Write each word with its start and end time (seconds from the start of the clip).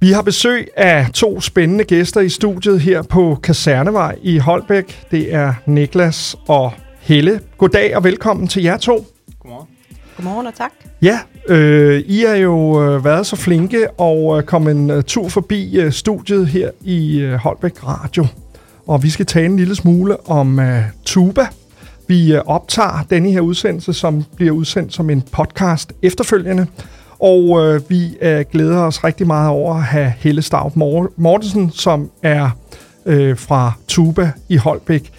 Vi 0.00 0.12
har 0.12 0.22
besøg 0.22 0.68
af 0.76 1.10
to 1.14 1.40
spændende 1.40 1.84
gæster 1.84 2.20
i 2.20 2.28
studiet 2.28 2.80
her 2.80 3.02
på 3.02 3.38
Kasernevej 3.42 4.16
i 4.22 4.38
Holbæk. 4.38 5.06
Det 5.10 5.34
er 5.34 5.54
Niklas 5.66 6.36
og 6.48 6.72
Helle. 7.00 7.40
Goddag 7.56 7.96
og 7.96 8.04
velkommen 8.04 8.48
til 8.48 8.62
jer 8.62 8.76
to. 8.76 9.06
Godmorgen. 9.40 9.68
Godmorgen 10.16 10.46
og 10.46 10.54
tak. 10.54 10.70
Ja, 11.02 11.18
øh, 11.48 12.02
I 12.06 12.24
har 12.28 12.34
jo 12.34 12.82
øh, 12.82 13.04
været 13.04 13.26
så 13.26 13.36
flinke 13.36 13.90
og 13.90 14.38
øh, 14.38 14.44
kommet 14.44 14.70
en 14.76 14.90
øh, 14.90 15.02
tur 15.02 15.28
forbi 15.28 15.80
øh, 15.80 15.92
studiet 15.92 16.46
her 16.46 16.70
i 16.80 17.20
øh, 17.20 17.34
Holbæk 17.34 17.86
Radio. 17.86 18.26
Og 18.86 19.02
vi 19.02 19.10
skal 19.10 19.26
tale 19.26 19.46
en 19.46 19.56
lille 19.56 19.74
smule 19.74 20.30
om 20.30 20.60
øh, 20.60 20.82
tuba. 21.04 21.46
Vi 22.08 22.34
øh, 22.34 22.40
optager 22.46 23.06
denne 23.10 23.30
her 23.30 23.40
udsendelse, 23.40 23.92
som 23.92 24.24
bliver 24.36 24.52
udsendt 24.52 24.94
som 24.94 25.10
en 25.10 25.22
podcast 25.32 25.92
efterfølgende. 26.02 26.66
Og 27.20 27.64
øh, 27.64 27.90
vi 27.90 28.16
øh, 28.20 28.44
glæder 28.52 28.78
os 28.78 29.04
rigtig 29.04 29.26
meget 29.26 29.50
over 29.50 29.74
at 29.74 29.82
have 29.82 30.12
Helle 30.18 30.42
Stav 30.42 30.72
Mortensen, 31.16 31.70
som 31.70 32.10
er 32.22 32.50
øh, 33.06 33.38
fra 33.38 33.72
Tuba 33.88 34.32
i 34.48 34.56
Holbæk. 34.56 35.12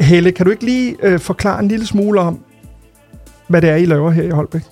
Helle, 0.00 0.32
kan 0.32 0.46
du 0.46 0.50
ikke 0.50 0.64
lige 0.64 0.96
øh, 1.02 1.20
forklare 1.20 1.60
en 1.60 1.68
lille 1.68 1.86
smule 1.86 2.20
om, 2.20 2.44
hvad 3.48 3.62
det 3.62 3.70
er, 3.70 3.76
I 3.76 3.84
laver 3.84 4.10
her 4.10 4.22
i 4.22 4.30
Holbæk? 4.30 4.62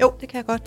Jo, 0.00 0.12
det 0.20 0.28
kan 0.28 0.36
jeg 0.36 0.46
godt. 0.46 0.62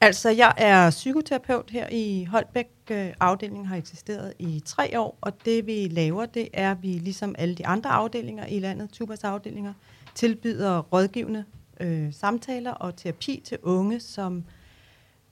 Altså, 0.00 0.30
jeg 0.30 0.52
er 0.56 0.90
psykoterapeut 0.90 1.70
her 1.70 1.86
i 1.90 2.26
Holbæk. 2.30 2.66
Øh, 2.90 3.06
afdelingen 3.20 3.66
har 3.66 3.76
eksisteret 3.76 4.32
i 4.38 4.62
tre 4.66 5.00
år, 5.00 5.18
og 5.20 5.32
det 5.44 5.66
vi 5.66 5.88
laver, 5.90 6.26
det 6.26 6.48
er, 6.52 6.70
at 6.70 6.76
vi 6.82 6.88
ligesom 6.88 7.34
alle 7.38 7.54
de 7.54 7.66
andre 7.66 7.90
afdelinger 7.90 8.46
i 8.46 8.58
landet, 8.58 8.90
Tubas 8.90 9.24
afdelinger, 9.24 9.72
tilbyder 10.14 10.78
rådgivende 10.78 11.44
øh, 11.80 12.12
samtaler 12.12 12.70
og 12.70 12.96
terapi 12.96 13.42
til 13.44 13.58
unge, 13.62 14.00
som 14.00 14.44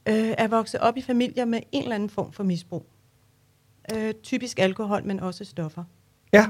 øh, 0.09 0.35
er 0.39 0.49
vokset 0.49 0.81
op 0.81 0.97
i 0.97 1.03
familier 1.03 1.45
med 1.45 1.61
en 1.73 1.83
eller 1.83 1.95
anden 1.95 2.11
form 2.11 2.33
for 2.33 2.43
misbrug. 2.43 2.87
Øh, 3.95 4.15
typisk 4.23 4.59
alkohol, 4.59 5.05
men 5.05 5.21
også 5.21 5.45
stoffer. 5.45 5.85
Ja, 6.33 6.47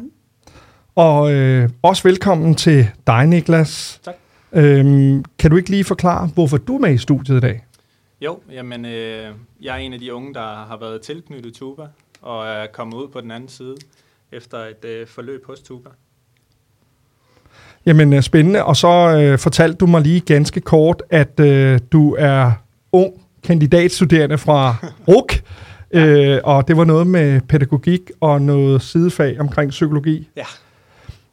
og 0.94 1.32
øh, 1.32 1.68
også 1.82 2.02
velkommen 2.02 2.54
til 2.54 2.88
dig, 3.06 3.26
Niklas. 3.26 4.00
Tak. 4.04 4.14
Øhm, 4.52 5.24
kan 5.38 5.50
du 5.50 5.56
ikke 5.56 5.70
lige 5.70 5.84
forklare, 5.84 6.26
hvorfor 6.26 6.56
du 6.56 6.74
er 6.76 6.80
med 6.80 6.94
i 6.94 6.98
studiet 6.98 7.36
i 7.36 7.40
dag? 7.40 7.64
Jo, 8.20 8.40
jamen, 8.50 8.84
øh, 8.84 9.34
jeg 9.60 9.74
er 9.74 9.78
en 9.78 9.92
af 9.92 9.98
de 9.98 10.14
unge, 10.14 10.34
der 10.34 10.54
har 10.64 10.76
været 10.80 11.00
tilknyttet 11.00 11.54
Tuba, 11.54 11.86
og 12.22 12.46
er 12.46 12.66
kommet 12.66 12.96
ud 12.96 13.08
på 13.08 13.20
den 13.20 13.30
anden 13.30 13.48
side 13.48 13.76
efter 14.32 14.58
et 14.58 14.84
øh, 14.84 15.06
forløb 15.06 15.46
hos 15.46 15.60
Tuba. 15.60 15.90
Jamen, 17.86 18.12
øh, 18.12 18.22
spændende. 18.22 18.64
Og 18.64 18.76
så 18.76 18.88
øh, 18.88 19.38
fortalte 19.38 19.76
du 19.76 19.86
mig 19.86 20.02
lige 20.02 20.20
ganske 20.20 20.60
kort, 20.60 21.02
at 21.10 21.40
øh, 21.40 21.80
du 21.92 22.16
er 22.18 22.52
ung 22.92 23.23
kandidatstuderende 23.44 24.38
fra 24.38 24.74
RUK, 25.08 25.42
øh, 25.90 26.38
og 26.44 26.68
det 26.68 26.76
var 26.76 26.84
noget 26.84 27.06
med 27.06 27.40
pædagogik 27.40 28.10
og 28.20 28.42
noget 28.42 28.82
sidefag 28.82 29.40
omkring 29.40 29.70
psykologi. 29.70 30.28
Ja. 30.36 30.44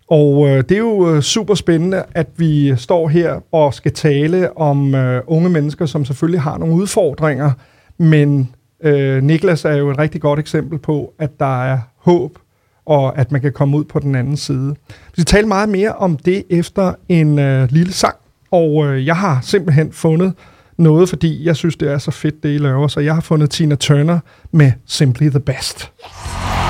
Og 0.08 0.48
øh, 0.50 0.58
det 0.58 0.72
er 0.72 0.78
jo 0.80 1.16
øh, 1.16 1.22
super 1.22 1.56
spændende, 1.56 2.04
at 2.12 2.28
vi 2.38 2.74
står 2.78 3.08
her 3.08 3.40
og 3.52 3.74
skal 3.74 3.94
tale 3.94 4.58
om 4.58 4.96
øh, 4.96 5.22
unge 5.28 5.50
mennesker, 5.50 5.86
som 5.86 6.06
selvfølgelig 6.06 6.42
har 6.42 6.58
nogle 6.58 6.76
udfordringer, 6.76 7.52
men 7.98 8.50
øh, 8.84 9.24
Niklas 9.24 9.66
er 9.66 9.76
jo 9.76 9.90
et 9.90 9.98
rigtig 9.98 10.22
godt 10.22 10.40
eksempel 10.40 10.80
på, 10.80 11.14
at 11.20 11.40
der 11.40 11.64
er 11.64 11.80
håb, 11.98 12.38
og 12.86 13.18
at 13.18 13.32
man 13.32 13.42
kan 13.42 13.52
komme 13.52 13.78
ud 13.78 13.84
på 13.84 14.00
den 14.00 14.16
anden 14.16 14.38
side. 14.38 14.76
Vi 14.88 15.22
skal 15.22 15.26
tale 15.26 15.48
meget 15.48 15.70
mere 15.70 15.92
om 15.92 16.18
det 16.18 16.44
efter 16.50 16.94
en 17.10 17.40
øh, 17.40 17.68
lille 17.72 17.94
sang, 17.94 18.16
og 18.52 18.86
øh, 18.86 19.06
jeg 19.06 19.18
har 19.18 19.40
simpelthen 19.42 19.92
fundet 19.92 20.34
noget, 20.82 21.10
fordi 21.10 21.46
jeg 21.46 21.56
synes, 21.56 21.76
det 21.76 21.92
er 21.92 21.98
så 21.98 22.12
fedt, 22.12 22.44
det 22.44 22.56
I 22.56 22.58
laver, 22.58 22.88
så 22.88 23.00
jeg 23.00 23.14
har 23.14 23.22
fundet 23.22 23.50
Tina 23.50 23.76
Turner 23.76 24.20
med 24.52 24.72
Simply 24.86 25.30
the 25.30 25.40
Best. 25.40 25.92
Yes. 26.06 26.61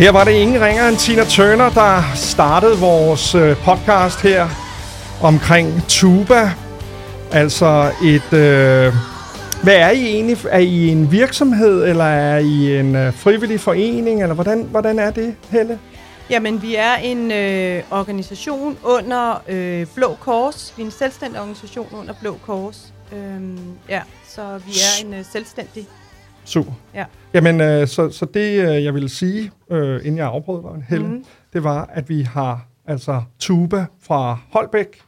Her 0.00 0.10
var 0.10 0.24
det 0.24 0.32
ingen 0.32 0.60
ringer 0.60 0.88
end 0.88 0.96
Tina 0.96 1.24
Turner, 1.24 1.70
der 1.70 2.02
startede 2.14 2.78
vores 2.78 3.34
øh, 3.34 3.56
podcast 3.56 4.22
her 4.22 4.48
omkring 5.22 5.82
tuba. 5.88 6.52
Altså 7.32 7.92
et... 8.04 8.32
Øh, 8.32 8.94
hvad 9.62 9.74
er 9.74 9.90
I 9.90 10.06
egentlig? 10.06 10.36
Er 10.50 10.58
I 10.58 10.88
en 10.88 11.12
virksomhed, 11.12 11.84
eller 11.84 12.04
er 12.04 12.38
I 12.38 12.78
en 12.78 12.96
øh, 12.96 13.14
frivillig 13.14 13.60
forening, 13.60 14.22
eller 14.22 14.34
hvordan, 14.34 14.62
hvordan 14.62 14.98
er 14.98 15.10
det, 15.10 15.36
Helle? 15.50 15.78
Jamen, 16.30 16.62
vi 16.62 16.74
er 16.74 16.94
en 16.94 17.32
øh, 17.32 17.82
organisation 17.90 18.78
under 18.84 19.42
øh, 19.48 19.86
Blå 19.94 20.16
Kors. 20.20 20.74
Vi 20.76 20.82
er 20.82 20.86
en 20.86 20.92
selvstændig 20.92 21.40
organisation 21.40 21.88
under 21.92 22.14
Blå 22.20 22.36
Kors. 22.46 22.92
Øhm, 23.12 23.58
ja, 23.88 24.00
så 24.28 24.60
vi 24.66 24.72
er 24.72 25.06
en 25.06 25.14
øh, 25.14 25.24
selvstændig. 25.32 25.88
Super. 26.44 26.72
Ja. 26.94 27.04
Jamen, 27.34 27.60
øh, 27.60 27.86
så, 27.86 28.10
så 28.10 28.24
det, 28.24 28.68
øh, 28.68 28.84
jeg 28.84 28.94
vil 28.94 29.08
sige, 29.08 29.50
øh, 29.70 30.00
inden 30.04 30.16
jeg 30.16 30.26
afbrød 30.26 30.62
dig, 30.62 30.84
Helle, 30.88 31.08
mm. 31.08 31.24
det 31.52 31.64
var, 31.64 31.90
at 31.92 32.08
vi 32.08 32.22
har 32.22 32.66
altså 32.86 33.22
Tuba 33.38 33.86
fra 34.00 34.38
Holbæk, 34.50 35.00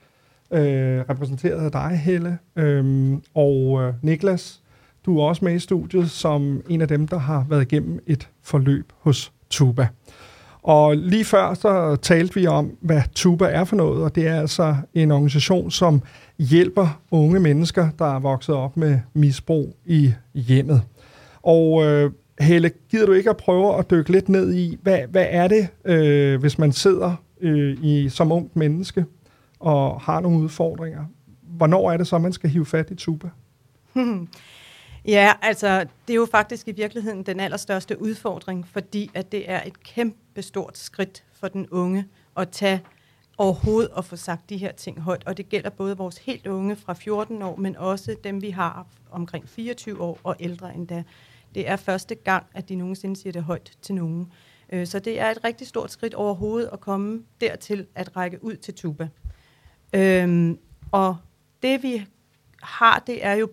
øh, 0.50 1.00
repræsenteret 1.11 1.64
af 1.64 1.73
dig, 1.73 2.00
Helle, 2.05 2.38
øh, 2.56 3.12
og 3.34 3.82
øh, 3.82 3.94
Niklas, 4.02 4.62
du 5.06 5.19
er 5.19 5.25
også 5.25 5.44
med 5.44 5.55
i 5.55 5.58
studiet 5.58 6.11
som 6.11 6.62
en 6.69 6.81
af 6.81 6.88
dem, 6.88 7.08
der 7.08 7.19
har 7.19 7.46
været 7.49 7.62
igennem 7.62 8.02
et 8.06 8.29
forløb 8.43 8.93
hos 8.99 9.32
Tuba. 9.50 9.88
Og 10.62 10.96
lige 10.96 11.25
før 11.25 11.55
så 11.55 11.96
talte 11.96 12.34
vi 12.34 12.46
om, 12.46 12.70
hvad 12.81 13.02
Tuba 13.14 13.44
er 13.44 13.64
for 13.64 13.76
noget, 13.76 14.05
og 14.05 14.14
det 14.14 14.26
er 14.26 14.40
altså 14.40 14.76
en 14.94 15.11
organisation, 15.11 15.70
som 15.70 16.02
hjælper 16.38 17.00
unge 17.11 17.40
mennesker, 17.40 17.88
der 17.99 18.14
er 18.14 18.19
vokset 18.19 18.55
op 18.55 18.76
med 18.76 18.99
misbrug 19.14 19.76
i 19.87 20.12
hjemmet. 20.34 20.82
Og 21.42 21.84
øh, 21.84 22.10
Helle, 22.40 22.70
gider 22.90 23.06
du 23.06 23.12
ikke 23.12 23.30
at 23.30 23.36
prøve 23.36 23.78
at 23.78 23.90
dykke 23.90 24.12
lidt 24.12 24.28
ned 24.28 24.54
i, 24.54 24.78
hvad, 24.82 24.98
hvad 25.08 25.26
er 25.30 25.48
det, 25.48 25.68
øh, 25.84 26.40
hvis 26.40 26.58
man 26.58 26.72
sidder 26.72 27.14
øh, 27.40 27.84
i, 27.84 28.08
som 28.08 28.32
ungt 28.32 28.56
menneske 28.56 29.04
og 29.58 30.00
har 30.00 30.20
nogle 30.20 30.38
udfordringer? 30.38 31.04
Hvornår 31.42 31.90
er 31.90 31.96
det 31.96 32.06
så, 32.06 32.18
man 32.18 32.32
skal 32.32 32.50
hive 32.50 32.66
fat 32.66 32.90
i 32.90 32.94
Tuba? 32.94 33.28
Ja, 35.04 35.32
altså 35.42 35.80
det 35.80 36.12
er 36.12 36.14
jo 36.14 36.28
faktisk 36.30 36.68
i 36.68 36.72
virkeligheden 36.72 37.22
den 37.22 37.40
allerstørste 37.40 38.02
udfordring, 38.02 38.68
fordi 38.68 39.10
at 39.14 39.32
det 39.32 39.50
er 39.50 39.62
et 39.66 39.82
kæmpe 39.82 40.42
stort 40.42 40.78
skridt 40.78 41.24
for 41.32 41.48
den 41.48 41.68
unge 41.70 42.04
at 42.36 42.48
tage 42.48 42.80
overhovedet 43.38 43.90
at 43.96 44.04
få 44.04 44.16
sagt 44.16 44.50
de 44.50 44.56
her 44.56 44.72
ting 44.72 45.00
højt. 45.00 45.22
Og 45.26 45.36
det 45.36 45.48
gælder 45.48 45.70
både 45.70 45.96
vores 45.96 46.18
helt 46.18 46.46
unge 46.46 46.76
fra 46.76 46.92
14 46.92 47.42
år, 47.42 47.56
men 47.56 47.76
også 47.76 48.16
dem, 48.24 48.42
vi 48.42 48.50
har 48.50 48.86
omkring 49.10 49.48
24 49.48 50.00
år 50.00 50.18
og 50.24 50.36
ældre 50.40 50.74
endda. 50.74 51.04
Det 51.54 51.69
er 51.69 51.76
første 51.76 52.14
gang, 52.14 52.46
at 52.54 52.69
de 52.69 52.75
nogensinde 52.75 53.16
siger 53.16 53.32
det 53.32 53.43
højt 53.43 53.72
til 53.82 53.94
nogen. 53.94 54.32
Øh, 54.72 54.87
så 54.87 54.99
det 54.99 55.20
er 55.20 55.31
et 55.31 55.44
rigtig 55.44 55.66
stort 55.66 55.90
skridt 55.90 56.14
overhovedet 56.14 56.70
at 56.72 56.81
komme 56.81 57.22
dertil 57.40 57.87
at 57.94 58.16
række 58.16 58.44
ud 58.44 58.56
til 58.56 58.75
tuba. 58.75 59.08
Øhm, 59.94 60.58
og 60.93 61.16
det 61.62 61.82
vi 61.82 62.06
har, 62.62 63.02
det 63.06 63.25
er 63.25 63.32
jo 63.32 63.50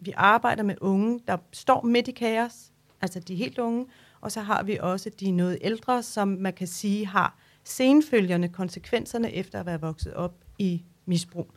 vi 0.00 0.12
arbejder 0.16 0.62
med 0.62 0.74
unge, 0.80 1.20
der 1.28 1.36
står 1.52 1.82
midt 1.82 2.08
i 2.08 2.12
kaos, 2.12 2.72
altså 3.00 3.20
de 3.20 3.34
helt 3.34 3.58
unge, 3.58 3.86
og 4.20 4.32
så 4.32 4.40
har 4.40 4.62
vi 4.62 4.78
også 4.80 5.10
de 5.20 5.30
noget 5.30 5.58
ældre, 5.60 6.02
som 6.02 6.28
man 6.28 6.52
kan 6.52 6.66
sige 6.66 7.06
har 7.06 7.38
senfølgende 7.64 8.48
konsekvenserne 8.48 9.32
efter 9.32 9.60
at 9.60 9.66
være 9.66 9.80
vokset 9.80 10.14
op 10.14 10.34
i 10.58 10.84
misbrug. 11.06 11.50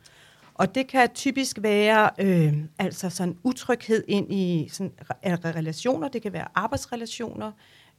Og 0.58 0.74
det 0.74 0.86
kan 0.86 1.08
typisk 1.14 1.58
være 1.60 2.10
øh, 2.18 2.54
altså 2.78 3.10
sådan 3.10 3.38
utryghed 3.42 4.04
ind 4.08 4.32
i 4.32 4.68
sådan, 4.72 4.92
relationer, 5.24 6.08
det 6.08 6.22
kan 6.22 6.32
være 6.32 6.48
arbejdsrelationer, 6.54 7.52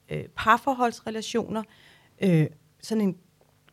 øh, 0.10 0.26
parforholdsrelationer, 0.36 1.64
øh, 2.22 2.48
sådan 2.82 3.04
en 3.04 3.18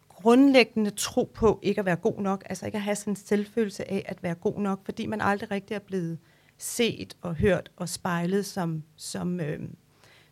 grundlæggende 0.09 0.91
tro 0.91 1.33
på 1.35 1.61
ikke 1.63 1.79
at 1.79 1.85
være 1.85 1.97
god 1.97 2.21
nok, 2.21 2.43
altså 2.49 2.67
ikke 2.67 2.77
at 2.77 2.83
have 2.83 2.97
sådan 2.97 3.13
en 3.13 3.17
selvfølelse 3.17 3.91
af 3.91 4.05
at 4.09 4.23
være 4.23 4.35
god 4.35 4.61
nok, 4.61 4.85
fordi 4.85 5.07
man 5.07 5.21
aldrig 5.21 5.51
rigtig 5.51 5.75
er 5.75 5.79
blevet 5.79 6.19
set 6.59 7.17
og 7.21 7.35
hørt 7.35 7.71
og 7.77 7.89
spejlet 7.89 8.47
som, 8.47 8.83
som, 8.97 9.41
øh, 9.41 9.61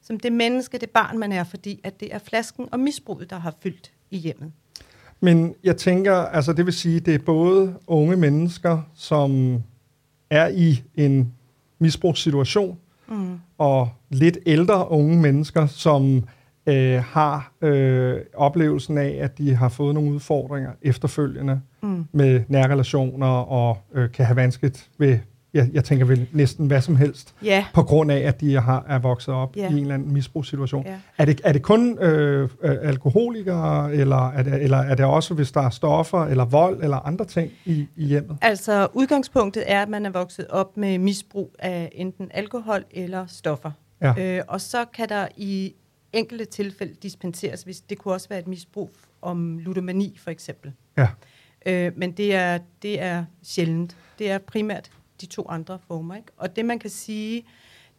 som 0.00 0.20
det 0.20 0.32
menneske, 0.32 0.78
det 0.78 0.90
barn, 0.90 1.18
man 1.18 1.32
er, 1.32 1.44
fordi 1.44 1.80
at 1.84 2.00
det 2.00 2.14
er 2.14 2.18
flasken 2.18 2.68
og 2.72 2.80
misbruget, 2.80 3.30
der 3.30 3.36
har 3.36 3.54
fyldt 3.62 3.92
i 4.10 4.16
hjemmet. 4.16 4.52
Men 5.24 5.54
jeg 5.64 5.76
tænker, 5.76 6.14
altså 6.14 6.52
det 6.52 6.64
vil 6.66 6.74
sige, 6.74 7.00
det 7.00 7.14
er 7.14 7.18
både 7.18 7.74
unge 7.86 8.16
mennesker, 8.16 8.78
som 8.94 9.58
er 10.30 10.48
i 10.48 10.82
en 10.94 11.32
misbrugssituation, 11.78 12.78
mm. 13.08 13.38
og 13.58 13.88
lidt 14.10 14.38
ældre 14.46 14.90
unge 14.90 15.20
mennesker, 15.20 15.66
som 15.66 16.24
øh, 16.66 17.02
har 17.02 17.52
øh, 17.62 18.20
oplevelsen 18.34 18.98
af, 18.98 19.18
at 19.20 19.38
de 19.38 19.54
har 19.54 19.68
fået 19.68 19.94
nogle 19.94 20.12
udfordringer 20.12 20.70
efterfølgende 20.82 21.60
mm. 21.82 22.04
med 22.12 22.42
nærrelationer 22.48 23.26
og 23.26 23.78
øh, 23.94 24.10
kan 24.10 24.26
have 24.26 24.36
vanskeligt 24.36 24.90
ved 24.98 25.18
jeg, 25.54 25.70
jeg 25.72 25.84
tænker 25.84 26.04
vel 26.04 26.26
næsten 26.32 26.66
hvad 26.66 26.80
som 26.80 26.96
helst, 26.96 27.34
ja. 27.42 27.66
på 27.74 27.82
grund 27.82 28.12
af, 28.12 28.18
at 28.18 28.40
de 28.40 28.60
har, 28.60 28.84
er 28.88 28.98
vokset 28.98 29.34
op 29.34 29.56
ja. 29.56 29.70
i 29.70 29.72
en 29.72 29.78
eller 29.78 29.94
anden 29.94 30.12
misbrugssituation. 30.12 30.86
Ja. 30.86 30.96
Er, 31.18 31.24
det, 31.24 31.40
er 31.44 31.52
det 31.52 31.62
kun 31.62 31.98
øh, 31.98 32.48
øh, 32.62 32.76
alkoholikere, 32.82 33.94
eller 33.94 34.30
er, 34.30 34.42
det, 34.42 34.62
eller 34.62 34.78
er 34.78 34.94
det 34.94 35.04
også, 35.04 35.34
hvis 35.34 35.52
der 35.52 35.60
er 35.60 35.70
stoffer, 35.70 36.24
eller 36.24 36.44
vold, 36.44 36.82
eller 36.82 36.96
andre 36.96 37.24
ting 37.24 37.52
i, 37.64 37.86
i 37.96 38.06
hjemmet? 38.06 38.38
Altså, 38.42 38.88
udgangspunktet 38.92 39.64
er, 39.66 39.82
at 39.82 39.88
man 39.88 40.06
er 40.06 40.10
vokset 40.10 40.46
op 40.48 40.76
med 40.76 40.98
misbrug 40.98 41.54
af 41.58 41.92
enten 41.92 42.30
alkohol 42.34 42.84
eller 42.90 43.26
stoffer. 43.26 43.70
Ja. 44.00 44.38
Øh, 44.38 44.42
og 44.48 44.60
så 44.60 44.84
kan 44.94 45.08
der 45.08 45.28
i 45.36 45.74
enkelte 46.12 46.44
tilfælde 46.44 46.94
dispenseres, 47.02 47.62
hvis 47.62 47.80
det 47.80 47.98
kunne 47.98 48.14
også 48.14 48.28
være 48.28 48.38
et 48.38 48.46
misbrug 48.48 48.90
om 49.22 49.58
ludomani, 49.58 50.18
for 50.22 50.30
eksempel. 50.30 50.72
Ja. 50.98 51.08
Øh, 51.66 51.92
men 51.96 52.12
det 52.12 52.34
er, 52.34 52.58
det 52.82 53.02
er 53.02 53.24
sjældent. 53.42 53.96
Det 54.18 54.30
er 54.30 54.38
primært 54.38 54.90
de 55.20 55.26
to 55.26 55.46
andre 55.48 55.78
former. 55.78 56.14
Ikke? 56.14 56.32
Og 56.36 56.56
det 56.56 56.64
man 56.64 56.78
kan 56.78 56.90
sige, 56.90 57.46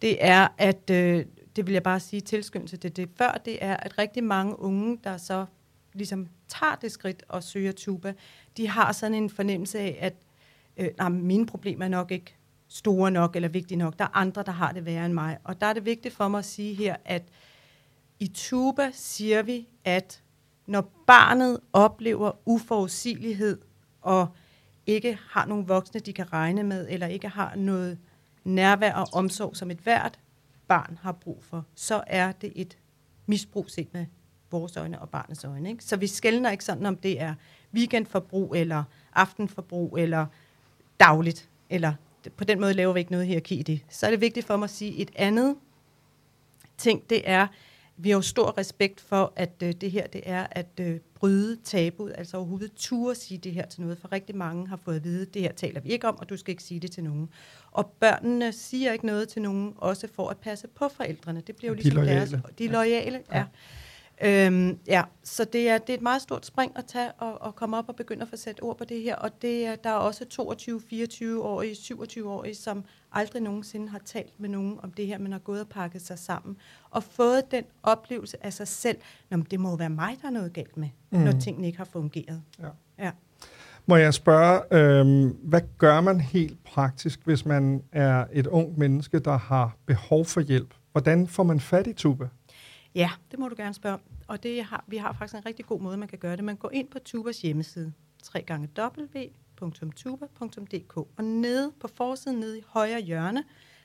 det 0.01 0.17
er, 0.25 0.47
at 0.57 0.89
øh, 0.89 1.25
det 1.55 1.67
vil 1.67 1.73
jeg 1.73 1.83
bare 1.83 1.99
sige 1.99 2.21
tilskyndelse 2.21 2.77
til 2.77 2.95
det 2.95 3.09
før, 3.15 3.41
det 3.45 3.57
er, 3.61 3.77
at 3.77 3.97
rigtig 3.97 4.23
mange 4.23 4.59
unge, 4.59 4.99
der 5.03 5.17
så 5.17 5.45
ligesom 5.93 6.27
tager 6.47 6.75
det 6.75 6.91
skridt 6.91 7.23
og 7.29 7.43
søger 7.43 7.71
tuba, 7.71 8.13
de 8.57 8.67
har 8.67 8.91
sådan 8.91 9.13
en 9.13 9.29
fornemmelse 9.29 9.79
af, 9.79 9.97
at 10.01 10.13
øh, 10.77 10.89
nej, 10.97 11.09
mine 11.09 11.45
problemer 11.45 11.85
er 11.85 11.89
nok 11.89 12.11
ikke 12.11 12.35
store 12.67 13.11
nok 13.11 13.35
eller 13.35 13.49
vigtige 13.49 13.77
nok. 13.77 13.99
Der 13.99 14.05
er 14.05 14.17
andre, 14.17 14.43
der 14.43 14.51
har 14.51 14.71
det 14.71 14.85
værre 14.85 15.05
end 15.05 15.13
mig. 15.13 15.37
Og 15.43 15.61
der 15.61 15.67
er 15.67 15.73
det 15.73 15.85
vigtigt 15.85 16.15
for 16.15 16.27
mig 16.27 16.39
at 16.39 16.45
sige 16.45 16.73
her, 16.73 16.95
at 17.05 17.23
i 18.19 18.27
tuba 18.27 18.89
siger 18.93 19.41
vi, 19.41 19.67
at 19.83 20.21
når 20.65 20.91
barnet 21.07 21.59
oplever 21.73 22.31
uforudsigelighed 22.45 23.61
og 24.01 24.27
ikke 24.87 25.19
har 25.29 25.45
nogen 25.45 25.67
voksne, 25.67 25.99
de 25.99 26.13
kan 26.13 26.33
regne 26.33 26.63
med, 26.63 26.87
eller 26.89 27.07
ikke 27.07 27.27
har 27.27 27.55
noget 27.55 27.97
nærvær 28.43 28.93
og 28.93 29.07
omsorg, 29.13 29.55
som 29.57 29.71
et 29.71 29.77
hvert 29.77 30.19
barn 30.67 30.99
har 31.01 31.11
brug 31.11 31.43
for, 31.43 31.65
så 31.75 32.03
er 32.07 32.31
det 32.31 32.51
et 32.55 32.77
misbrug 33.25 33.69
set 33.69 33.93
med 33.93 34.05
vores 34.51 34.77
øjne 34.77 35.01
og 35.01 35.09
barnets 35.09 35.43
øjne. 35.43 35.69
Ikke? 35.69 35.83
Så 35.83 35.97
vi 35.97 36.07
skældner 36.07 36.51
ikke 36.51 36.63
sådan, 36.63 36.85
om 36.85 36.97
det 36.97 37.21
er 37.21 37.35
weekendforbrug, 37.73 38.55
eller 38.55 38.83
aftenforbrug, 39.13 39.97
eller 39.97 40.25
dagligt, 40.99 41.49
eller 41.69 41.93
på 42.37 42.43
den 42.43 42.59
måde 42.59 42.73
laver 42.73 42.93
vi 42.93 42.99
ikke 42.99 43.11
noget 43.11 43.27
hierarki 43.27 43.55
i 43.55 43.63
det. 43.63 43.81
Så 43.89 44.05
er 44.05 44.09
det 44.09 44.21
vigtigt 44.21 44.45
for 44.45 44.57
mig 44.57 44.63
at 44.63 44.69
sige 44.69 44.97
et 44.97 45.11
andet 45.15 45.55
ting, 46.77 47.09
det 47.09 47.29
er, 47.29 47.47
vi 47.97 48.09
har 48.09 48.17
jo 48.17 48.21
stor 48.21 48.57
respekt 48.57 49.01
for, 49.01 49.33
at 49.35 49.51
øh, 49.63 49.73
det 49.73 49.91
her 49.91 50.07
det 50.07 50.21
er 50.25 50.47
at 50.51 50.79
øh, 50.79 50.99
bryde 51.15 51.57
tabuet, 51.63 52.13
altså 52.17 52.37
overhovedet 52.37 52.71
ture 52.75 53.15
sige 53.15 53.37
det 53.37 53.51
her 53.51 53.65
til 53.65 53.81
noget, 53.81 53.97
for 53.97 54.11
rigtig 54.11 54.35
mange 54.35 54.67
har 54.67 54.75
fået 54.75 54.95
at 54.95 55.03
vide, 55.03 55.25
det 55.25 55.41
her 55.41 55.51
taler 55.51 55.81
vi 55.81 55.89
ikke 55.89 56.07
om, 56.07 56.19
og 56.19 56.29
du 56.29 56.37
skal 56.37 56.51
ikke 56.51 56.63
sige 56.63 56.79
det 56.79 56.91
til 56.91 57.03
nogen. 57.03 57.29
Og 57.71 57.93
børnene 57.99 58.51
siger 58.51 58.93
ikke 58.93 59.05
noget 59.05 59.29
til 59.29 59.41
nogen, 59.41 59.73
også 59.77 60.07
for 60.15 60.29
at 60.29 60.37
passe 60.37 60.67
på 60.67 60.89
forældrene. 60.89 61.41
Det 61.47 61.55
bliver 61.55 61.71
jo 61.71 61.75
ligesom 61.75 62.01
de 62.01 62.07
deres... 62.07 62.35
De 62.57 62.65
er 62.65 62.69
lojale, 62.69 63.21
ja. 63.31 63.37
ja. 63.37 63.45
Øhm, 64.23 64.79
ja, 64.87 65.03
så 65.23 65.45
det 65.53 65.69
er, 65.69 65.77
det 65.77 65.89
er 65.89 65.93
et 65.93 66.01
meget 66.01 66.21
stort 66.21 66.45
spring 66.45 66.71
at 66.75 66.85
tage 66.85 67.11
og, 67.11 67.41
og 67.41 67.55
komme 67.55 67.77
op 67.77 67.89
og 67.89 67.95
begynde 67.95 68.21
at 68.21 68.27
få 68.27 68.35
sat 68.35 68.59
ord 68.61 68.77
på 68.77 68.83
det 68.83 69.01
her. 69.01 69.15
Og 69.15 69.41
det 69.41 69.65
er, 69.65 69.75
der 69.75 69.89
er 69.89 69.93
også 69.93 70.25
22, 70.25 70.81
24-årige, 70.91 71.73
27-årige, 71.73 72.55
som 72.55 72.83
aldrig 73.11 73.41
nogensinde 73.41 73.89
har 73.89 74.01
talt 74.05 74.39
med 74.39 74.49
nogen 74.49 74.79
om 74.83 74.93
det 74.93 75.07
her, 75.07 75.17
men 75.17 75.31
har 75.31 75.39
gået 75.39 75.61
og 75.61 75.67
pakket 75.67 76.01
sig 76.01 76.19
sammen. 76.19 76.57
Og 76.89 77.03
fået 77.03 77.51
den 77.51 77.63
oplevelse 77.83 78.45
af 78.45 78.53
sig 78.53 78.67
selv, 78.67 78.97
Nå, 79.29 79.37
det 79.37 79.59
må 79.59 79.75
være 79.75 79.89
mig, 79.89 80.17
der 80.21 80.27
er 80.27 80.31
noget 80.31 80.53
galt 80.53 80.77
med, 80.77 80.89
mm. 81.09 81.19
når 81.19 81.31
tingene 81.31 81.67
ikke 81.67 81.77
har 81.77 81.85
fungeret. 81.85 82.41
Ja. 82.59 82.67
ja. 82.99 83.11
Må 83.85 83.95
jeg 83.95 84.13
spørge, 84.13 84.61
øh, 84.71 85.31
hvad 85.43 85.61
gør 85.77 86.01
man 86.01 86.19
helt 86.19 86.63
praktisk, 86.63 87.19
hvis 87.25 87.45
man 87.45 87.83
er 87.91 88.25
et 88.33 88.47
ung 88.47 88.79
menneske, 88.79 89.19
der 89.19 89.37
har 89.37 89.75
behov 89.85 90.25
for 90.25 90.41
hjælp? 90.41 90.73
Hvordan 90.91 91.27
får 91.27 91.43
man 91.43 91.59
fat 91.59 91.87
i 91.87 91.93
Tuba? 91.93 92.27
Ja, 92.95 93.11
det 93.31 93.39
må 93.39 93.49
du 93.49 93.55
gerne 93.57 93.73
spørge 93.73 93.97
Og 94.27 94.43
det 94.43 94.63
har, 94.63 94.83
vi 94.87 94.97
har 94.97 95.13
faktisk 95.13 95.35
en 95.35 95.45
rigtig 95.45 95.65
god 95.65 95.79
måde, 95.79 95.97
man 95.97 96.07
kan 96.07 96.19
gøre 96.19 96.35
det. 96.35 96.43
Man 96.43 96.55
går 96.55 96.71
ind 96.71 96.87
på 96.87 96.99
Tubas 96.99 97.41
hjemmeside, 97.41 97.93
www.tuba.dk, 99.61 100.97
og 100.97 101.23
nede 101.23 101.71
på 101.79 101.87
forsiden, 101.87 102.39
nede 102.39 102.57
i 102.59 102.63
højre 102.67 103.01
hjørne, 103.01 103.43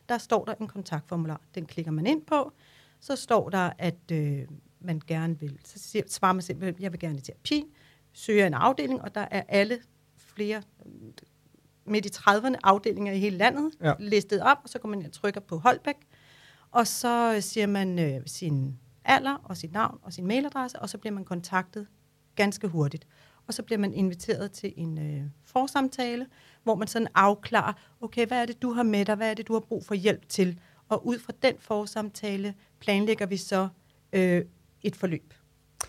der 0.08 0.18
står 0.18 0.44
der 0.44 0.54
en 0.60 0.68
kontaktformular. 0.68 1.40
Den 1.54 1.66
klikker 1.66 1.92
man 1.92 2.06
ind 2.06 2.22
på. 2.22 2.52
Så 3.00 3.16
står 3.16 3.50
der, 3.50 3.70
at 3.78 4.10
øh, 4.12 4.38
man 4.80 5.00
gerne 5.06 5.40
vil. 5.40 5.58
Så 5.64 5.78
siger, 5.78 6.04
svarer 6.08 6.32
man 6.32 6.42
simpelthen, 6.42 6.82
jeg 6.82 6.92
vil 6.92 7.00
gerne 7.00 7.18
i 7.18 7.20
terapi, 7.20 7.64
søger 8.12 8.46
en 8.46 8.54
afdeling, 8.54 9.02
og 9.02 9.14
der 9.14 9.26
er 9.30 9.42
alle 9.48 9.78
flere 10.16 10.62
midt 11.84 12.06
i 12.06 12.08
30'erne 12.08 12.54
afdelinger 12.62 13.12
i 13.12 13.18
hele 13.18 13.36
landet 13.36 13.70
Ja. 13.80 13.88
ja. 13.88 13.94
listet 13.98 14.42
op, 14.42 14.58
og 14.62 14.68
så 14.68 14.78
går 14.78 14.88
man 14.88 14.98
ind 14.98 15.06
og 15.06 15.12
trykker 15.12 15.40
på 15.40 15.56
Holbæk, 15.58 15.96
og 16.70 16.86
så 16.86 17.36
siger 17.40 17.66
man 17.66 17.98
øh, 17.98 18.20
sin 18.26 18.79
alder 19.04 19.34
og 19.44 19.56
sit 19.56 19.72
navn 19.72 19.98
og 20.02 20.12
sin 20.12 20.26
mailadresse, 20.26 20.78
og 20.78 20.88
så 20.88 20.98
bliver 20.98 21.14
man 21.14 21.24
kontaktet 21.24 21.86
ganske 22.36 22.68
hurtigt. 22.68 23.06
Og 23.46 23.54
så 23.54 23.62
bliver 23.62 23.78
man 23.78 23.94
inviteret 23.94 24.52
til 24.52 24.72
en 24.76 24.98
øh, 24.98 25.22
forsamtale, 25.44 26.26
hvor 26.62 26.74
man 26.74 26.88
sådan 26.88 27.08
afklarer, 27.14 27.72
okay, 28.00 28.26
hvad 28.26 28.42
er 28.42 28.46
det, 28.46 28.62
du 28.62 28.72
har 28.72 28.82
med 28.82 29.04
dig, 29.04 29.14
hvad 29.14 29.30
er 29.30 29.34
det, 29.34 29.48
du 29.48 29.52
har 29.52 29.60
brug 29.60 29.84
for 29.86 29.94
hjælp 29.94 30.28
til? 30.28 30.58
Og 30.88 31.06
ud 31.06 31.18
fra 31.18 31.32
den 31.42 31.54
forsamtale 31.58 32.54
planlægger 32.80 33.26
vi 33.26 33.36
så 33.36 33.68
øh, 34.12 34.44
et 34.82 34.96
forløb, 34.96 35.34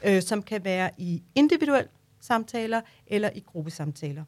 øh, 0.03 0.21
som 0.21 0.43
kan 0.43 0.63
være 0.63 0.89
i 0.97 1.23
individuelle 1.35 1.89
samtaler 2.19 2.81
eller 3.07 3.29
i 3.35 3.39
gruppesamtaler. 3.39 4.23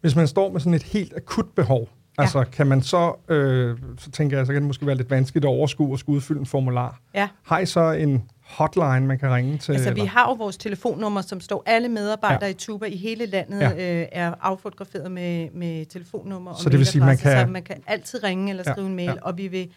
Hvis 0.00 0.16
man 0.16 0.28
står 0.28 0.52
med 0.52 0.60
sådan 0.60 0.74
et 0.74 0.82
helt 0.82 1.16
akut 1.16 1.54
behov, 1.54 1.88
Ja. 2.18 2.22
altså 2.22 2.44
kan 2.52 2.66
man 2.66 2.82
så, 2.82 3.14
øh, 3.28 3.78
så 3.98 4.10
tænker 4.10 4.36
jeg, 4.36 4.46
så 4.46 4.52
kan 4.52 4.62
det 4.62 4.66
måske 4.66 4.86
være 4.86 4.96
lidt 4.96 5.10
vanskeligt 5.10 5.44
at 5.44 5.48
overskue 5.48 5.92
og 5.92 5.98
skulle 5.98 6.16
udfylde 6.16 6.40
en 6.40 6.46
formular. 6.46 7.00
Ja. 7.14 7.28
Har 7.42 7.58
I 7.58 7.66
så 7.66 7.90
en 7.92 8.30
hotline, 8.44 9.06
man 9.06 9.18
kan 9.18 9.34
ringe 9.34 9.58
til? 9.58 9.72
Altså, 9.72 9.94
vi 9.94 10.00
eller? 10.00 10.10
har 10.12 10.28
jo 10.28 10.32
vores 10.34 10.56
telefonnummer, 10.56 11.20
som 11.20 11.40
står 11.40 11.62
alle 11.66 11.88
medarbejdere 11.88 12.44
Ja. 12.44 12.50
i 12.50 12.54
Tuba 12.54 12.86
i 12.86 12.96
hele 12.96 13.26
landet, 13.26 13.60
Ja. 13.60 14.00
øh, 14.00 14.06
er 14.12 14.34
affotograferet 14.40 15.10
med, 15.12 15.48
med 15.50 15.86
telefonnummer 15.86 16.50
og 16.50 16.58
Så 16.60 16.68
det 16.70 16.78
vil 16.78 16.86
sige, 16.86 17.04
man 17.04 17.16
kan- 17.18 17.40
Så 17.46 17.52
man 17.52 17.62
kan 17.62 17.82
altid 17.86 18.24
ringe 18.24 18.50
eller 18.50 18.62
Ja, 18.66 18.72
skrive 18.72 18.86
en 18.86 18.96
mail, 18.96 19.06
ja. 19.06 19.14
og 19.22 19.38
vi 19.38 19.48
vil... 19.48 19.70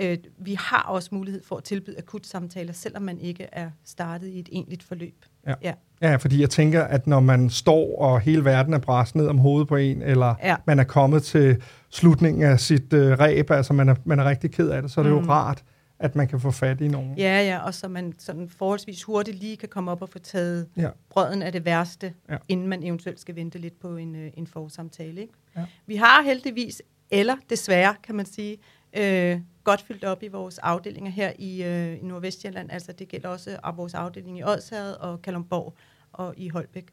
Øh, 0.00 0.18
vi 0.38 0.56
har 0.60 0.82
også 0.88 1.08
mulighed 1.12 1.42
for 1.44 1.56
at 1.56 1.64
tilbyde 1.64 1.98
akutsamtaler, 1.98 2.72
selvom 2.72 3.02
man 3.02 3.18
ikke 3.20 3.48
er 3.52 3.70
startet 3.84 4.26
i 4.28 4.38
et 4.38 4.48
egentligt 4.52 4.82
forløb. 4.82 5.14
Ja. 5.46 5.54
Ja. 5.62 5.72
Ja, 6.02 6.16
fordi 6.16 6.40
jeg 6.40 6.50
tænker, 6.50 6.82
at 6.84 7.06
når 7.06 7.20
man 7.20 7.50
står, 7.50 7.98
og 7.98 8.20
hele 8.20 8.44
verden 8.44 8.74
er 8.74 8.78
bræst 8.78 9.14
ned 9.14 9.26
om 9.26 9.38
hovedet 9.38 9.68
på 9.68 9.76
en, 9.76 10.02
eller 10.02 10.34
Ja. 10.42 10.56
man 10.66 10.78
er 10.78 10.84
kommet 10.84 11.22
til 11.22 11.62
slutningen 11.90 12.42
af 12.42 12.60
sit 12.60 12.92
øh, 12.92 13.18
ræb, 13.18 13.50
altså 13.50 13.72
man 13.72 13.88
er, 13.88 13.94
man 14.04 14.18
er 14.18 14.24
rigtig 14.24 14.50
ked 14.50 14.68
af 14.70 14.82
det, 14.82 14.90
så 14.90 15.00
er 15.00 15.02
det 15.04 15.12
mm. 15.12 15.18
jo 15.18 15.30
rart, 15.30 15.64
at 15.98 16.16
man 16.16 16.28
kan 16.28 16.40
få 16.40 16.50
fat 16.50 16.80
i 16.80 16.88
nogen. 16.88 17.14
Ja, 17.18 17.42
ja, 17.42 17.58
og 17.58 17.74
så 17.74 17.88
man 17.88 18.12
sådan 18.18 18.48
forholdsvis 18.58 19.02
hurtigt 19.02 19.38
lige 19.38 19.56
kan 19.56 19.68
komme 19.68 19.90
op 19.90 20.02
og 20.02 20.08
få 20.08 20.18
taget 20.18 20.66
Ja. 20.76 20.88
brøden 21.10 21.42
af 21.42 21.52
det 21.52 21.64
værste, 21.64 22.12
ja. 22.30 22.36
inden 22.48 22.68
man 22.68 22.82
eventuelt 22.82 23.20
skal 23.20 23.36
vente 23.36 23.58
lidt 23.58 23.80
på 23.80 23.96
en, 23.96 24.14
øh, 24.16 24.30
en 24.34 24.46
forsamtale. 24.46 25.20
Ikke? 25.20 25.32
Ja. 25.56 25.62
Vi 25.86 25.96
har 25.96 26.22
heldigvis, 26.22 26.82
eller 27.10 27.36
desværre 27.50 27.94
kan 28.06 28.14
man 28.14 28.26
sige, 28.26 28.56
øh, 28.96 29.40
godt 29.64 29.80
fyldt 29.80 30.04
op 30.04 30.22
i 30.22 30.28
vores 30.28 30.58
afdelinger 30.58 31.10
her 31.10 31.32
i, 31.38 31.62
øh, 31.62 31.98
i 31.98 32.02
Nordvestjylland. 32.02 32.70
Altså 32.70 32.92
det 32.92 33.08
gælder 33.08 33.28
også 33.28 33.58
af 33.64 33.76
vores 33.76 33.94
afdeling 33.94 34.38
i 34.38 34.42
Odsherred 34.42 34.94
og 34.94 35.22
Kalundborg 35.22 35.74
og 36.12 36.34
i 36.36 36.48
Holbæk. 36.48 36.92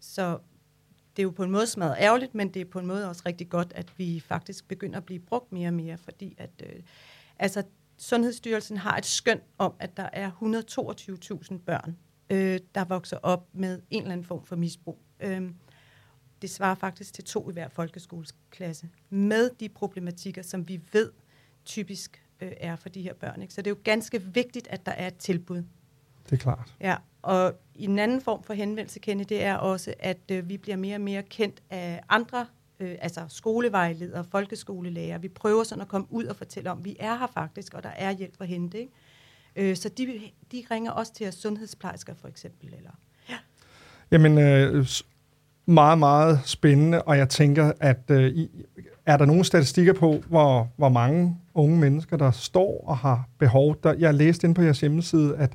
Så 0.00 0.38
det 1.16 1.22
er 1.22 1.24
jo 1.24 1.30
på 1.30 1.44
en 1.44 1.50
måde 1.50 1.66
smadret 1.66 1.96
ærgerligt, 1.98 2.34
men 2.34 2.54
det 2.54 2.60
er 2.60 2.64
på 2.64 2.78
en 2.78 2.86
måde 2.86 3.08
også 3.08 3.22
rigtig 3.26 3.48
godt, 3.48 3.72
at 3.76 3.98
vi 3.98 4.20
faktisk 4.20 4.68
begynder 4.68 4.96
at 4.96 5.04
blive 5.04 5.20
brugt 5.20 5.52
mere 5.52 5.68
og 5.68 5.74
mere, 5.74 5.98
fordi 5.98 6.34
at, 6.38 6.50
øh, 6.62 6.82
altså, 7.38 7.62
Sundhedsstyrelsen 7.98 8.76
har 8.76 8.96
et 8.96 9.06
skøn 9.06 9.40
om, 9.58 9.74
at 9.78 9.96
der 9.96 10.08
er 10.12 10.30
122.000 10.30 11.58
børn, 11.58 11.96
øh, 12.30 12.60
der 12.74 12.84
vokser 12.84 13.18
op 13.22 13.48
med 13.52 13.82
en 13.90 14.02
eller 14.02 14.12
anden 14.12 14.26
form 14.26 14.44
for 14.44 14.56
misbrug. 14.56 14.98
Øh, 15.20 15.50
det 16.42 16.50
svarer 16.50 16.74
faktisk 16.74 17.14
til 17.14 17.24
to 17.24 17.50
i 17.50 17.52
hver 17.52 17.68
folkeskoleklasse, 17.68 18.88
med 19.10 19.50
de 19.60 19.68
problematikker, 19.68 20.42
som 20.42 20.68
vi 20.68 20.80
ved 20.92 21.12
typisk 21.64 22.24
øh, 22.40 22.52
er 22.56 22.76
for 22.76 22.88
de 22.88 23.02
her 23.02 23.14
børn. 23.14 23.42
Ikke? 23.42 23.54
Så 23.54 23.62
det 23.62 23.66
er 23.66 23.74
jo 23.74 23.80
ganske 23.84 24.22
vigtigt, 24.22 24.68
at 24.68 24.86
der 24.86 24.92
er 24.92 25.06
et 25.06 25.16
tilbud. 25.16 25.62
Det 26.24 26.32
er 26.32 26.36
klart. 26.36 26.74
Ja, 26.80 26.96
og 27.22 27.54
en 27.74 27.98
anden 27.98 28.20
form 28.20 28.42
for 28.42 28.54
henvendelse, 28.54 28.98
Kenny, 28.98 29.24
det 29.28 29.42
er 29.42 29.54
også, 29.54 29.94
at 29.98 30.18
øh, 30.30 30.48
vi 30.48 30.56
bliver 30.56 30.76
mere 30.76 30.96
og 30.96 31.00
mere 31.00 31.22
kendt 31.22 31.62
af 31.70 32.00
andre, 32.08 32.46
øh, 32.80 32.96
altså 33.00 33.24
skolevejledere, 33.28 34.24
folkeskolelærer. 34.24 35.18
Vi 35.18 35.28
prøver 35.28 35.64
sådan 35.64 35.82
at 35.82 35.88
komme 35.88 36.06
ud 36.10 36.24
og 36.24 36.36
fortælle 36.36 36.70
om, 36.70 36.84
vi 36.84 36.96
er 37.00 37.18
her 37.18 37.26
faktisk, 37.26 37.74
og 37.74 37.82
der 37.82 37.88
er 37.88 38.10
hjælp 38.10 38.34
at 38.40 38.48
hente. 38.48 38.78
Ikke? 38.78 38.92
Øh, 39.56 39.76
så 39.76 39.88
de, 39.88 40.20
de 40.52 40.64
ringer 40.70 40.90
også 40.90 41.14
til 41.14 41.28
os 41.28 41.34
sundhedsplejersker 41.34 42.14
for 42.14 42.28
eksempel. 42.28 42.74
Eller, 42.74 42.90
Jamen, 44.10 44.38
øh, 44.38 44.86
meget, 45.66 45.98
meget 45.98 46.40
spændende, 46.44 47.02
og 47.02 47.18
jeg 47.18 47.28
tænker, 47.28 47.72
at 47.80 48.10
øh, 48.10 48.46
er 49.06 49.16
der 49.16 49.24
nogle 49.24 49.44
statistikker 49.44 49.92
på, 49.92 50.22
hvor, 50.28 50.68
hvor 50.76 50.88
mange 50.88 51.36
unge 51.54 51.78
mennesker, 51.78 52.16
der 52.16 52.30
står 52.30 52.84
og 52.86 52.96
har 52.96 53.28
behov? 53.38 53.76
Der, 53.82 53.94
jeg 53.98 54.14
læste 54.14 54.46
ind 54.46 54.54
på 54.54 54.62
jeres 54.62 54.80
hjemmeside, 54.80 55.36
at 55.36 55.52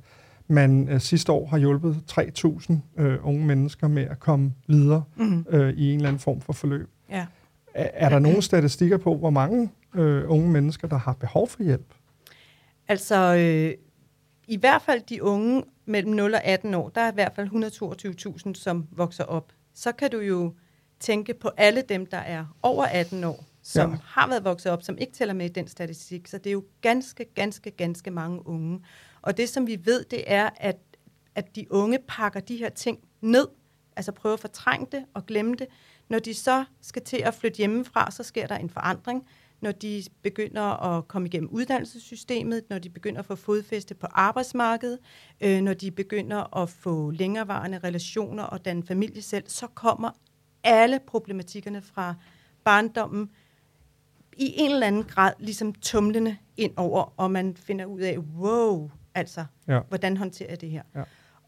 man 0.47 0.89
øh, 0.89 0.99
sidste 1.01 1.31
år 1.31 1.47
har 1.47 1.57
hjulpet 1.57 1.97
3.000 2.11 3.01
øh, 3.01 3.17
unge 3.23 3.45
mennesker 3.45 3.87
med 3.87 4.03
at 4.03 4.19
komme 4.19 4.53
videre 4.67 5.03
mm. 5.15 5.45
øh, 5.49 5.73
i 5.73 5.89
en 5.89 5.95
eller 5.95 6.07
anden 6.07 6.19
form 6.19 6.41
for 6.41 6.53
forløb. 6.53 6.89
ja. 7.09 7.25
Er, 7.73 7.89
er 7.93 8.09
der 8.09 8.19
nogle 8.19 8.41
statistikker 8.41 8.97
på, 8.97 9.17
hvor 9.17 9.29
mange 9.29 9.69
øh, 9.95 10.31
unge 10.31 10.49
mennesker, 10.49 10.87
der 10.87 10.97
har 10.97 11.13
behov 11.13 11.47
for 11.47 11.63
hjælp? 11.63 11.93
Altså, 12.87 13.35
øh, 13.35 13.73
i 14.47 14.57
hvert 14.57 14.81
fald 14.81 15.01
de 15.09 15.23
unge 15.23 15.63
mellem 15.85 16.11
0 16.11 16.33
og 16.33 16.43
18 16.43 16.73
år, 16.73 16.89
der 16.89 17.01
er 17.01 17.11
i 17.11 17.13
hvert 17.13 17.31
fald 17.35 17.49
122.000, 18.47 18.53
som 18.53 18.87
vokser 18.91 19.23
op. 19.23 19.51
Så 19.79 19.91
kan 19.91 20.11
du 20.11 20.19
jo 20.19 20.53
tænke 20.99 21.33
på 21.33 21.51
alle 21.57 21.81
dem, 21.89 22.05
der 22.05 22.17
er 22.17 22.45
over 22.63 22.85
18 22.85 23.23
år, 23.23 23.45
som 23.63 23.91
Ja. 23.91 23.97
har 24.03 24.27
været 24.27 24.43
vokset 24.43 24.71
op, 24.71 24.83
som 24.83 24.97
ikke 24.97 25.13
tæller 25.13 25.33
med 25.33 25.45
i 25.45 25.53
den 25.53 25.67
statistik. 25.67 26.27
Så 26.27 26.37
det 26.37 26.47
er 26.47 26.51
jo 26.51 26.63
ganske, 26.81 27.25
ganske, 27.35 27.71
ganske 27.71 28.11
mange 28.11 28.47
unge. 28.47 28.81
Og 29.21 29.37
det, 29.37 29.49
som 29.49 29.67
vi 29.67 29.79
ved, 29.85 30.03
det 30.05 30.23
er, 30.27 30.49
at, 30.57 30.77
at 31.35 31.55
de 31.55 31.71
unge 31.71 31.99
pakker 32.07 32.39
de 32.39 32.57
her 32.57 32.69
ting 32.69 32.99
ned, 33.21 33.47
altså 33.95 34.11
prøver 34.11 34.33
at 34.33 34.39
fortrænge 34.39 34.87
det 34.91 35.05
og 35.13 35.25
glemme 35.25 35.55
det. 35.55 35.67
Når 36.09 36.19
de 36.19 36.33
så 36.33 36.65
skal 36.81 37.01
til 37.03 37.17
at 37.17 37.33
flytte 37.33 37.57
hjemmefra, 37.57 38.11
så 38.11 38.23
sker 38.23 38.47
der 38.47 38.57
en 38.57 38.69
forandring. 38.69 39.27
Når 39.61 39.71
de 39.71 40.03
begynder 40.21 40.61
at 40.61 41.07
komme 41.07 41.27
igennem 41.27 41.49
uddannelsessystemet, 41.49 42.63
når 42.69 42.79
de 42.79 42.89
begynder 42.89 43.19
at 43.19 43.25
få 43.25 43.35
fodfæste 43.35 43.95
på 43.95 44.07
arbejdsmarkedet, 44.11 44.99
øh, 45.41 45.61
når 45.61 45.73
de 45.73 45.91
begynder 45.91 46.57
at 46.57 46.69
få 46.69 47.09
længerevarende 47.11 47.79
relationer 47.83 48.43
og 48.43 48.65
danne 48.65 48.83
familie 48.83 49.21
selv, 49.21 49.43
så 49.47 49.67
kommer 49.67 50.11
alle 50.63 50.99
problematikkerne 51.07 51.81
fra 51.81 52.15
barndommen 52.63 53.29
i 54.37 54.53
en 54.57 54.71
eller 54.71 54.87
anden 54.87 55.03
grad 55.03 55.33
ligesom 55.39 55.73
tumlende 55.73 56.37
ind 56.57 56.73
over, 56.77 57.13
og 57.17 57.31
man 57.31 57.55
finder 57.55 57.85
ud 57.85 57.99
af, 58.01 58.17
wow, 58.17 58.89
altså, 59.15 59.45
Ja. 59.67 59.79
hvordan 59.89 60.17
håndterer 60.17 60.49
jeg 60.49 60.61
det 60.61 60.69
her? 60.69 60.83
Ja. 60.95 61.03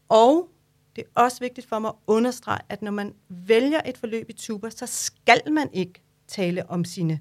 Og 0.08 0.48
det 0.96 1.04
er 1.16 1.20
også 1.22 1.40
vigtigt 1.40 1.66
for 1.68 1.78
mig 1.78 1.88
at 1.88 1.94
understrege, 2.06 2.60
at 2.68 2.82
når 2.82 2.90
man 2.90 3.14
vælger 3.28 3.80
et 3.86 3.98
forløb 3.98 4.30
i 4.30 4.32
tuber, 4.32 4.68
så 4.68 4.86
skal 4.86 5.52
man 5.52 5.68
ikke 5.72 6.02
tale 6.28 6.70
om 6.70 6.84
sine 6.84 7.20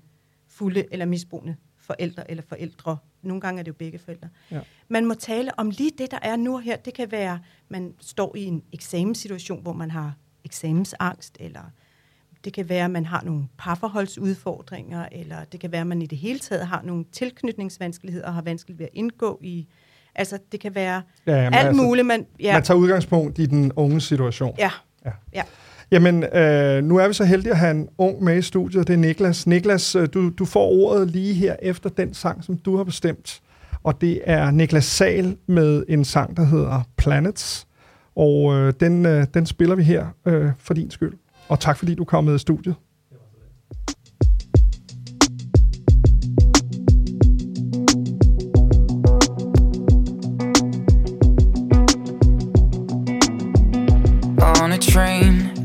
fulde 0.61 0.85
eller 0.91 1.05
misbrugende 1.05 1.55
forældre 1.77 2.31
eller 2.31 2.43
forældre. 2.49 2.97
Nogle 3.21 3.41
gange 3.41 3.59
er 3.59 3.63
det 3.63 3.67
jo 3.67 3.75
begge 3.79 3.99
forældre. 3.99 4.29
Ja. 4.51 4.59
Man 4.89 5.05
må 5.05 5.13
tale 5.13 5.59
om 5.59 5.69
lige 5.69 5.91
det, 5.97 6.11
der 6.11 6.19
er 6.21 6.35
nu 6.35 6.57
her. 6.57 6.75
Det 6.77 6.93
kan 6.93 7.11
være, 7.11 7.39
man 7.69 7.93
står 7.99 8.35
i 8.35 8.43
en 8.43 8.63
eksamenssituation, 8.73 9.61
hvor 9.61 9.73
man 9.73 9.91
har 9.91 10.13
eksamensangst, 10.45 11.37
eller 11.39 11.61
det 12.43 12.53
kan 12.53 12.69
være, 12.69 12.85
at 12.85 12.91
man 12.91 13.05
har 13.05 13.21
nogle 13.23 13.47
parforholdsudfordringer, 13.57 15.05
eller 15.11 15.43
det 15.43 15.59
kan 15.59 15.71
være, 15.71 15.81
at 15.81 15.87
man 15.87 16.01
i 16.01 16.05
det 16.05 16.17
hele 16.17 16.39
taget 16.39 16.67
har 16.67 16.81
nogle 16.81 17.05
tilknytningsvanskeligheder 17.11 18.27
og 18.27 18.33
har 18.33 18.41
vanskeligt 18.41 18.79
ved 18.79 18.85
at 18.85 18.91
indgå 18.93 19.39
i... 19.43 19.67
Altså, 20.15 20.39
det 20.51 20.59
kan 20.59 20.75
være 20.75 21.01
Ja, 21.27 21.35
jamen, 21.35 21.53
alt 21.53 21.67
altså, 21.67 21.83
muligt, 21.83 22.07
man... 22.07 22.25
Ja, 22.39 22.53
Man 22.53 22.63
tager 22.63 22.77
udgangspunkt 22.77 23.39
i 23.39 23.45
den 23.45 23.71
unge 23.75 24.01
situation. 24.01 24.55
ja, 24.57 24.71
Ja. 25.05 25.11
ja. 25.33 25.43
Jamen, 25.91 26.23
øh, 26.23 26.83
nu 26.83 26.97
er 26.97 27.07
vi 27.07 27.13
så 27.13 27.25
heldige 27.25 27.51
at 27.51 27.57
have 27.57 27.71
en 27.71 27.89
ung 27.97 28.23
med 28.23 28.37
i 28.37 28.41
studiet, 28.41 28.87
det 28.87 28.93
er 28.93 28.97
Niklas. 28.97 29.47
Niklas, 29.47 29.95
øh, 29.95 30.07
du, 30.13 30.29
du 30.29 30.45
får 30.45 30.67
ordet 30.67 31.11
lige 31.11 31.33
her 31.33 31.55
efter 31.61 31.89
den 31.89 32.13
sang, 32.13 32.43
som 32.43 32.57
du 32.57 32.77
har 32.77 32.83
bestemt. 32.83 33.41
Og 33.83 34.01
det 34.01 34.21
er 34.23 34.51
Niklas 34.51 34.85
Sal 34.85 35.37
med 35.47 35.83
en 35.87 36.05
sang, 36.05 36.37
der 36.37 36.45
hedder 36.45 36.81
Planets. 36.97 37.67
Og 38.15 38.53
øh, 38.53 38.73
den, 38.79 39.05
øh, 39.05 39.25
den 39.33 39.45
spiller 39.45 39.75
vi 39.75 39.83
her 39.83 40.05
øh, 40.25 40.51
for 40.59 40.73
din 40.73 40.91
skyld. 40.91 41.13
Og 41.49 41.59
tak 41.59 41.77
fordi 41.77 41.95
du 41.95 42.03
kom 42.05 42.23
med 42.23 42.35
i 42.35 42.39
studiet. 42.39 42.75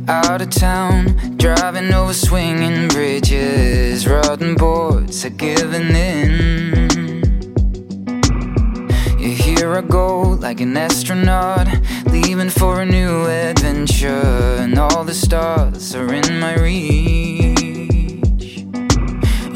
Out 0.09 0.41
of 0.41 0.51
town, 0.51 1.37
driving 1.37 1.93
over 1.93 2.13
swinging 2.13 2.89
bridges, 2.89 4.07
rotten 4.07 4.55
boards 4.55 5.25
are 5.25 5.31
giving 5.31 5.95
in. 5.95 6.89
Yeah, 9.19 9.29
here 9.29 9.75
I 9.75 9.81
go, 9.81 10.21
like 10.23 10.61
an 10.61 10.77
astronaut, 10.77 11.67
leaving 12.07 12.51
for 12.51 12.83
a 12.83 12.87
new 12.87 13.27
adventure, 13.27 14.57
and 14.61 14.79
all 14.79 15.03
the 15.03 15.15
stars 15.15 15.95
are 15.95 16.13
in 16.13 16.39
my 16.39 16.55
reach. 16.55 17.57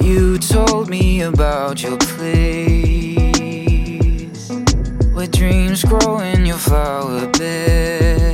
You 0.03 0.39
told 0.39 0.89
me 0.89 1.23
about 1.23 1.83
your 1.83 1.97
place. 1.99 2.91
where 5.15 5.27
dreams 5.29 5.85
grow 5.85 6.19
in 6.21 6.47
your 6.47 6.59
flower 6.59 7.27
bed. 7.39 8.30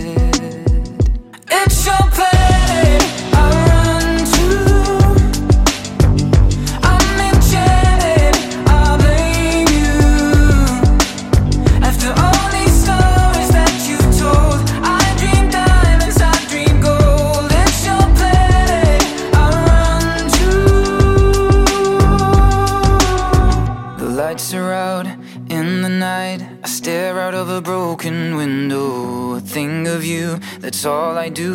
Lights 24.17 24.55
are 24.55 24.73
out 24.73 25.07
in 25.51 25.83
the 25.83 25.91
night. 25.91 26.41
I 26.65 26.69
stare 26.69 27.21
out 27.21 27.35
of 27.35 27.51
a 27.51 27.61
broken 27.61 28.35
window. 28.37 29.39
Think 29.41 29.87
of 29.89 30.07
you, 30.07 30.39
that's 30.59 30.87
all 30.87 31.19
I 31.19 31.29
do. 31.29 31.53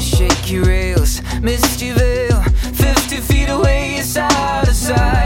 Shaky 0.00 0.58
rails, 0.58 1.22
misty 1.40 1.92
veil, 1.92 2.42
50 2.74 3.16
feet 3.28 3.48
away, 3.48 4.00
side 4.00 4.64
to 4.66 4.74
side. 4.74 5.25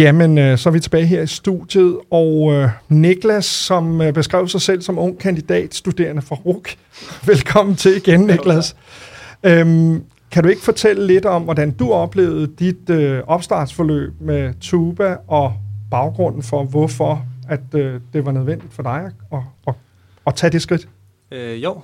Jamen, 0.00 0.38
øh, 0.38 0.58
så 0.58 0.68
er 0.68 0.72
vi 0.72 0.80
tilbage 0.80 1.06
her 1.06 1.22
i 1.22 1.26
studiet, 1.26 1.98
og 2.10 2.52
øh, 2.52 2.68
Niklas, 2.88 3.44
som 3.44 4.00
øh, 4.00 4.12
beskrev 4.12 4.48
sig 4.48 4.60
selv 4.60 4.82
som 4.82 4.98
ung 4.98 5.18
kandidatstuderende 5.18 6.22
fra 6.22 6.36
RUK. 6.36 6.76
Velkommen 7.32 7.76
til 7.76 7.96
igen, 7.96 8.20
Niklas. 8.20 8.76
Øhm, 9.42 10.04
kan 10.30 10.42
du 10.42 10.48
ikke 10.48 10.62
fortælle 10.62 11.06
lidt 11.06 11.24
om, 11.24 11.42
hvordan 11.42 11.70
du 11.70 11.92
oplevede 11.92 12.46
dit 12.58 12.90
øh, 12.90 13.22
opstartsforløb 13.26 14.12
med 14.20 14.54
tuba, 14.60 15.16
og 15.28 15.54
baggrunden 15.90 16.42
for, 16.42 16.64
hvorfor 16.64 17.26
at 17.48 17.74
øh, 17.74 18.00
det 18.12 18.26
var 18.26 18.32
nødvendigt 18.32 18.72
for 18.72 18.82
dig 18.82 19.10
at, 19.32 19.38
at, 19.68 19.74
at 20.26 20.34
tage 20.34 20.50
det 20.50 20.62
skridt? 20.62 20.88
Øh, 21.30 21.62
jo. 21.62 21.82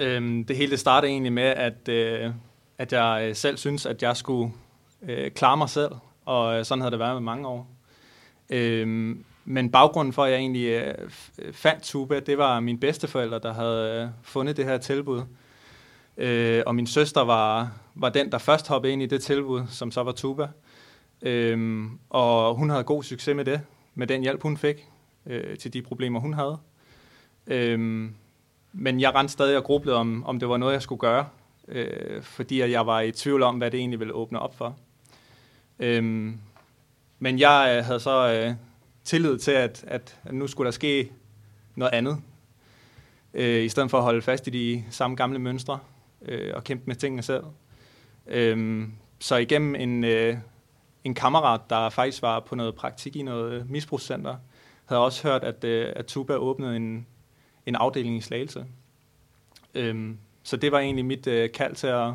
Øhm, 0.00 0.44
det 0.44 0.56
hele 0.56 0.76
startede 0.76 1.12
egentlig 1.12 1.32
med, 1.32 1.42
at, 1.42 1.88
øh, 1.88 2.30
at 2.78 2.92
jeg 2.92 3.26
øh, 3.28 3.36
selv 3.36 3.56
synes, 3.56 3.86
at 3.86 4.02
jeg 4.02 4.16
skulle 4.16 4.52
øh, 5.08 5.30
klare 5.30 5.56
mig 5.56 5.68
selv, 5.68 5.90
og 6.30 6.58
øh, 6.58 6.64
sådan 6.64 6.80
havde 6.82 6.90
det 6.90 6.98
været 6.98 7.14
med 7.14 7.20
mange 7.20 7.48
år. 7.48 7.68
Øhm, 8.50 9.24
men 9.44 9.70
baggrunden 9.70 10.12
for, 10.12 10.24
at 10.24 10.30
jeg 10.30 10.38
egentlig 10.38 10.66
øh, 10.66 11.10
fandt 11.52 11.82
tuba, 11.82 12.20
det 12.20 12.38
var 12.38 12.60
mine 12.60 12.78
bedsteforældre, 12.78 13.38
der 13.38 13.52
havde 13.52 14.02
øh, 14.02 14.08
fundet 14.22 14.56
det 14.56 14.64
her 14.64 14.78
tilbud. 14.78 15.22
Øh, 16.16 16.62
og 16.66 16.74
min 16.74 16.86
søster 16.86 17.20
var, 17.20 17.72
var 17.94 18.08
den, 18.08 18.32
der 18.32 18.38
først 18.38 18.68
hoppede 18.68 18.92
ind 18.92 19.02
i 19.02 19.06
det 19.06 19.22
tilbud, 19.22 19.62
som 19.68 19.90
så 19.90 20.02
var 20.02 20.12
tuba. 20.12 20.48
Øhm, 21.22 21.98
og 22.10 22.54
hun 22.54 22.70
havde 22.70 22.84
god 22.84 23.02
succes 23.02 23.36
med 23.36 23.44
det, 23.44 23.60
med 23.94 24.06
den 24.06 24.22
hjælp, 24.22 24.42
hun 24.42 24.56
fik 24.56 24.86
øh, 25.26 25.56
til 25.56 25.72
de 25.72 25.82
problemer, 25.82 26.20
hun 26.20 26.34
havde. 26.34 26.58
Øhm, 27.46 28.14
men 28.72 29.00
jeg 29.00 29.14
rendte 29.14 29.32
stadig 29.32 29.56
og 29.56 29.64
grublede 29.64 29.96
om, 29.96 30.24
om 30.24 30.38
det 30.38 30.48
var 30.48 30.56
noget, 30.56 30.72
jeg 30.72 30.82
skulle 30.82 31.00
gøre, 31.00 31.28
øh, 31.68 32.22
fordi 32.22 32.60
at 32.60 32.70
jeg 32.70 32.86
var 32.86 33.00
i 33.00 33.12
tvivl 33.12 33.42
om, 33.42 33.58
hvad 33.58 33.70
det 33.70 33.80
egentlig 33.80 34.00
ville 34.00 34.14
åbne 34.14 34.38
op 34.38 34.56
for. 34.56 34.76
Øhm, 35.80 36.38
men 37.18 37.38
jeg 37.38 37.74
øh, 37.78 37.84
havde 37.84 38.00
så 38.00 38.32
øh, 38.32 38.54
tillid 39.04 39.38
til, 39.38 39.50
at, 39.50 39.84
at, 39.86 40.18
nu 40.30 40.46
skulle 40.46 40.66
der 40.66 40.72
ske 40.72 41.12
noget 41.74 41.92
andet, 41.92 42.18
øh, 43.34 43.64
i 43.64 43.68
stedet 43.68 43.90
for 43.90 43.98
at 43.98 44.04
holde 44.04 44.22
fast 44.22 44.46
i 44.46 44.50
de 44.50 44.84
samme 44.90 45.16
gamle 45.16 45.38
mønstre 45.38 45.78
øh, 46.22 46.52
og 46.54 46.64
kæmpe 46.64 46.84
med 46.86 46.96
tingene 46.96 47.22
selv. 47.22 47.44
Øhm, 48.26 48.92
så 49.18 49.36
igennem 49.36 49.74
en, 49.74 50.04
øh, 50.04 50.36
en 51.04 51.14
kammerat, 51.14 51.60
der 51.70 51.88
faktisk 51.88 52.22
var 52.22 52.40
på 52.40 52.54
noget 52.54 52.74
praktik 52.74 53.16
i 53.16 53.22
noget 53.22 53.70
misbrugscenter, 53.70 54.36
havde 54.86 55.04
også 55.04 55.28
hørt, 55.28 55.44
at, 55.44 55.64
øh, 55.64 55.92
at 55.96 56.06
Tuba 56.06 56.34
åbnede 56.34 56.76
en, 56.76 57.06
en 57.66 57.74
afdeling 57.74 58.16
i 58.16 58.20
Slagelse. 58.20 58.66
Øhm, 59.74 60.18
så 60.42 60.56
det 60.56 60.72
var 60.72 60.78
egentlig 60.78 61.04
mit 61.04 61.26
øh, 61.26 61.52
kald 61.52 61.74
til 61.74 61.86
at, 61.86 62.12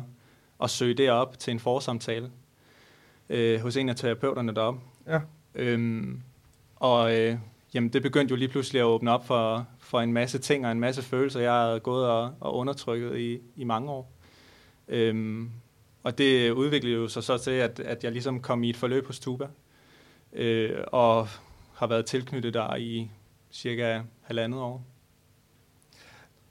at 0.62 0.70
søge 0.70 0.94
det 0.94 1.10
op 1.10 1.38
til 1.38 1.50
en 1.50 1.60
forsamtale 1.60 2.30
øh, 3.30 3.60
hos 3.60 3.76
en 3.76 3.88
af 3.88 3.96
terapeuterne 3.96 4.54
deroppe. 4.54 4.80
Ja. 5.06 5.20
Øhm, 5.54 6.22
og 6.76 7.16
øh, 7.16 7.38
jamen, 7.74 7.88
det 7.92 8.02
begyndte 8.02 8.32
jo 8.32 8.36
lige 8.36 8.48
pludselig 8.48 8.80
at 8.80 8.84
åbne 8.84 9.10
op 9.10 9.26
for, 9.26 9.66
for 9.78 10.00
en 10.00 10.12
masse 10.12 10.38
ting 10.38 10.66
og 10.66 10.72
en 10.72 10.80
masse 10.80 11.02
følelser, 11.02 11.40
jeg 11.40 11.52
havde 11.52 11.80
gået 11.80 12.06
og, 12.06 12.32
og 12.40 12.56
undertrykket 12.56 13.18
i, 13.18 13.38
i 13.56 13.64
mange 13.64 13.90
år. 13.90 14.12
Øhm, 14.88 15.50
og 16.02 16.18
det 16.18 16.50
udviklede 16.50 16.94
jo 16.94 17.08
sig 17.08 17.22
så 17.22 17.38
til, 17.38 17.50
at, 17.50 17.80
at 17.80 18.04
jeg 18.04 18.12
ligesom 18.12 18.40
kom 18.40 18.64
i 18.64 18.70
et 18.70 18.76
forløb 18.76 19.06
hos 19.06 19.18
Tuba, 19.18 19.46
øh, 20.32 20.70
og 20.86 21.28
har 21.74 21.86
været 21.86 22.06
tilknyttet 22.06 22.54
der 22.54 22.76
i 22.76 23.10
cirka 23.50 24.00
halvandet 24.22 24.60
år. 24.60 24.84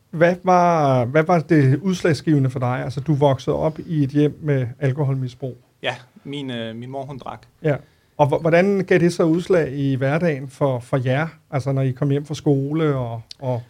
Hvad 0.09 0.35
var, 0.43 1.05
hvad 1.05 1.23
var 1.23 1.39
det 1.39 1.79
udslagsgivende 1.79 2.49
for 2.49 2.59
dig? 2.59 2.83
Altså, 2.83 2.99
du 2.99 3.13
voksede 3.13 3.55
op 3.55 3.79
i 3.79 4.03
et 4.03 4.09
hjem 4.09 4.39
med 4.41 4.67
alkoholmisbrug. 4.79 5.57
Ja, 5.81 5.95
min, 6.25 6.51
øh, 6.51 6.75
min 6.75 6.89
mor 6.89 7.05
hun 7.05 7.17
drak. 7.17 7.41
Ja. 7.63 7.75
Og 8.17 8.39
hvordan 8.39 8.85
gav 8.88 8.99
det 8.99 9.13
så 9.13 9.23
udslag 9.23 9.73
i 9.73 9.95
hverdagen 9.95 10.49
for, 10.49 10.79
for 10.79 10.97
jer? 10.97 11.27
Altså, 11.51 11.71
når 11.71 11.81
I 11.81 11.91
kom 11.91 12.09
hjem 12.09 12.25
fra 12.25 12.35
skole 12.35 12.95
og... 12.95 13.21
og 13.39 13.63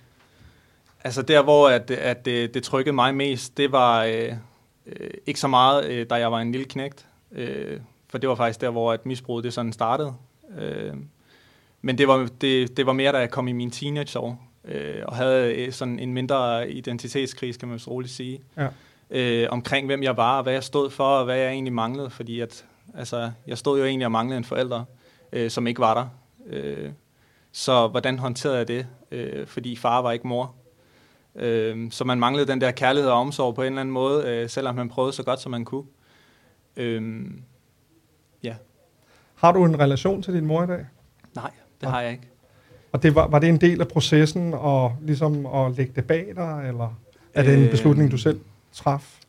Altså 1.03 1.21
der, 1.21 1.43
hvor 1.43 1.69
at, 1.69 1.91
at 1.91 2.25
det, 2.25 2.53
det 2.53 2.63
trykkede 2.63 2.95
mig 2.95 3.15
mest, 3.15 3.57
det 3.57 3.71
var 3.71 4.03
øh, 4.03 4.33
øh, 4.85 5.09
ikke 5.25 5.39
så 5.39 5.47
meget, 5.47 5.85
øh, 5.85 6.05
da 6.09 6.15
jeg 6.15 6.31
var 6.31 6.39
en 6.39 6.51
lille 6.51 6.65
knægt. 6.65 7.05
Øh, 7.31 7.79
for 8.09 8.17
det 8.17 8.29
var 8.29 8.35
faktisk 8.35 8.61
der, 8.61 8.69
hvor 8.69 8.93
at 8.93 9.05
misbruget 9.05 9.43
det 9.43 9.53
sådan 9.53 9.73
startede. 9.73 10.13
Øh, 10.57 10.93
men 11.81 11.97
det 11.97 12.07
var, 12.07 12.29
det, 12.41 12.77
det 12.77 12.85
var 12.85 12.93
mere, 12.93 13.11
da 13.11 13.17
jeg 13.17 13.29
kom 13.29 13.47
i 13.47 13.51
mine 13.51 13.71
teenageår, 13.71 14.47
øh, 14.65 15.01
og 15.05 15.15
havde 15.15 15.55
øh, 15.55 15.71
sådan 15.71 15.99
en 15.99 16.13
mindre 16.13 16.69
identitetskrise, 16.71 17.59
kan 17.59 17.69
man 17.69 17.79
så 17.79 17.91
roligt 17.91 18.13
sige. 18.13 18.39
Ja. 18.57 18.67
Øh, 19.09 19.47
omkring, 19.49 19.85
hvem 19.85 20.03
jeg 20.03 20.17
var, 20.17 20.37
og 20.37 20.43
hvad 20.43 20.53
jeg 20.53 20.63
stod 20.63 20.89
for, 20.89 21.03
og 21.03 21.25
hvad 21.25 21.37
jeg 21.37 21.49
egentlig 21.51 21.73
manglede. 21.73 22.09
Fordi 22.09 22.39
at, 22.39 22.65
altså, 22.97 23.31
jeg 23.47 23.57
stod 23.57 23.79
jo 23.79 23.85
egentlig 23.85 24.05
og 24.05 24.11
manglede 24.11 24.37
en 24.37 24.43
forælder, 24.43 24.83
øh, 25.33 25.49
som 25.51 25.67
ikke 25.67 25.79
var 25.79 25.93
der. 25.93 26.07
Øh, 26.47 26.91
så 27.51 27.87
hvordan 27.87 28.19
håndterede 28.19 28.57
jeg 28.57 28.67
det? 28.67 28.87
Øh, 29.11 29.47
fordi 29.47 29.75
far 29.75 30.01
var 30.01 30.11
ikke 30.11 30.27
mor. 30.27 30.55
Øh, 31.35 31.91
så 31.91 32.03
man 32.03 32.19
manglede 32.19 32.47
den 32.47 32.61
der 32.61 32.71
kærlighed 32.71 33.09
og 33.11 33.17
omsorg 33.19 33.55
på 33.55 33.61
en 33.61 33.67
eller 33.67 33.81
anden 33.81 33.93
måde, 33.93 34.27
øh, 34.27 34.49
selvom 34.49 34.75
man 34.75 34.89
prøvede 34.89 35.13
så 35.13 35.23
godt, 35.23 35.39
som 35.41 35.51
man 35.51 35.65
kunne. 35.65 35.83
Øh, 36.77 37.25
ja, 38.43 38.55
Har 39.35 39.51
du 39.51 39.65
en 39.65 39.79
relation 39.79 40.21
til 40.21 40.33
din 40.33 40.45
mor 40.45 40.63
i 40.63 40.67
dag? 40.67 40.85
nej, 41.35 41.51
det 41.81 41.89
har 41.89 42.01
jeg 42.01 42.11
ikke. 42.11 42.29
Og 42.91 43.03
det 43.03 43.15
var, 43.15 43.27
var 43.27 43.39
det 43.39 43.49
en 43.49 43.61
del 43.61 43.81
af 43.81 43.87
processen 43.87 44.53
og 44.53 44.95
ligesom 45.01 45.45
at 45.45 45.77
lægge 45.77 45.93
det 45.95 46.07
bag 46.07 46.33
dig, 46.35 46.63
eller 46.67 46.99
er 47.33 47.43
det 47.43 47.53
en 47.53 47.63
Øh, 47.63 47.71
beslutning, 47.71 48.11
du 48.11 48.17
selv 48.17 48.39
traf? 48.75 49.19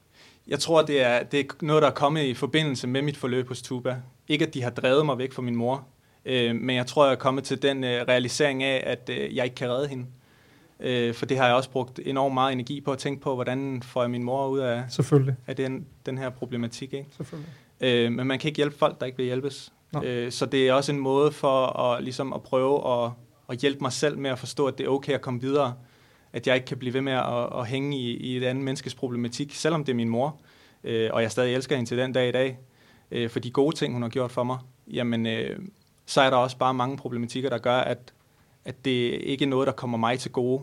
Jeg 0.46 0.59
tror, 0.59 0.82
det 0.82 1.02
er, 1.02 1.22
det 1.22 1.40
er 1.40 1.44
noget, 1.61 1.82
der 1.82 1.88
er 1.88 1.94
kommet 1.94 2.22
i 2.22 2.35
forbindelse 2.35 2.87
med 2.87 3.02
mit 3.02 3.16
forløb 3.16 3.48
hos 3.48 3.62
Tuba. 3.62 3.96
Ikke, 4.28 4.46
at 4.46 4.54
de 4.54 4.62
har 4.62 4.70
drevet 4.70 5.06
mig 5.06 5.18
væk 5.18 5.32
fra 5.32 5.42
min 5.42 5.56
mor, 5.56 5.85
øh, 6.24 6.56
men 6.56 6.76
jeg 6.76 6.87
tror, 6.87 7.04
jeg 7.04 7.12
er 7.12 7.16
kommet 7.16 7.44
til 7.44 7.62
den 7.62 7.85
øh, 7.85 8.02
realisering 8.09 8.62
af, 8.62 8.82
at 8.87 9.11
øh, 9.12 9.37
jeg 9.37 9.44
ikke 9.44 9.56
kan 9.56 9.70
redde 9.70 9.88
hende. 9.88 10.06
Øh, 10.80 11.14
for 11.14 11.26
det 11.26 11.38
har 11.38 11.46
jeg 11.46 11.54
også 11.54 11.70
brugt 11.70 12.00
enormt 12.04 12.35
meget 12.35 12.52
energi 12.52 12.80
på 12.80 12.92
at 12.92 12.98
tænke 12.98 13.22
på, 13.22 13.35
hvordan 13.35 13.82
får 13.82 14.02
jeg 14.02 14.11
min 14.11 14.22
mor 14.22 14.48
ud 14.48 14.59
af, 14.59 14.85
Selvfølgelig, 14.88 15.35
af 15.46 15.56
den, 15.56 15.87
den 16.06 16.18
her 16.18 16.30
problematik. 16.30 16.92
Ikke? 16.92 17.09
selvfølgelig. 17.16 17.52
Øh, 17.80 18.12
men 18.12 18.26
man 18.26 18.38
kan 18.38 18.48
ikke 18.48 18.56
hjælpe 18.56 18.78
folk, 18.78 19.00
der 19.00 19.06
ikke 19.06 19.16
vil 19.16 19.26
hjælpes. 19.26 19.72
Øh, 20.04 20.32
så 20.32 20.46
det 20.46 20.68
er 20.68 20.72
også 20.72 20.92
en 20.92 20.98
måde 20.98 21.32
for 21.32 21.66
at, 21.66 22.04
ligesom 22.04 22.32
at 22.32 22.42
prøve 22.42 23.04
at, 23.04 23.11
at 23.50 23.59
hjælpe 23.59 23.78
mig 23.80 23.92
selv 23.92 24.18
med 24.18 24.30
at 24.30 24.38
forstå, 24.38 24.66
at 24.66 24.78
det 24.78 24.87
er 24.87 24.90
okay 24.90 25.12
at 25.12 25.20
komme 25.20 25.40
videre. 25.40 25.74
At 26.37 26.46
jeg 26.46 26.55
ikke 26.55 26.66
kan 26.66 26.77
blive 26.77 26.94
ved 26.94 27.01
med 27.01 27.12
at, 27.12 27.61
at 27.61 27.66
hænge 27.66 27.99
i, 27.99 28.16
i 28.16 28.37
et 28.37 28.44
andet 28.44 28.64
menneskes 28.64 28.94
problematik, 28.94 29.55
selvom 29.55 29.85
det 29.85 29.92
er 29.92 29.96
min 29.96 30.09
mor. 30.09 30.37
Øh, 30.85 31.11
og 31.12 31.22
jeg 31.22 31.31
stadig 31.31 31.55
elsker 31.55 31.77
hende 31.77 31.90
til 31.90 31.99
den 31.99 32.12
dag 32.12 32.29
i 32.29 32.33
dag. 32.33 32.59
Øh, 33.11 33.31
for 33.31 33.40
de 33.40 33.51
gode 33.51 33.77
ting, 33.77 33.92
hun 33.92 34.03
har 34.03 34.09
gjort 34.09 34.33
for 34.33 34.44
mig. 34.44 34.59
Jamen, 34.92 35.27
øh, 35.27 35.59
så 36.07 36.20
er 36.20 36.31
der 36.31 36.37
også 36.37 36.59
bare 36.59 36.75
mange 36.75 36.96
problematikker, 36.96 37.51
der 37.51 37.59
gør, 37.59 37.77
at, 37.77 38.12
at 38.64 38.85
det 38.85 38.90
ikke 39.22 39.44
er 39.44 39.49
noget, 39.49 39.66
der 39.66 39.72
kommer 39.72 39.99
mig 39.99 40.18
til 40.18 40.31
gode. 40.31 40.62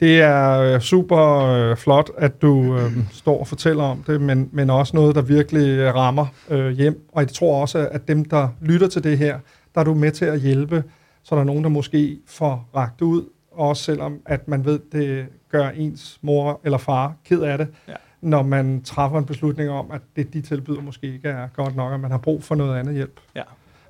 Det 0.00 0.20
er 0.20 0.60
øh, 0.60 0.80
super 0.80 1.38
øh, 1.38 1.76
flot, 1.76 2.10
at 2.18 2.42
du 2.42 2.76
øh, 2.76 2.92
står 3.12 3.40
og 3.40 3.48
fortæller 3.48 3.84
om 3.84 4.02
det, 4.06 4.20
men, 4.20 4.48
men 4.52 4.70
også 4.70 4.96
noget, 4.96 5.14
der 5.14 5.22
virkelig 5.22 5.68
øh, 5.68 5.94
rammer 5.94 6.26
øh, 6.48 6.70
hjem. 6.70 7.08
Og 7.12 7.22
jeg 7.22 7.28
tror 7.28 7.60
også, 7.60 7.88
at 7.92 8.08
dem, 8.08 8.24
der 8.24 8.48
lytter 8.60 8.88
til 8.88 9.04
det 9.04 9.18
her, 9.18 9.38
der 9.74 9.80
er 9.80 9.84
du 9.84 9.94
med 9.94 10.10
til 10.10 10.24
at 10.24 10.40
hjælpe, 10.40 10.84
så 11.22 11.34
der 11.34 11.40
er 11.40 11.44
nogen, 11.44 11.62
der 11.62 11.70
måske 11.70 12.18
får 12.26 12.68
ragt 12.76 13.02
ud, 13.02 13.24
også 13.54 13.82
selvom 13.82 14.20
at 14.26 14.48
man 14.48 14.64
ved, 14.64 14.80
det 14.92 15.26
gør 15.48 15.68
ens 15.68 16.18
mor 16.22 16.60
eller 16.64 16.78
far 16.78 17.14
ked 17.24 17.40
af 17.42 17.58
det, 17.58 17.68
Ja. 17.88 17.94
når 18.20 18.42
man 18.42 18.82
træffer 18.82 19.18
en 19.18 19.26
beslutning 19.26 19.70
om, 19.70 19.90
at 19.90 20.00
det, 20.16 20.32
de 20.32 20.40
tilbyder, 20.40 20.80
måske 20.80 21.14
ikke 21.14 21.28
er 21.28 21.48
godt 21.48 21.76
nok, 21.76 21.92
og 21.92 22.00
man 22.00 22.10
har 22.10 22.18
brug 22.18 22.44
for 22.44 22.54
noget 22.54 22.78
andet 22.78 22.94
hjælp. 22.94 23.20
Ja. 23.34 23.42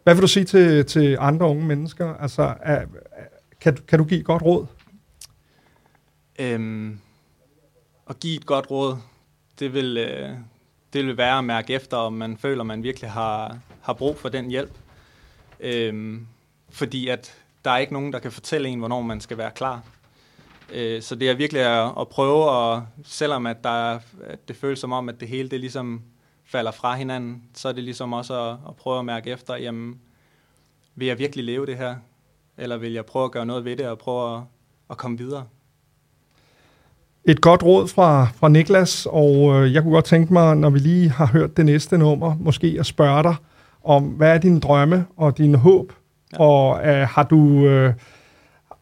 Hvad 0.02 0.14
vil 0.14 0.22
du 0.22 0.28
sige 0.28 0.44
til, 0.44 0.86
til 0.86 1.16
andre 1.20 1.46
unge 1.46 1.64
mennesker? 1.66 2.14
Altså, 2.14 2.54
er, 2.62 2.84
kan, 3.60 3.74
du- 3.74 3.82
kan 3.88 3.98
du 3.98 4.04
give 4.04 4.20
et 4.20 4.26
godt 4.26 4.42
råd? 4.42 4.66
Øhm, 6.38 6.98
at 8.10 8.20
give 8.20 8.36
et 8.36 8.46
godt 8.46 8.70
råd, 8.70 8.96
det 9.58 9.74
vil, 9.74 9.96
øh, 9.96 10.28
det 10.92 11.06
vil 11.06 11.16
være 11.16 11.38
at 11.38 11.44
mærke 11.44 11.74
efter, 11.74 11.96
om 11.96 12.12
man 12.12 12.36
føler, 12.36 12.64
man 12.64 12.82
virkelig 12.82 13.10
har, 13.10 13.58
har 13.82 13.92
brug 13.92 14.18
for 14.18 14.28
den 14.28 14.50
hjælp. 14.50 14.72
Øhm, 15.60 16.26
fordi 16.70 17.08
at 17.08 17.34
der 17.64 17.70
er 17.70 17.78
ikke 17.78 17.92
nogen, 17.92 18.12
der 18.12 18.18
kan 18.18 18.32
fortælle 18.32 18.68
en, 18.68 18.78
hvornår 18.78 19.02
man 19.02 19.20
skal 19.20 19.38
være 19.38 19.50
klar. 19.50 19.82
Øh, 20.72 21.02
så 21.02 21.14
det 21.14 21.30
er 21.30 21.34
virkelig 21.34 21.62
at, 21.62 21.92
at 22.00 22.08
prøve, 22.08 22.50
og 22.50 22.82
selvom 23.04 23.46
at, 23.46 23.64
der 23.64 23.98
at 24.24 24.48
det 24.48 24.56
føles 24.56 24.78
som 24.78 24.92
om, 24.92 25.08
at 25.08 25.20
det 25.20 25.28
hele 25.28 25.48
det 25.48 25.60
ligesom 25.60 26.02
falder 26.44 26.70
fra 26.70 26.94
hinanden, 26.94 27.42
så 27.54 27.68
er 27.68 27.72
det 27.72 27.84
ligesom 27.84 28.12
også 28.12 28.50
at, 28.50 28.56
at 28.68 28.76
prøve 28.76 28.98
at 28.98 29.04
mærke 29.04 29.30
efter, 29.30 29.56
jamen, 29.56 30.00
vil 30.94 31.08
jeg 31.08 31.18
virkelig 31.18 31.44
leve 31.44 31.66
det 31.66 31.76
her? 31.76 31.94
Eller 32.58 32.76
vil 32.76 32.92
jeg 32.92 33.06
prøve 33.06 33.24
at 33.24 33.30
gøre 33.30 33.46
noget 33.46 33.64
ved 33.64 33.76
det 33.76 33.86
og 33.88 33.98
prøve 33.98 34.36
at, 34.36 34.42
at 34.90 34.96
komme 34.96 35.18
videre? 35.18 35.44
Et 37.24 37.40
godt 37.40 37.62
råd 37.62 37.88
fra, 37.88 38.24
fra 38.34 38.48
Niklas, 38.48 39.06
og 39.10 39.54
øh, 39.54 39.74
jeg 39.74 39.82
kunne 39.82 39.92
godt 39.92 40.04
tænke 40.04 40.32
mig, 40.32 40.56
når 40.56 40.70
vi 40.70 40.78
lige 40.78 41.10
har 41.10 41.26
hørt 41.26 41.56
det 41.56 41.66
næste 41.66 41.98
nummer, 41.98 42.36
måske 42.40 42.76
at 42.78 42.86
spørge 42.86 43.22
dig 43.22 43.34
om, 43.84 44.04
hvad 44.04 44.34
er 44.34 44.38
dine 44.38 44.60
drømme 44.60 45.06
og 45.16 45.38
dine 45.38 45.58
håb? 45.58 45.92
Ja. 46.32 46.44
Og 46.44 46.86
øh, 46.88 47.06
har 47.08 47.22
du, 47.22 47.66
øh, 47.66 47.94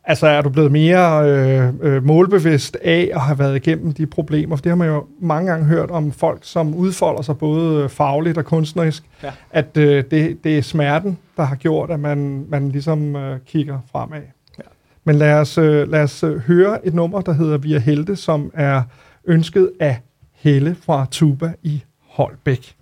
altså 0.04 0.26
er 0.26 0.42
du 0.42 0.48
blevet 0.48 0.72
mere 0.72 1.28
øh, 1.30 1.68
øh, 1.82 2.04
målbevidst 2.04 2.76
af 2.82 3.10
at 3.14 3.20
have 3.20 3.38
været 3.38 3.56
igennem 3.56 3.92
de 3.92 4.06
problemer? 4.06 4.56
For 4.56 4.62
det 4.62 4.70
har 4.70 4.76
man 4.76 4.88
jo 4.88 5.06
mange 5.20 5.50
gange 5.50 5.66
hørt 5.66 5.90
om 5.90 6.12
folk, 6.12 6.38
som 6.42 6.74
udfolder 6.74 7.22
sig 7.22 7.38
både 7.38 7.88
fagligt 7.88 8.38
og 8.38 8.44
kunstnerisk, 8.44 9.02
Ja. 9.22 9.30
at 9.50 9.76
øh, 9.76 10.04
det, 10.10 10.44
det 10.44 10.58
er 10.58 10.62
smerten, 10.62 11.18
der 11.36 11.42
har 11.42 11.56
gjort, 11.56 11.90
at 11.90 12.00
man, 12.00 12.44
man 12.48 12.68
ligesom 12.68 13.16
øh, 13.16 13.38
kigger 13.46 13.78
fremad. 13.92 14.20
Ja. 14.58 14.62
Men 15.04 15.16
lad 15.16 15.32
os, 15.34 15.58
øh, 15.58 15.90
lad 15.90 16.02
os 16.02 16.22
øh, 16.24 16.38
høre 16.38 16.86
et 16.86 16.94
nummer, 16.94 17.20
der 17.20 17.32
hedder 17.32 17.58
Vi 17.58 17.74
er 17.74 17.78
Helte, 17.80 18.16
som 18.16 18.50
er 18.54 18.82
ønsket 19.24 19.70
af 19.80 20.00
Helle 20.34 20.76
fra 20.82 21.06
Tuba 21.10 21.52
i 21.62 21.82
Holbæk. 22.10 22.74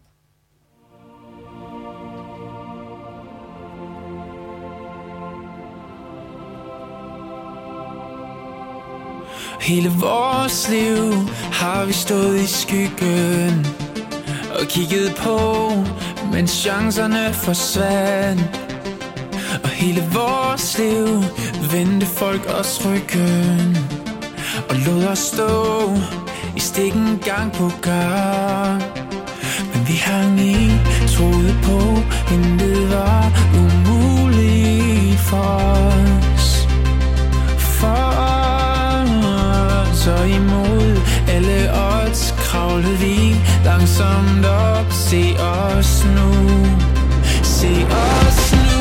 Hele 9.61 9.92
vores 10.01 10.68
liv 10.71 11.12
har 11.53 11.85
vi 11.85 11.92
stået 11.92 12.40
i 12.40 12.47
skyggen 12.47 13.66
Og 14.61 14.66
kigget 14.68 15.14
på, 15.14 15.71
mens 16.33 16.51
chancerne 16.51 17.35
forsvandt. 17.35 18.61
Og 19.62 19.68
hele 19.68 20.05
vores 20.12 20.79
liv 20.79 21.25
vendte 21.73 22.07
folk 22.07 22.47
os 22.61 22.87
ryggen 22.87 23.77
Og 24.68 24.77
lod 24.87 25.05
os 25.05 25.18
stå 25.18 25.92
i 26.57 26.61
stikken 26.61 27.18
gang 27.25 27.53
på 27.53 27.71
gang. 27.83 28.83
Men 29.75 29.88
vi 29.88 29.92
hang 29.92 30.40
i, 30.40 30.71
troede 31.16 31.57
på, 31.62 31.79
intet 32.35 32.90
var 32.90 33.33
umuligt 33.55 35.18
for 35.21 35.88
langsomt 43.79 44.45
op. 44.45 44.93
Se 44.93 45.37
os 45.38 46.05
nu, 46.05 46.31
se 47.43 47.87
os 47.87 48.53
nu. 48.53 48.79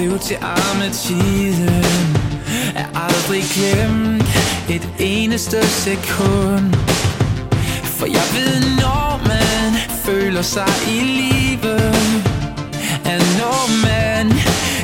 Vi 0.00 0.06
er, 0.06 0.20
til 0.20 0.36
tiden 0.92 1.84
Er 2.74 2.86
aldrig 2.94 3.42
glemt 3.54 4.24
et 4.68 4.88
eneste 4.98 5.66
sekund. 5.66 6.74
For 7.84 8.06
jeg 8.06 8.26
ved, 8.34 8.60
når 8.60 9.20
man 9.26 9.80
føler 10.04 10.42
sig 10.42 10.72
i 10.88 11.00
live 11.00 11.76
At 13.04 13.22
når 13.40 13.60
man 13.82 14.32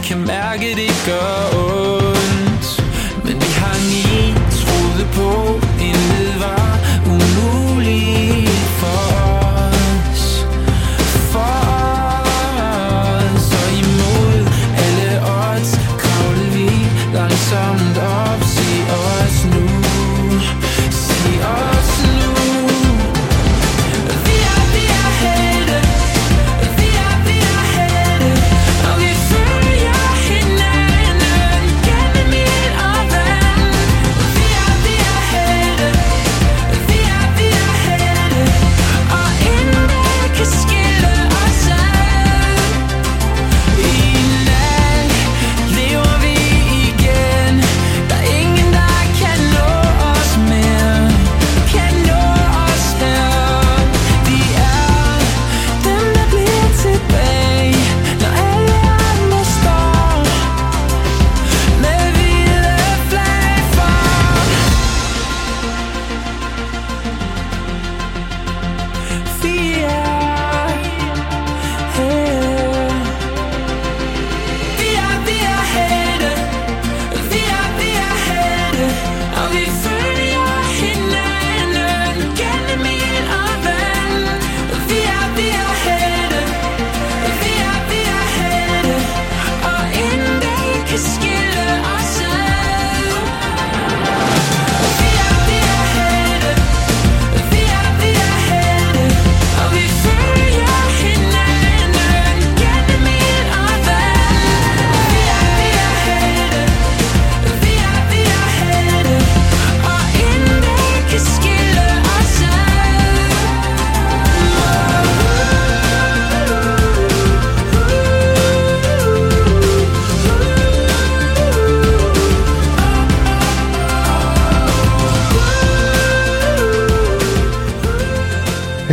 kan 0.05 0.19
mærke, 0.19 0.67
det 0.75 0.93
gør 1.07 1.59
ondt. 1.59 2.85
Men 3.25 3.35
vi 3.35 3.53
har 3.57 3.77
ni 3.93 4.35
troede 4.51 5.07
på, 5.13 5.61
en 5.81 6.41
var 6.41 6.79
umuligt 7.07 8.46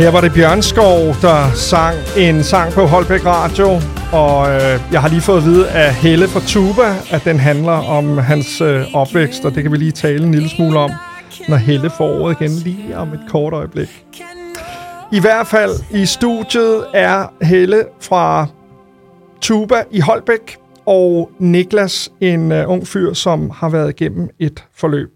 Her 0.04 0.10
var 0.10 0.20
det 0.20 0.32
Bjørnskov, 0.32 0.98
der 1.22 1.52
sang 1.54 1.96
en 2.18 2.42
sang 2.42 2.72
på 2.72 2.80
Holbæk 2.80 3.26
Radio, 3.26 3.68
og 4.12 4.50
øh, 4.50 4.80
jeg 4.92 5.00
har 5.00 5.08
lige 5.08 5.20
fået 5.20 5.38
at 5.38 5.44
vide 5.44 5.70
af 5.70 5.94
Helle 5.94 6.28
fra 6.28 6.40
Tuba, 6.46 6.96
at 7.10 7.24
den 7.24 7.38
handler 7.38 7.72
om 7.72 8.18
hans 8.18 8.60
øh, 8.60 8.94
opvækst, 8.94 9.44
og 9.44 9.54
det 9.54 9.62
kan 9.62 9.72
vi 9.72 9.76
lige 9.76 9.92
tale 9.92 10.24
en 10.24 10.32
lille 10.32 10.48
smule 10.48 10.78
om, 10.78 10.90
når 11.48 11.56
Helle 11.56 11.90
får 11.90 12.20
ordet 12.20 12.40
igen 12.40 12.50
lige 12.50 12.96
om 12.96 13.08
et 13.12 13.20
kort 13.28 13.52
øjeblik. 13.52 14.04
I 15.12 15.20
hvert 15.20 15.46
fald 15.46 15.70
i 15.90 16.06
studiet 16.06 16.84
er 16.94 17.32
Helle 17.42 17.84
fra 18.00 18.46
Tuba 19.40 19.82
i 19.90 20.00
Holbæk, 20.00 20.56
og 20.86 21.30
Niklas, 21.38 22.12
en 22.20 22.52
øh, 22.52 22.70
ung 22.70 22.86
fyr, 22.86 23.12
som 23.12 23.50
har 23.50 23.68
været 23.68 23.90
igennem 23.90 24.28
et 24.38 24.64
forløb. 24.76 25.13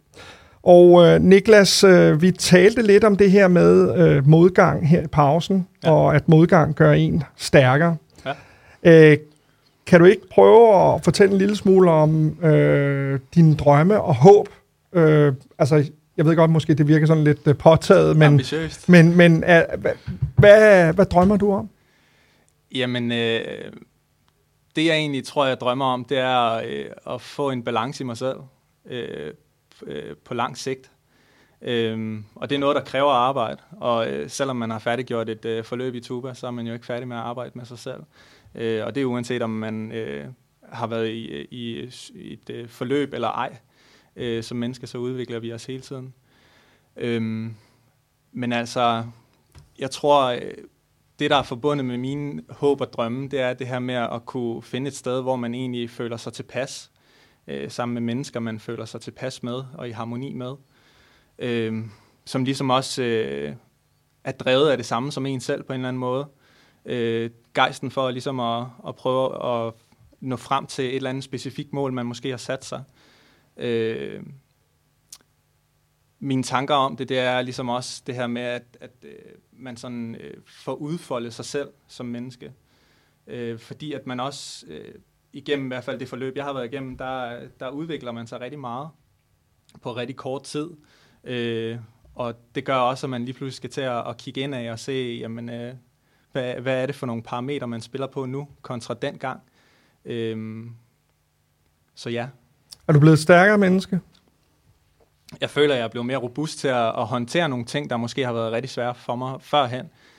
Og 0.69 1.07
øh, 1.07 1.23
Niklas, 1.23 1.85
øh, 1.85 2.23
vi 2.23 2.31
talte 2.31 2.83
lidt 2.83 3.05
om 3.05 3.17
det 3.17 3.31
her 3.31 3.49
med 3.49 3.99
øh, 3.99 4.29
modgang 4.29 4.89
her 4.89 5.03
i 5.03 5.07
pausen, 5.07 5.67
ja. 5.85 5.91
Og 5.91 6.15
at 6.15 6.29
modgang 6.29 6.75
gør 6.75 6.93
en 6.93 7.23
stærkere. 7.37 7.97
Ja. 8.27 8.33
Øh, 8.83 9.19
kan 9.87 10.01
du 10.01 10.07
ikke 10.07 10.29
prøve 10.31 10.95
at 10.95 11.05
fortælle 11.05 11.33
en 11.33 11.39
lille 11.39 11.57
smule 11.57 11.91
om 11.91 12.39
øh, 12.45 13.21
dine 13.35 13.55
drømme 13.55 14.01
og 14.01 14.15
håb? 14.15 14.49
Øh, 14.93 15.33
altså, 15.59 15.91
jeg 16.17 16.27
ved 16.27 16.37
godt, 16.37 16.51
måske 16.51 16.75
det 16.75 16.89
virker 16.89 17.07
sådan 17.07 17.25
lidt 17.25 17.47
øh, 17.47 17.57
påtaget, 17.57 18.17
men, 18.17 18.27
Ambitiøst. 18.27 18.89
men, 18.89 19.17
men 19.17 19.45
øh, 19.45 19.63
hvad, 19.79 19.93
hvad, 20.37 20.93
hvad 20.93 21.07
drømmer 21.07 21.37
du 21.37 21.53
om? 21.53 21.69
Jamen, 22.75 23.13
øh, 23.13 23.41
det 24.77 24.87
jeg 24.87 24.97
egentlig 24.97 25.25
tror, 25.25 25.47
jeg 25.47 25.61
drømmer 25.61 25.85
om, 25.85 26.05
det 26.05 26.19
er 26.19 26.53
øh, 26.55 27.15
at 27.15 27.21
få 27.21 27.51
en 27.51 27.63
balance 27.63 28.05
i 28.05 28.07
mig 28.07 28.17
selv 28.17 28.37
øh, 28.91 29.33
øh, 29.87 30.17
på 30.17 30.35
lang 30.35 30.59
sigt. 30.59 30.91
Øhm, 31.63 32.25
og 32.35 32.51
det 32.51 32.57
er 32.57 32.61
noget, 32.61 32.77
der 32.77 32.85
kræver 32.85 33.11
arbejde. 33.11 33.63
Og 33.81 34.11
øh, 34.11 34.31
selvom 34.31 34.57
man 34.57 34.71
har 34.71 34.79
færdiggjort 34.79 35.29
et 35.29 35.45
øh, 35.45 35.65
forløb 35.65 35.95
i 35.95 36.01
Tuba, 36.01 36.35
så 36.35 36.47
er 36.47 36.51
man 36.51 36.67
jo 36.67 36.73
ikke 36.73 36.87
færdig 36.87 37.09
med 37.09 37.17
at 37.17 37.23
arbejde 37.23 37.53
med 37.55 37.65
sig 37.65 37.79
selv. 37.79 38.01
Øh, 38.55 38.85
og 38.87 38.95
det 38.95 39.01
er 39.01 39.05
uanset, 39.05 39.43
om 39.43 39.51
man 39.51 39.93
øh, 39.93 40.27
har 40.73 40.87
været 40.87 41.09
i, 41.09 41.27
øh, 41.27 41.47
i, 41.51 41.73
øh, 41.73 41.93
i 42.15 42.33
et 42.33 42.51
øh, 42.51 42.69
forløb 42.69 43.15
eller 43.15 43.29
ej. 43.29 43.57
Øh, 44.17 44.43
som 44.43 44.59
mennesker, 44.59 44.87
så 44.87 44.99
udvikler 44.99 45.39
vi 45.39 45.53
os 45.53 45.67
hele 45.67 45.81
tiden. 45.81 46.15
Øhm, 46.97 47.55
men 48.33 48.53
altså, 48.53 49.05
jeg 49.79 49.91
tror, 49.91 50.27
øh, 50.27 50.41
det, 51.19 51.31
der 51.31 51.37
er 51.37 51.43
forbundet 51.43 51.87
med 51.87 51.99
mine 51.99 52.43
håb 52.51 52.81
og 52.81 52.93
drømme, 52.93 53.29
det 53.29 53.41
er 53.41 53.55
det 53.55 53.67
her 53.67 53.79
med 53.79 53.95
at 53.95 54.27
kunne 54.27 54.63
finde 54.63 54.89
et 54.89 54.97
sted, 54.97 55.23
hvor 55.23 55.37
man 55.37 55.55
egentlig 55.55 55.91
føler 55.91 56.17
sig 56.17 56.33
tilpas, 56.33 56.91
øh, 57.49 57.71
sammen 57.71 57.95
med 57.95 58.03
mennesker, 58.03 58.41
man 58.41 58.61
føler 58.61 58.85
sig 58.85 59.01
tilpas 59.01 59.43
med 59.43 59.63
og 59.75 59.89
i 59.89 59.93
harmoni 59.93 60.33
med, 60.33 60.55
øh, 61.39 61.85
som 62.25 62.45
ligesom 62.45 62.71
også 62.71 63.03
øh, 63.03 63.55
er 64.25 64.33
drevet 64.33 64.71
af 64.71 64.77
det 64.77 64.87
samme 64.87 65.13
som 65.13 65.27
en 65.27 65.41
selv 65.41 65.63
på 65.63 65.73
en 65.73 65.81
eller 65.81 65.89
anden 65.89 66.01
måde. 66.01 66.27
Øh, 66.85 67.31
gejsten 67.55 67.91
for 67.91 68.11
ligesom 68.11 68.41
at, 68.41 68.67
at 68.89 68.97
prøve 68.97 69.45
at 69.45 69.75
nå 70.21 70.37
frem 70.37 70.67
til 70.67 70.85
et 70.85 70.97
eller 70.97 71.11
andet 71.11 71.25
specifikt 71.25 71.73
mål, 71.73 71.93
man 71.93 72.07
måske 72.07 72.31
har 72.31 72.37
sat 72.37 72.65
sig. 72.65 72.85
Øh, 73.57 74.23
mine 76.19 76.43
tanker 76.43 76.75
om 76.75 76.97
det, 76.97 77.09
det 77.09 77.19
er 77.19 77.43
ligesom 77.43 77.69
også 77.69 78.03
det 78.07 78.15
her 78.15 78.27
med, 78.27 78.43
at, 78.43 78.63
at 78.81 78.91
øh, 79.03 79.33
man 79.53 79.77
sådan 79.77 80.15
øh, 80.15 80.35
får 80.47 80.75
udfoldet 80.75 81.35
sig 81.35 81.45
selv 81.45 81.69
som 81.89 82.07
menneske. 82.07 82.53
Øh, 83.27 83.59
fordi 83.59 83.93
at 83.93 84.07
man 84.07 84.21
også, 84.21 84.67
øh, 84.67 84.95
igennem 85.33 85.67
i 85.67 85.69
hvert 85.69 85.85
fald 85.85 85.99
det 85.99 86.09
forløb, 86.09 86.37
jeg 86.37 86.45
har 86.45 86.53
været 86.53 86.73
igennem, 86.73 86.97
der, 86.97 87.41
der 87.61 87.69
udvikler 87.69 88.13
man 88.13 88.27
sig 88.27 88.41
rigtig 88.41 88.61
meget 88.61 88.89
på 89.83 89.97
rigtig 89.97 90.17
kort 90.17 90.43
tid. 90.43 90.71
Øh, 91.25 91.79
og 92.15 92.35
det 92.55 92.65
gør 92.65 92.77
også, 92.77 93.07
at 93.07 93.11
man 93.11 93.25
lige 93.25 93.35
pludselig 93.35 93.57
skal 93.57 93.71
til 93.71 93.81
at, 93.81 94.09
at 94.09 94.17
kigge 94.17 94.41
ind 94.41 94.55
af 94.55 94.73
og 94.73 94.79
se, 94.79 95.19
jamen, 95.21 95.49
øh, 95.49 95.75
hvad, 96.33 96.55
hvad 96.55 96.83
er 96.83 96.87
det 96.87 96.95
for 96.95 97.07
nogle 97.07 97.23
parametre, 97.23 97.69
man 97.69 97.81
spiller 97.81 98.07
på 98.07 98.27
nu, 98.27 98.49
kontra 98.63 98.95
dengang. 98.95 99.41
Øh, 100.05 100.67
så 101.95 102.11
ja, 102.11 102.29
Er 102.89 102.93
du 102.93 103.01
blevet 103.01 103.15
et 103.15 103.23
stærkere 103.23 103.59
menneske? 103.59 104.01
jeg 105.41 105.51
føler, 105.51 105.75
at 105.75 105.79
jeg 105.79 105.85
er 105.85 105.89
blevet 105.89 106.07
mere 106.07 106.17
robust 106.19 106.59
til 106.59 106.69
at, 106.69 106.87
at 106.87 107.07
håndtere 107.07 107.49
nogle 107.49 107.65
ting, 107.65 107.91
der 107.91 107.97
måske 107.97 108.27
har 108.27 108.33
været 108.33 108.53
rigtig 108.53 108.71
svære 108.71 108.95
for 108.95 109.17
mig 109.17 109.43
førhen. 109.43 109.87
Øh, 109.87 110.18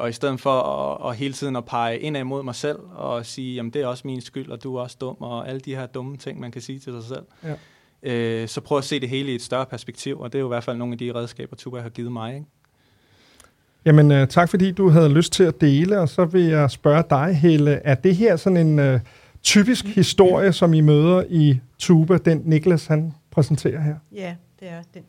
og 0.00 0.08
i 0.08 0.12
stedet 0.12 0.40
for 0.40 0.60
at, 0.60 1.10
at 1.10 1.16
hele 1.16 1.34
tiden 1.34 1.56
at 1.56 1.64
pege 1.64 1.98
indad 1.98 2.24
mod 2.24 2.42
mig 2.42 2.54
selv 2.54 2.78
og 2.94 3.26
sige, 3.26 3.54
jamen 3.54 3.72
det 3.72 3.82
er 3.82 3.86
også 3.86 4.02
min 4.06 4.20
skyld, 4.20 4.50
og 4.50 4.62
du 4.62 4.76
er 4.76 4.82
også 4.82 4.96
dum, 5.00 5.16
og 5.20 5.48
alle 5.48 5.60
de 5.60 5.74
her 5.74 5.86
dumme 5.86 6.16
ting, 6.16 6.40
man 6.40 6.50
kan 6.50 6.62
sige 6.62 6.78
til 6.78 6.92
sig 6.92 7.04
selv. 7.04 7.24
Ja. 7.44 7.54
Øh, 8.02 8.48
så 8.48 8.60
prøv 8.60 8.78
at 8.78 8.84
se 8.84 9.00
det 9.00 9.08
hele 9.08 9.32
i 9.32 9.34
et 9.34 9.42
større 9.42 9.66
perspektiv, 9.66 10.20
og 10.20 10.32
det 10.32 10.38
er 10.38 10.40
jo 10.40 10.46
i 10.46 10.48
hvert 10.48 10.64
fald 10.64 10.76
nogle 10.76 10.92
af 10.92 10.98
de 10.98 11.14
redskaber, 11.14 11.56
Tuba 11.56 11.80
har 11.80 11.88
givet 11.88 12.12
mig. 12.12 12.34
Ikke? 12.34 12.46
Jamen, 13.84 14.12
øh, 14.12 14.28
tak 14.28 14.48
fordi 14.48 14.72
du 14.72 14.88
havde 14.88 15.08
lyst 15.08 15.32
til 15.32 15.44
at 15.44 15.60
dele, 15.60 16.00
og 16.00 16.08
så 16.08 16.24
vil 16.24 16.44
jeg 16.44 16.70
spørge 16.70 17.04
dig, 17.10 17.36
Helle, 17.36 17.70
er 17.70 17.94
det 17.94 18.16
her 18.16 18.36
sådan 18.36 18.66
en 18.66 18.78
øh, 18.78 19.00
typisk 19.42 19.84
historie, 19.84 20.52
som 20.52 20.74
I 20.74 20.80
møder 20.80 21.24
i 21.28 21.60
Tuba, 21.78 22.16
den 22.16 22.42
Niklas 22.44 22.86
han 22.86 23.14
præsenterer 23.30 23.80
her? 23.80 23.96
Ja, 24.12 24.36
det 24.60 24.68
er 24.68 24.82
den. 24.94 25.02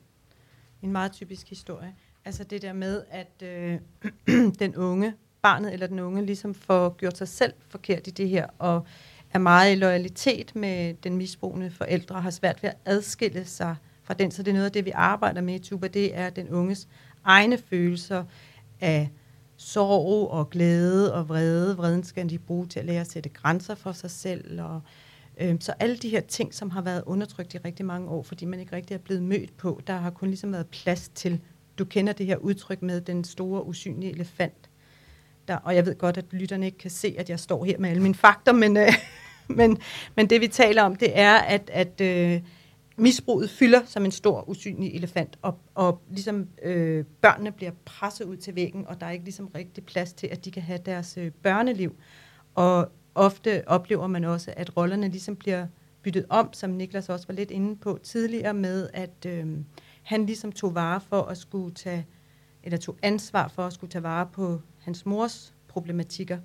En 0.82 0.91
meget 0.91 1.12
typisk 1.12 1.50
historie. 1.50 1.93
Altså 2.25 2.43
det 2.43 2.62
der 2.62 2.73
med, 2.73 3.03
at 3.10 3.43
øh, 3.43 3.79
den 4.60 4.75
unge, 4.75 5.13
barnet 5.41 5.73
eller 5.73 5.88
den 5.88 5.99
unge, 5.99 6.25
ligesom 6.25 6.53
får 6.53 6.95
gjort 6.97 7.17
sig 7.17 7.27
selv 7.27 7.53
forkert 7.69 8.08
i 8.08 8.12
det 8.12 8.29
her, 8.29 8.47
og 8.60 8.86
er 9.32 9.39
meget 9.39 9.71
i 9.71 9.75
loyalitet 9.75 10.55
med 10.55 10.93
den 10.93 11.17
misbrugende 11.17 11.71
forældre, 11.71 12.15
og 12.15 12.23
har 12.23 12.29
svært 12.29 12.63
ved 12.63 12.69
at 12.69 12.77
adskille 12.86 13.45
sig 13.45 13.75
fra 14.03 14.13
den. 14.13 14.32
Så 14.32 14.43
det 14.43 14.51
er 14.51 14.53
noget 14.55 14.65
af 14.65 14.71
det, 14.71 14.86
vi 14.86 14.91
arbejder 14.91 15.41
med 15.41 15.55
i 15.55 15.60
Tuba, 15.60 15.88
det 15.88 16.17
er 16.17 16.29
den 16.29 16.49
unges 16.49 16.88
egne 17.23 17.58
følelser 17.58 18.23
af 18.82 19.10
sorg 19.58 20.32
og 20.32 20.49
glæde 20.49 21.13
og 21.13 21.29
vrede. 21.29 21.77
Vreden 21.77 22.03
skal 22.03 22.29
de 22.29 22.39
bruge 22.39 22.67
til 22.67 22.79
at 22.79 22.86
lære 22.86 23.01
at 23.01 23.12
sætte 23.12 23.29
grænser 23.29 23.75
for 23.75 23.91
sig 23.91 24.12
selv. 24.12 24.62
Og, 24.62 24.82
øh, 25.38 25.55
så 25.60 25.73
alle 25.79 25.97
de 25.97 26.10
her 26.10 26.21
ting, 26.21 26.53
som 26.53 26.69
har 26.69 26.82
været 26.82 27.03
undertrykt 27.05 27.53
i 27.53 27.58
rigtig 27.58 27.86
mange 27.86 28.10
år, 28.10 28.23
fordi 28.23 28.45
man 28.45 28.60
ikke 28.60 28.75
rigtig 28.75 28.95
er 28.95 28.99
blevet 28.99 29.23
mødt 29.23 29.58
på, 29.58 29.82
der 29.88 29.93
har 29.97 30.10
kun 30.10 30.27
ligesom 30.27 30.51
været 30.51 30.67
plads 30.67 31.10
til, 31.10 31.41
du 31.79 31.85
kender 31.85 32.13
det 32.13 32.25
her 32.25 32.37
udtryk 32.37 32.81
med 32.81 33.01
den 33.01 33.23
store 33.23 33.65
usynlige 33.65 34.11
elefant. 34.11 34.69
Der, 35.47 35.55
og 35.55 35.75
jeg 35.75 35.85
ved 35.85 35.97
godt, 35.97 36.17
at 36.17 36.25
lytterne 36.31 36.65
ikke 36.65 36.77
kan 36.77 36.91
se, 36.91 37.15
at 37.17 37.29
jeg 37.29 37.39
står 37.39 37.65
her 37.65 37.77
med 37.77 37.89
alle 37.89 38.01
mine 38.01 38.15
fakter, 38.15 38.53
men, 38.53 38.77
øh, 38.77 38.93
men, 39.59 39.77
men 40.15 40.29
det 40.29 40.41
vi 40.41 40.47
taler 40.47 40.83
om, 40.83 40.95
det 40.95 41.19
er, 41.19 41.35
at, 41.35 41.69
at 41.73 42.01
øh, 42.01 42.41
misbruget 42.97 43.49
fylder 43.49 43.81
som 43.85 44.05
en 44.05 44.11
stor 44.11 44.49
usynlig 44.49 44.95
elefant, 44.95 45.39
og, 45.41 45.57
og 45.75 46.01
ligesom 46.09 46.47
øh, 46.63 47.05
børnene 47.21 47.51
bliver 47.51 47.71
presset 47.85 48.25
ud 48.25 48.37
til 48.37 48.55
væggen, 48.55 48.87
og 48.87 48.99
der 48.99 49.05
er 49.05 49.11
ikke 49.11 49.25
ligesom 49.25 49.47
rigtig 49.55 49.85
plads 49.85 50.13
til, 50.13 50.27
at 50.27 50.45
de 50.45 50.51
kan 50.51 50.63
have 50.63 50.79
deres 50.85 51.17
øh, 51.17 51.31
børneliv. 51.31 51.95
Og 52.55 52.91
ofte 53.15 53.67
oplever 53.67 54.07
man 54.07 54.23
også, 54.23 54.53
at 54.57 54.77
rollerne 54.77 55.09
ligesom 55.09 55.35
bliver 55.35 55.67
byttet 56.01 56.25
om, 56.29 56.53
som 56.53 56.69
Niklas 56.69 57.09
også 57.09 57.27
var 57.27 57.33
lidt 57.33 57.51
inde 57.51 57.75
på 57.75 57.99
tidligere 58.03 58.53
med, 58.53 58.89
at 58.93 59.25
øh, 59.25 59.45
han 60.10 60.26
ligesom 60.26 60.52
tog 60.52 60.76
vare 60.76 61.02
for 61.02 61.22
at 61.22 61.38
skulle 61.38 61.76
tage, 61.76 62.08
eller 62.63 62.78
tog 62.78 62.98
ansvar 63.02 63.48
for 63.48 63.67
at 63.67 63.74
skulle 63.74 63.91
tage 63.91 64.04
vare 64.04 64.26
på 64.34 64.62
hans 64.80 65.06
mors 65.06 65.54
problematikker, 65.67 66.39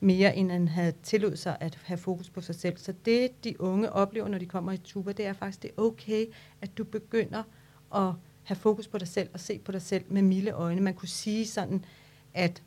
mere 0.00 0.36
end 0.36 0.50
han 0.50 0.68
havde 0.68 0.92
tillod 1.02 1.36
sig 1.36 1.56
at 1.60 1.78
have 1.84 1.98
fokus 1.98 2.30
på 2.30 2.40
sig 2.40 2.54
selv. 2.54 2.76
Så 2.76 2.94
det, 3.04 3.44
de 3.44 3.60
unge 3.60 3.92
oplever, 3.92 4.28
når 4.28 4.38
de 4.38 4.46
kommer 4.46 4.72
i 4.72 4.76
tuba, 4.76 5.12
det 5.12 5.26
er 5.26 5.32
faktisk, 5.32 5.62
det 5.62 5.70
er 5.70 5.82
okay, 5.82 6.26
at 6.60 6.78
du 6.78 6.84
begynder 6.84 7.42
at 7.94 8.12
have 8.42 8.56
fokus 8.56 8.88
på 8.88 8.98
dig 8.98 9.08
selv 9.08 9.28
og 9.32 9.40
se 9.40 9.58
på 9.58 9.72
dig 9.72 9.82
selv 9.82 10.04
med 10.08 10.22
milde 10.22 10.50
øjne. 10.50 10.80
Man 10.80 10.94
kunne 10.94 11.08
sige 11.08 11.46
sådan, 11.46 11.84
at 12.34 12.62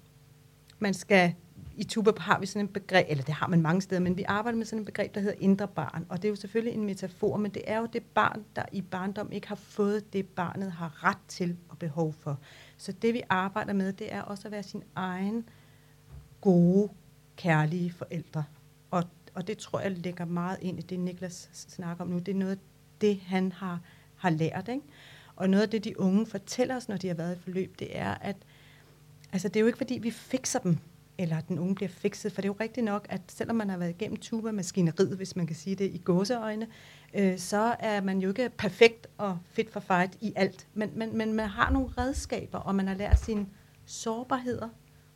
man 0.79 0.93
skal, 0.93 1.33
i 1.77 1.83
tuba 1.83 2.11
har 2.17 2.39
vi 2.39 2.45
sådan 2.45 2.65
en 2.65 2.73
begreb, 2.73 3.05
eller 3.09 3.23
det 3.23 3.33
har 3.33 3.47
man 3.47 3.61
mange 3.61 3.81
steder, 3.81 4.01
men 4.01 4.17
vi 4.17 4.23
arbejder 4.27 4.57
med 4.57 4.65
sådan 4.65 4.79
en 4.79 4.85
begreb, 4.85 5.15
der 5.15 5.21
hedder 5.21 5.37
indre 5.39 5.67
barn. 5.67 6.05
Og 6.09 6.17
det 6.17 6.25
er 6.25 6.29
jo 6.29 6.35
selvfølgelig 6.35 6.73
en 6.73 6.85
metafor, 6.85 7.37
men 7.37 7.51
det 7.51 7.61
er 7.67 7.77
jo 7.77 7.85
det 7.85 8.03
barn, 8.03 8.45
der 8.55 8.63
i 8.71 8.81
barndom 8.81 9.31
ikke 9.31 9.47
har 9.47 9.55
fået 9.55 10.13
det, 10.13 10.27
barnet 10.27 10.71
har 10.71 11.03
ret 11.03 11.17
til 11.27 11.57
og 11.69 11.77
behov 11.77 12.13
for. 12.13 12.39
Så 12.77 12.91
det 12.91 13.13
vi 13.13 13.21
arbejder 13.29 13.73
med, 13.73 13.93
det 13.93 14.13
er 14.13 14.21
også 14.21 14.47
at 14.47 14.51
være 14.51 14.63
sin 14.63 14.83
egen 14.95 15.49
gode, 16.41 16.89
kærlige 17.35 17.91
forældre. 17.91 18.43
Og, 18.91 19.03
og 19.33 19.47
det 19.47 19.57
tror 19.57 19.79
jeg 19.79 19.91
ligger 19.91 20.25
meget 20.25 20.57
ind 20.61 20.79
i 20.79 20.81
det, 20.81 20.99
Niklas 20.99 21.49
snakker 21.53 22.03
om 22.03 22.09
nu. 22.09 22.19
Det 22.19 22.27
er 22.27 22.35
noget 22.35 22.51
af 22.51 22.57
det, 23.01 23.19
han 23.19 23.51
har, 23.51 23.79
har 24.15 24.29
lært. 24.29 24.67
Ikke? 24.67 24.81
Og 25.35 25.49
noget 25.49 25.63
af 25.63 25.69
det, 25.69 25.83
de 25.83 25.99
unge 25.99 26.25
fortæller 26.25 26.75
os, 26.75 26.89
når 26.89 26.97
de 26.97 27.07
har 27.07 27.15
været 27.15 27.35
i 27.35 27.39
forløb, 27.39 27.79
det 27.79 27.97
er, 27.97 28.13
at 28.13 28.35
altså, 29.33 29.47
det 29.47 29.55
er 29.55 29.59
jo 29.61 29.67
ikke, 29.67 29.77
fordi 29.77 29.97
vi 30.01 30.11
fikser 30.11 30.59
dem, 30.59 30.77
eller 31.17 31.37
at 31.37 31.47
den 31.47 31.59
unge 31.59 31.75
bliver 31.75 31.89
fikset, 31.89 32.31
for 32.31 32.41
det 32.41 32.49
er 32.49 32.53
jo 32.53 32.57
rigtigt 32.59 32.85
nok, 32.85 33.05
at 33.09 33.21
selvom 33.27 33.55
man 33.55 33.69
har 33.69 33.77
været 33.77 33.89
igennem 33.89 34.17
tuba-maskineriet, 34.17 35.17
hvis 35.17 35.35
man 35.35 35.47
kan 35.47 35.55
sige 35.55 35.75
det 35.75 35.85
i 35.93 36.01
gåseøjne, 36.05 36.67
øh, 37.13 37.37
så 37.37 37.75
er 37.79 38.01
man 38.01 38.19
jo 38.19 38.29
ikke 38.29 38.49
perfekt 38.57 39.07
og 39.17 39.37
fit 39.51 39.71
for 39.71 39.79
fight 39.79 40.17
i 40.21 40.33
alt. 40.35 40.67
Men, 40.73 40.89
men, 40.95 41.17
men 41.17 41.33
man 41.33 41.47
har 41.47 41.71
nogle 41.71 41.87
redskaber, 41.97 42.57
og 42.57 42.75
man 42.75 42.87
har 42.87 42.95
lært 42.95 43.19
sine 43.19 43.45
sårbarheder, 43.85 44.69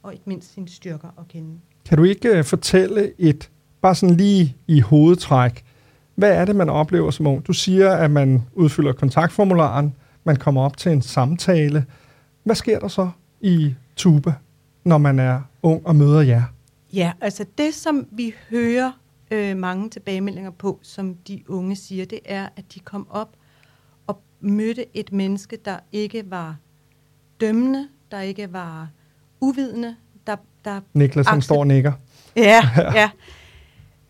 og 0.04 0.14
ikke 0.14 0.24
mindst 0.26 0.54
sine 0.54 0.70
styrker 0.70 1.08
at 1.20 1.28
kende. 1.28 1.60
Kan 1.86 1.98
du 1.98 2.04
ikke 2.04 2.38
øh, 2.38 2.44
fortælle 2.44 3.14
et, 3.18 3.50
bare 3.82 3.96
sådan 3.96 4.16
lige 4.16 4.58
i 4.68 4.80
hovedtræk, 4.80 5.66
hvad 6.16 6.32
er 6.32 6.46
det, 6.46 6.56
man 6.56 6.70
oplever 6.70 7.12
som 7.12 7.28
ung? 7.28 7.48
Du 7.48 7.54
siger, 7.54 7.92
at 7.92 8.12
man 8.12 8.44
udfylder 8.54 8.94
kontaktformularen, 8.94 9.96
man 10.24 10.36
kommer 10.36 10.62
op 10.62 10.78
til 10.78 10.92
en 10.92 11.02
samtale. 11.02 11.86
Hvad 12.44 12.56
sker 12.56 12.80
der 12.80 12.88
så 12.88 13.10
i 13.42 13.76
tuba, 13.96 14.34
når 14.84 14.98
man 14.98 15.20
er 15.20 15.42
ung 15.64 15.88
og 15.88 15.96
møder 15.96 16.22
jer? 16.22 16.44
Ja, 16.94 17.12
altså 17.22 17.46
det, 17.58 17.74
som 17.74 18.08
vi 18.12 18.34
hører 18.50 18.92
øh, 19.32 19.58
mange 19.58 19.90
tilbagemeldinger 19.90 20.52
på, 20.52 20.80
som 20.82 21.16
de 21.16 21.44
unge 21.48 21.76
siger, 21.76 22.06
det 22.06 22.20
er, 22.26 22.50
at 22.56 22.64
de 22.74 22.80
kom 22.80 23.08
op 23.10 23.30
og 24.08 24.22
mødte 24.40 24.86
et 24.94 25.12
menneske, 25.12 25.58
der 25.66 25.80
ikke 25.92 26.32
var 26.32 26.56
dømmende, 27.42 27.88
der 28.12 28.22
ikke 28.22 28.54
var 28.54 28.90
uvidende, 29.40 29.96
der, 30.28 30.36
der 30.66 30.82
Niklas, 30.94 31.28
han 31.28 31.42
står 31.42 31.60
og 31.60 31.68
nikker. 31.68 31.94
Ja, 32.36 32.70
ja. 33.00 33.10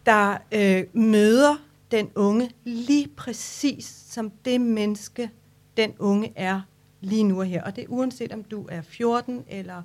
Der 0.05 0.37
øh, 0.51 0.83
møder 0.93 1.55
den 1.91 2.09
unge 2.15 2.49
lige 2.63 3.07
præcis 3.17 4.05
som 4.09 4.31
det 4.45 4.61
menneske, 4.61 5.29
den 5.77 5.93
unge 5.99 6.33
er 6.35 6.61
lige 7.01 7.23
nu 7.23 7.39
og 7.39 7.45
her. 7.45 7.63
Og 7.63 7.75
det 7.75 7.83
er 7.83 7.87
uanset 7.89 8.33
om 8.33 8.43
du 8.43 8.67
er 8.69 8.81
14 8.81 9.43
eller 9.47 9.83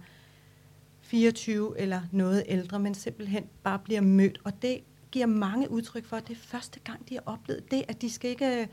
24 1.14 1.79
eller 1.79 2.00
noget 2.12 2.44
ældre, 2.46 2.79
men 2.79 2.94
simpelthen 2.94 3.44
bare 3.62 3.79
bliver 3.79 4.00
mødt. 4.00 4.40
Og 4.44 4.62
det 4.62 4.81
giver 5.11 5.27
mange 5.27 5.70
udtryk 5.70 6.05
for, 6.05 6.16
at 6.16 6.29
det 6.29 6.35
er 6.35 6.40
første 6.40 6.81
gang, 6.81 7.09
de 7.09 7.14
har 7.14 7.22
oplevet 7.27 7.70
det, 7.70 7.85
at 7.88 8.03
de 8.03 8.11
skal 8.11 8.31
ikke, 8.31 8.68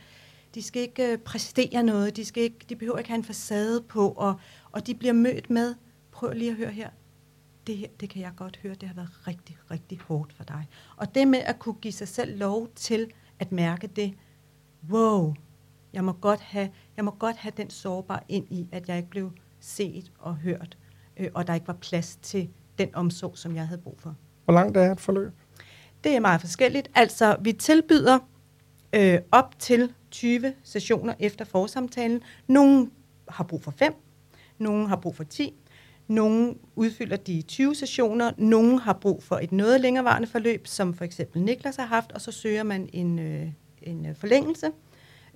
de 0.56 0.63
skal 0.63 0.82
ikke 0.82 1.12
øh, 1.12 1.17
præstere 1.17 1.84
noget, 1.84 2.15
de, 2.15 2.25
skal 2.25 2.43
ikke, 2.43 2.58
de 2.69 2.75
behøver 2.75 2.97
ikke 2.97 3.10
have 3.10 3.17
en 3.17 3.23
facade 3.23 3.82
på, 3.82 4.10
og, 4.10 4.39
og 4.71 4.88
de 4.88 4.95
bliver 4.95 5.13
mødt 5.13 5.49
med, 5.49 5.75
prøv 6.12 6.34
lige 6.34 6.51
at 6.51 6.58
høre 6.58 6.71
her, 6.71 6.89
det 7.67 7.77
her, 7.77 7.88
det 7.99 8.10
kan 8.10 8.21
jeg 8.21 8.32
godt 8.36 8.58
høre, 8.58 8.75
det 8.75 8.88
har 8.88 8.95
været 8.95 9.27
rigtig, 9.27 9.58
rigtig 9.71 9.99
hårdt 9.99 10.34
for 10.34 10.43
dig. 10.43 10.67
Og 10.97 11.15
det 11.15 11.27
med 11.27 11.39
at 11.39 11.60
kunne 11.60 11.75
give 11.82 11.93
sig 11.93 12.08
selv 12.08 12.38
lov 12.38 12.67
til 12.75 13.12
at 13.39 13.51
mærke 13.51 13.88
det, 13.88 14.13
wow, 14.89 15.34
jeg 15.93 16.04
må 16.04 16.12
godt 16.12 16.41
have, 16.41 16.69
jeg 16.97 17.06
må 17.06 17.12
godt 17.12 17.36
have 17.36 17.54
den 17.58 17.69
sårbar 17.69 18.23
ind 18.30 18.51
i, 18.51 18.67
at 18.71 18.89
jeg 18.89 18.97
ikke 18.97 19.10
blev 19.10 19.32
set 19.60 20.12
og 20.19 20.36
hørt, 20.36 20.77
øh, 21.21 21.29
og 21.34 21.47
der 21.47 21.53
ikke 21.53 21.67
var 21.67 21.77
plads 21.81 22.15
til 22.21 22.49
den 22.77 22.95
omsorg, 22.95 23.38
som 23.38 23.55
jeg 23.55 23.67
havde 23.67 23.81
brug 23.81 23.97
for. 23.99 24.15
Hvor 24.45 24.53
langt 24.53 24.77
er 24.77 24.91
et 24.91 24.99
forløb? 24.99 25.31
Det 26.03 26.15
er 26.15 26.19
meget 26.19 26.41
forskelligt. 26.41 26.91
Altså, 26.95 27.38
vi 27.41 27.53
tilbyder 27.53 28.19
øh, 28.93 29.19
op 29.31 29.60
til 29.60 29.93
20 30.12 30.53
sessioner 30.63 31.13
efter 31.19 31.45
forsamtalen. 31.45 32.21
Nogle 32.47 32.89
har 33.29 33.43
brug 33.43 33.63
for 33.63 33.71
5, 33.71 33.93
nogle 34.57 34.88
har 34.88 34.95
brug 34.95 35.15
for 35.15 35.23
10, 35.23 35.53
nogle 36.07 36.55
udfylder 36.75 37.17
de 37.17 37.41
20 37.41 37.75
sessioner, 37.75 38.31
nogle 38.38 38.79
har 38.79 38.93
brug 38.93 39.23
for 39.23 39.36
et 39.36 39.51
noget 39.51 39.81
længerevarende 39.81 40.27
forløb, 40.27 40.67
som 40.67 40.93
for 40.93 41.05
eksempel 41.05 41.41
Niklas 41.41 41.75
har 41.75 41.86
haft, 41.86 42.12
og 42.12 42.21
så 42.21 42.31
søger 42.31 42.63
man 42.63 42.89
en, 42.93 43.19
øh, 43.19 43.47
en 43.81 44.05
øh, 44.05 44.15
forlængelse 44.15 44.67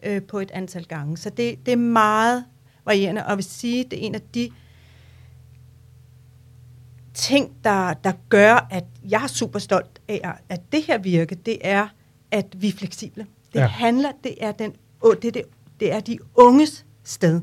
øh, 0.03 0.23
på 0.23 0.39
et 0.39 0.51
antal 0.51 0.85
gange. 0.85 1.17
Så 1.17 1.29
det, 1.29 1.65
det 1.65 1.71
er 1.71 1.77
meget 1.77 2.45
varierende, 2.85 3.23
og 3.23 3.29
jeg 3.29 3.37
vil 3.37 3.45
sige, 3.45 3.83
det 3.83 4.03
er 4.03 4.07
en 4.07 4.15
af 4.15 4.21
de 4.21 4.51
ting, 7.15 7.51
der, 7.63 7.93
der 7.93 8.11
gør, 8.29 8.67
at 8.71 8.85
jeg 9.09 9.23
er 9.23 9.27
super 9.27 9.59
stolt 9.59 10.01
af, 10.07 10.31
at 10.49 10.61
det 10.71 10.83
her 10.83 10.97
virke, 10.97 11.35
det 11.35 11.57
er, 11.61 11.87
at 12.31 12.45
vi 12.61 12.67
er 12.67 12.71
fleksible. 12.71 13.25
Det 13.53 13.59
Ja. 13.59 13.65
handler, 13.67 14.11
det 14.23 14.35
er, 14.43 14.51
den, 14.51 14.73
det, 15.21 15.33
det, 15.33 15.41
det 15.79 15.91
er 15.93 15.99
de 15.99 16.17
unges 16.35 16.85
sted. 17.03 17.41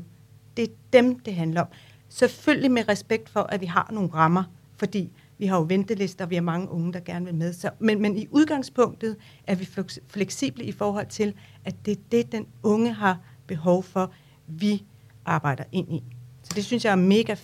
Det 0.57 0.63
er 0.63 0.73
dem, 0.93 1.19
det 1.19 1.35
handler 1.35 1.61
om. 1.61 1.67
Selvfølgelig 2.09 2.71
med 2.71 2.87
respekt 2.89 3.29
for, 3.29 3.39
at 3.39 3.61
vi 3.61 3.65
har 3.65 3.89
nogle 3.93 4.09
rammer, 4.13 4.43
fordi 4.77 5.11
vi 5.37 5.45
har 5.45 5.57
jo 5.57 5.65
ventelister, 5.69 6.25
vi 6.25 6.35
har 6.35 6.41
mange 6.41 6.69
unge, 6.69 6.93
der 6.93 6.99
gerne 6.99 7.25
vil 7.25 7.35
med. 7.35 7.53
Så, 7.53 7.69
men, 7.79 8.01
men 8.01 8.17
i 8.17 8.27
udgangspunktet 8.31 9.15
er 9.47 9.55
vi 9.55 9.65
fleks- 9.65 9.99
fleksible 10.07 10.63
i 10.63 10.71
forhold 10.71 11.07
til, 11.07 11.33
at 11.65 11.75
det 11.85 11.91
er 11.91 12.01
det, 12.11 12.31
den 12.31 12.45
unge 12.63 12.93
har 12.93 13.19
behov 13.47 13.83
for, 13.83 14.11
vi 14.47 14.83
arbejder 15.25 15.63
ind 15.71 15.93
i. 15.93 16.03
Så 16.43 16.51
det 16.55 16.65
synes 16.65 16.85
jeg 16.85 16.91
er 16.91 16.95
mega 16.95 17.35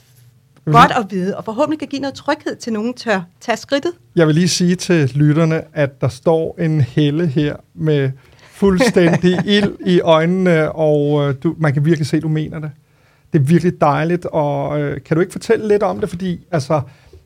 f- 0.69 0.81
godt 0.81 0.91
at 0.91 1.05
vide, 1.11 1.37
og 1.37 1.45
forhåbentlig 1.45 1.79
kan 1.79 1.87
give 1.87 2.01
noget 2.01 2.13
tryghed 2.15 2.55
til 2.55 2.73
nogen 2.73 2.93
tør 2.93 3.21
tage 3.41 3.57
skridtet. 3.57 3.91
Jeg 4.15 4.27
vil 4.27 4.35
lige 4.35 4.47
sige 4.47 4.75
til 4.75 5.11
lytterne, 5.15 5.61
at 5.73 6.01
der 6.01 6.07
står 6.07 6.55
en 6.59 6.81
helle 6.81 7.27
her 7.27 7.55
med 7.73 8.11
fuldstændig 8.51 9.39
ild 9.57 9.75
i 9.85 10.01
øjnene, 10.01 10.71
og 10.71 11.27
øh, 11.29 11.35
du, 11.43 11.55
man 11.57 11.73
kan 11.73 11.85
virkelig 11.85 12.07
se, 12.07 12.17
at 12.17 12.23
du 12.23 12.27
mener 12.27 12.59
det. 12.59 12.71
Det 13.33 13.39
er 13.39 13.43
virkelig 13.43 13.81
dejligt, 13.81 14.25
og 14.25 14.79
øh, 14.81 15.01
kan 15.05 15.15
du 15.17 15.21
ikke 15.21 15.31
fortælle 15.31 15.67
lidt 15.67 15.83
om 15.83 15.99
det? 15.99 16.09
Fordi 16.09 16.45
altså, 16.51 16.81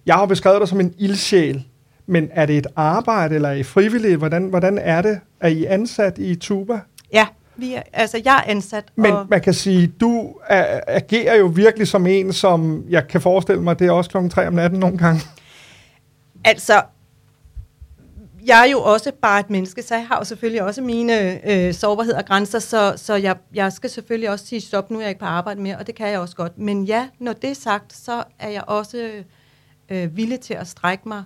jeg 0.05 0.15
har 0.15 0.25
beskrevet 0.25 0.59
dig 0.59 0.67
som 0.67 0.79
en 0.79 0.93
ildsjæl, 0.97 1.63
men 2.07 2.29
er 2.31 2.45
det 2.45 2.57
et 2.57 2.67
arbejde, 2.75 3.35
eller 3.35 3.49
er 3.49 3.53
I 3.53 3.63
frivillige? 3.63 4.17
Hvordan, 4.17 4.43
hvordan 4.49 4.77
er 4.77 5.01
det? 5.01 5.19
Er 5.39 5.47
I 5.47 5.65
ansat 5.65 6.17
i 6.17 6.35
Tuba? 6.35 6.79
Ja, 7.13 7.27
vi 7.55 7.73
er, 7.73 7.81
altså 7.93 8.21
jeg 8.25 8.35
er 8.35 8.51
ansat, 8.51 8.85
Men 8.95 9.11
og 9.11 9.25
man 9.29 9.41
kan 9.41 9.53
sige, 9.53 9.87
du 9.87 10.33
agerer 10.87 11.35
jo 11.35 11.45
virkelig 11.45 11.87
som 11.87 12.07
en, 12.07 12.33
som 12.33 12.85
jeg 12.89 13.07
kan 13.07 13.21
forestille 13.21 13.61
mig, 13.61 13.79
det 13.79 13.87
er 13.87 13.91
også 13.91 14.09
klokken 14.09 14.29
3 14.29 14.47
om 14.47 14.53
natten 14.53 14.79
nogle 14.79 14.97
gange. 14.97 15.21
altså, 16.45 16.81
jeg 18.45 18.59
er 18.67 18.71
jo 18.71 18.81
også 18.81 19.11
bare 19.21 19.39
et 19.39 19.49
menneske, 19.49 19.81
så 19.81 19.95
jeg 19.95 20.07
har 20.07 20.17
jo 20.17 20.23
selvfølgelig 20.23 20.63
også 20.63 20.81
mine 20.81 21.49
øh, 21.51 21.73
sårbarheder 21.73 22.17
og 22.17 22.25
grænser, 22.25 22.59
så, 22.59 22.93
så 22.95 23.15
jeg, 23.15 23.35
jeg 23.53 23.73
skal 23.73 23.89
selvfølgelig 23.89 24.29
også 24.29 24.45
sige 24.45 24.61
stop, 24.61 24.91
nu 24.91 24.97
er 24.97 25.01
jeg 25.01 25.09
ikke 25.09 25.19
på 25.19 25.25
arbejde 25.25 25.61
mere, 25.61 25.77
og 25.77 25.87
det 25.87 25.95
kan 25.95 26.07
jeg 26.07 26.19
også 26.19 26.35
godt. 26.35 26.57
Men 26.57 26.83
ja, 26.83 27.07
når 27.19 27.33
det 27.33 27.49
er 27.49 27.55
sagt, 27.55 27.93
så 27.93 28.23
er 28.39 28.49
jeg 28.49 28.63
også 28.67 29.23
øh, 29.89 30.17
villig 30.17 30.39
til 30.39 30.53
at 30.53 30.67
strække 30.67 31.07
mig 31.07 31.23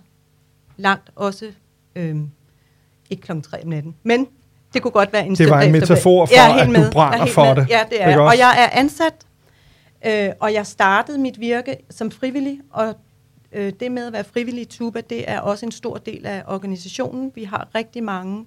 langt, 0.77 1.11
også 1.15 1.51
øh, 1.95 2.15
ikke 3.09 3.23
klokken 3.23 3.43
3 3.43 3.63
om 3.63 3.69
natten. 3.69 3.95
Men 4.03 4.27
det 4.73 4.81
kunne 4.81 4.91
godt 4.91 5.13
være 5.13 5.25
en 5.25 5.35
Det 5.35 5.49
var 5.49 5.61
en 5.61 5.71
metafor 5.71 6.25
for, 6.25 6.35
Jeg 6.35 6.51
er 6.51 6.61
at 6.61 6.67
du 6.67 6.71
med. 6.71 6.87
Er 6.87 6.91
brænder 6.91 7.25
for 7.25 7.45
med. 7.45 7.55
det. 7.55 7.69
Ja, 7.69 7.79
det 7.89 8.03
er 8.03 8.09
jeg. 8.09 8.19
Og 8.19 8.37
jeg 8.37 8.55
er 8.63 8.79
ansat, 8.79 9.13
øh, 10.05 10.29
og 10.39 10.53
jeg 10.53 10.67
startede 10.67 11.17
mit 11.17 11.39
virke 11.39 11.77
som 11.89 12.11
frivillig, 12.11 12.59
og 12.71 12.95
øh, 13.51 13.73
det 13.79 13.91
med 13.91 14.07
at 14.07 14.13
være 14.13 14.23
frivillig 14.23 14.61
i 14.61 14.65
Tuba, 14.65 15.01
det 15.01 15.29
er 15.31 15.39
også 15.39 15.65
en 15.65 15.71
stor 15.71 15.97
del 15.97 16.25
af 16.25 16.43
organisationen. 16.47 17.31
Vi 17.35 17.43
har 17.43 17.67
rigtig 17.75 18.03
mange 18.03 18.45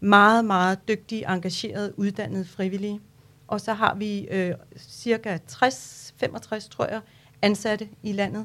meget, 0.00 0.44
meget 0.44 0.88
dygtige, 0.88 1.28
engagerede, 1.28 1.98
uddannede 1.98 2.44
frivillige. 2.44 3.00
Og 3.48 3.60
så 3.60 3.72
har 3.72 3.94
vi 3.94 4.20
øh, 4.20 4.54
cirka 4.78 5.38
60-65, 5.50 6.68
tror 6.68 6.86
jeg, 6.86 7.00
ansatte 7.42 7.88
i 8.02 8.12
landet. 8.12 8.44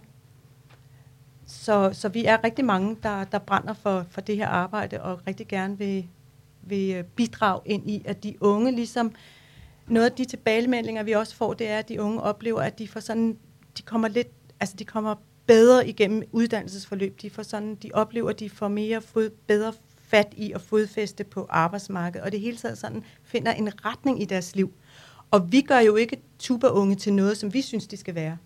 Så, 1.48 1.90
så 1.94 2.10
vi 2.10 2.26
er 2.26 2.44
rigtig 2.44 2.66
mange, 2.66 2.98
der, 3.04 3.24
der 3.24 3.40
brænder 3.40 3.74
for, 3.74 4.06
for 4.10 4.22
det 4.22 4.38
her 4.38 4.48
arbejde, 4.48 5.02
og 5.02 5.20
rigtig 5.28 5.48
gerne 5.48 5.78
vil, 5.78 6.06
vil 6.62 6.96
øh, 6.96 7.04
bidrage 7.04 7.62
ind 7.66 7.90
i, 7.90 8.02
at 8.06 8.24
de 8.24 8.36
unge 8.40 8.72
ligesom, 8.72 9.12
noget 9.88 10.10
af 10.10 10.12
de 10.12 10.26
tilbagemeldinger, 10.26 11.04
vi 11.04 11.12
også 11.12 11.36
får, 11.36 11.54
det 11.54 11.70
er, 11.70 11.80
at 11.80 11.90
de 11.90 12.02
unge 12.02 12.22
oplever, 12.22 12.62
at 12.62 12.80
de 12.80 12.88
får 12.88 13.00
sådan, 13.00 13.38
de 13.78 13.82
kommer 13.82 14.08
lidt, 14.08 14.28
altså 14.60 14.76
de 14.80 14.86
kommer 14.86 15.16
bedre 15.50 15.88
igennem 15.88 16.24
uddannelsesforløb. 16.32 17.22
De 17.22 17.30
får 17.30 17.44
sådan, 17.44 17.76
de 17.76 17.90
oplever, 17.94 18.30
at 18.30 18.40
de 18.40 18.50
får 18.50 18.68
mere 18.68 19.02
fod, 19.02 19.30
bedre 19.30 19.74
fat 19.98 20.34
i 20.38 20.52
at 20.52 20.62
fodfæste 20.62 21.24
på 21.24 21.48
arbejdsmarkedet, 21.50 22.26
og 22.26 22.32
det 22.32 22.40
hele 22.40 22.58
taget 22.58 22.78
sådan 22.78 23.04
finder 23.24 23.52
en 23.52 23.86
retning 23.86 24.22
i 24.22 24.26
deres 24.26 24.56
liv. 24.56 24.74
Og 25.32 25.52
vi 25.52 25.62
gør 25.62 25.80
jo 25.80 25.96
ikke 25.96 26.22
tuba-unge 26.40 26.96
til 26.96 27.14
noget, 27.14 27.38
som 27.38 27.54
vi 27.54 27.62
synes, 27.62 27.88
de 27.88 27.98
skal 27.98 28.16
være. 28.16 28.38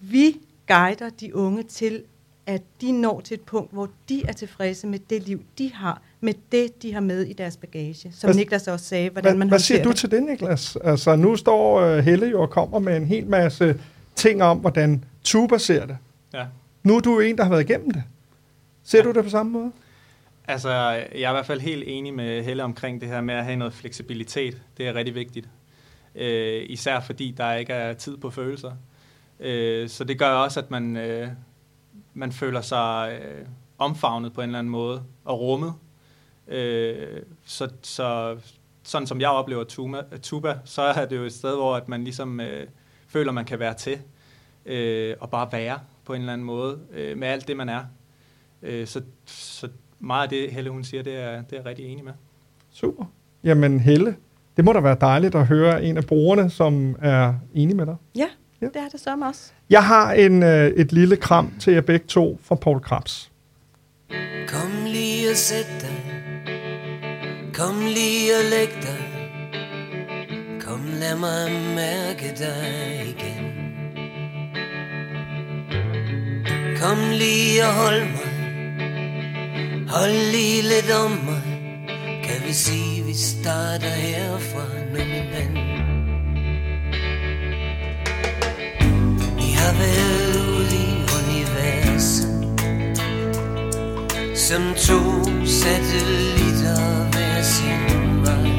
Vi 0.00 0.40
guider 0.66 1.10
de 1.10 1.36
unge 1.36 1.62
til, 1.62 2.04
at 2.46 2.62
de 2.80 2.92
når 2.92 3.20
til 3.20 3.34
et 3.34 3.40
punkt, 3.40 3.72
hvor 3.72 3.90
de 4.08 4.26
er 4.26 4.32
tilfredse 4.32 4.86
med 4.86 4.98
det 4.98 5.22
liv, 5.22 5.42
de 5.58 5.72
har, 5.72 6.02
med 6.20 6.34
det, 6.52 6.82
de 6.82 6.92
har 6.92 7.00
med 7.00 7.22
i 7.26 7.32
deres 7.32 7.56
bagage. 7.56 8.12
Som 8.12 8.26
Hvad- 8.28 8.34
Niklas 8.34 8.68
også 8.68 8.84
sagde, 8.86 9.10
hvordan 9.10 9.30
Hvad, 9.32 9.38
man 9.38 9.48
hvad 9.48 9.58
siger 9.58 9.82
du 9.82 9.88
det. 9.88 9.96
til 9.98 10.10
det, 10.10 10.22
Niklas? 10.22 10.76
Altså, 10.84 11.16
nu 11.16 11.36
står 11.36 11.92
uh, 11.92 11.98
Helle 11.98 12.26
jo 12.26 12.42
og 12.42 12.50
kommer 12.50 12.78
med 12.78 12.96
en 12.96 13.06
hel 13.06 13.26
masse 13.26 13.80
ting 14.14 14.42
om, 14.42 14.58
hvordan 14.58 15.04
Tuba 15.24 15.58
ser 15.58 15.86
det. 15.86 15.98
Ja. 16.34 16.44
Nu 16.82 16.96
er 16.96 17.00
du 17.00 17.12
jo 17.14 17.20
en, 17.20 17.36
der 17.38 17.42
har 17.44 17.50
været 17.50 17.70
igennem 17.70 17.90
det. 17.90 18.02
Ser 18.84 18.98
Ja. 18.98 19.04
du 19.04 19.12
det 19.12 19.24
på 19.24 19.30
samme 19.30 19.52
måde? 19.52 19.72
Altså, 20.48 20.70
jeg 20.70 21.22
er 21.22 21.30
i 21.30 21.32
hvert 21.32 21.46
fald 21.46 21.60
helt 21.60 21.84
enig 21.86 22.14
med 22.14 22.42
Helle 22.44 22.64
omkring 22.64 23.00
det 23.00 23.08
her 23.08 23.20
med 23.20 23.34
at 23.34 23.44
have 23.44 23.56
noget 23.56 23.74
fleksibilitet. 23.74 24.62
Det 24.78 24.88
er 24.88 24.94
rigtig 24.94 25.14
vigtigt. 25.14 25.48
Øh, 26.14 26.62
især 26.68 27.00
fordi 27.00 27.34
der 27.36 27.52
ikke 27.54 27.72
er 27.72 27.92
tid 27.92 28.16
på 28.16 28.30
følelser. 28.30 28.72
Øh, 29.40 29.88
så 29.88 30.04
det 30.04 30.18
gør 30.18 30.28
også, 30.30 30.60
at 30.60 30.70
man, 30.70 30.96
øh, 30.96 31.28
man 32.14 32.32
føler 32.32 32.60
sig 32.60 33.18
øh, 33.22 33.46
omfavnet 33.78 34.32
på 34.32 34.40
en 34.40 34.48
eller 34.48 34.58
anden 34.58 34.70
måde 34.70 35.02
og 35.24 35.40
rummet. 35.40 35.72
Øh, 36.48 37.22
så, 37.44 37.68
så 37.82 38.36
sådan 38.82 39.06
som 39.06 39.20
jeg 39.20 39.28
oplever 39.30 39.64
Tuba, 39.64 40.02
Tuba, 40.22 40.58
så 40.64 40.82
er 40.82 41.06
det 41.06 41.16
jo 41.16 41.22
et 41.22 41.32
sted, 41.32 41.54
hvor 41.56 41.76
at 41.76 41.88
man 41.88 42.04
ligesom 42.04 42.40
øh, 42.40 42.66
føler, 43.08 43.32
man 43.32 43.44
kan 43.44 43.58
være 43.58 43.74
til 43.74 43.98
øh, 44.66 45.14
og 45.20 45.30
bare 45.30 45.48
være 45.52 45.78
på 46.04 46.14
en 46.14 46.20
eller 46.20 46.32
anden 46.32 46.46
måde 46.46 46.78
øh, 46.92 47.18
med 47.18 47.28
alt 47.28 47.48
det, 47.48 47.56
man 47.56 47.68
er. 47.68 47.80
Øh, 48.62 48.86
så, 48.86 49.00
så 49.26 49.68
meget 50.00 50.22
af 50.22 50.28
det, 50.28 50.50
Helle 50.52 50.70
hun 50.70 50.84
siger, 50.84 51.02
det 51.02 51.16
er, 51.16 51.42
det 51.42 51.52
er 51.52 51.56
jeg 51.56 51.66
rigtig 51.66 51.84
enig 51.86 52.04
med. 52.04 52.12
Super. 52.72 53.04
Jamen 53.44 53.80
Helle, 53.80 54.16
det 54.56 54.64
må 54.64 54.72
da 54.72 54.80
være 54.80 54.96
dejligt 55.00 55.34
at 55.34 55.46
høre 55.46 55.84
en 55.84 55.96
af 55.96 56.04
brugerne, 56.04 56.50
som 56.50 56.96
er 57.02 57.34
enig 57.54 57.76
med 57.76 57.86
dig. 57.86 57.96
Ja, 58.16 58.26
Ja. 58.62 58.66
det 58.66 58.76
er 58.76 58.88
det 58.92 59.00
så 59.00 59.16
også. 59.28 59.52
Jeg 59.70 59.84
har 59.84 60.12
en, 60.12 60.42
øh, 60.42 60.66
et 60.66 60.92
lille 60.92 61.16
kram 61.16 61.52
til 61.60 61.72
jer 61.72 61.80
begge 61.80 62.06
to 62.06 62.38
fra 62.42 62.54
Paul 62.54 62.80
Krabs. 62.80 63.32
Kom 64.48 64.70
lige 64.84 65.30
og 65.30 65.36
sæt 65.36 65.66
dig 65.80 66.15
Kom 67.56 67.80
lige 67.80 68.36
og 68.38 68.44
læg 68.50 68.68
dig. 68.82 69.04
Kom 70.60 70.80
lad 71.00 71.16
mig 71.16 71.52
mærke 71.74 72.34
dig 72.38 73.02
igen. 73.06 73.44
Kom 76.80 76.98
lige 77.12 77.66
og 77.66 77.74
hold 77.74 78.00
mig. 78.00 78.32
Hold 79.88 80.32
lige 80.32 80.62
lidt 80.62 80.90
om 81.04 81.10
mig. 81.10 81.42
Kan 82.24 82.48
vi 82.48 82.52
sige, 82.52 83.04
vi 83.04 83.14
starter 83.14 83.88
herfra 83.88 84.64
nu, 84.92 84.98
min 84.98 85.26
ven 85.32 85.54
Vi 89.36 89.50
har 89.52 89.72
været 89.78 90.72
i 90.72 90.88
universet 91.18 92.28
Som 94.36 94.62
to 94.74 95.24
satellitter 95.46 96.95
sin 97.56 98.24
vej 98.24 98.50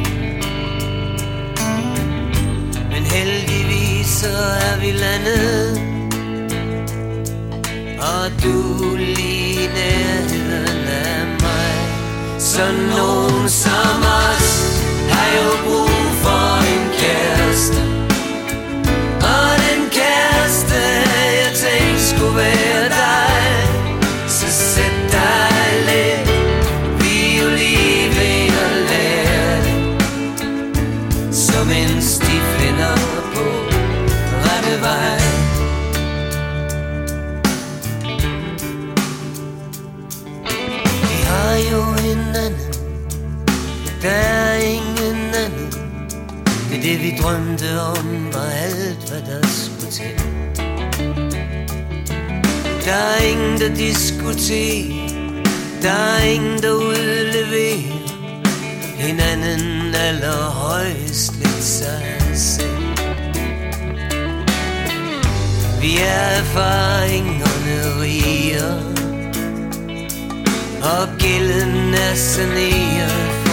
Men 2.92 3.04
heldigvis 3.16 4.08
så 4.08 4.36
er 4.68 4.80
vi 4.80 4.92
landet. 4.92 5.82
Og 8.00 8.26
du 8.44 8.96
lige 8.96 9.68
nærheden 9.68 10.88
af 10.88 11.28
mig. 11.42 11.76
Så 12.40 12.66
nogen 12.72 13.50
som 13.50 14.02
os 14.30 14.50
Har 15.10 15.28
jo 15.38 15.50
brug 15.66 15.87
Der 52.98 53.04
er 53.04 53.22
ingen 53.22 53.60
der 53.60 53.76
diskuterer. 53.76 55.10
Der 55.82 55.90
er 55.92 56.24
ingen 56.24 56.62
der 56.62 56.72
udleverer. 56.72 57.98
Hinanden 58.98 59.96
allerhøjst 59.96 61.36
lidt 61.36 61.64
sig 61.64 62.18
selv. 62.34 62.88
Vi 65.82 65.98
er 65.98 66.28
erfaringerne 66.42 68.02
riger 68.02 68.74
og 70.84 71.08
gælden 71.20 71.94
er 71.94 72.16
saneret. 72.16 73.47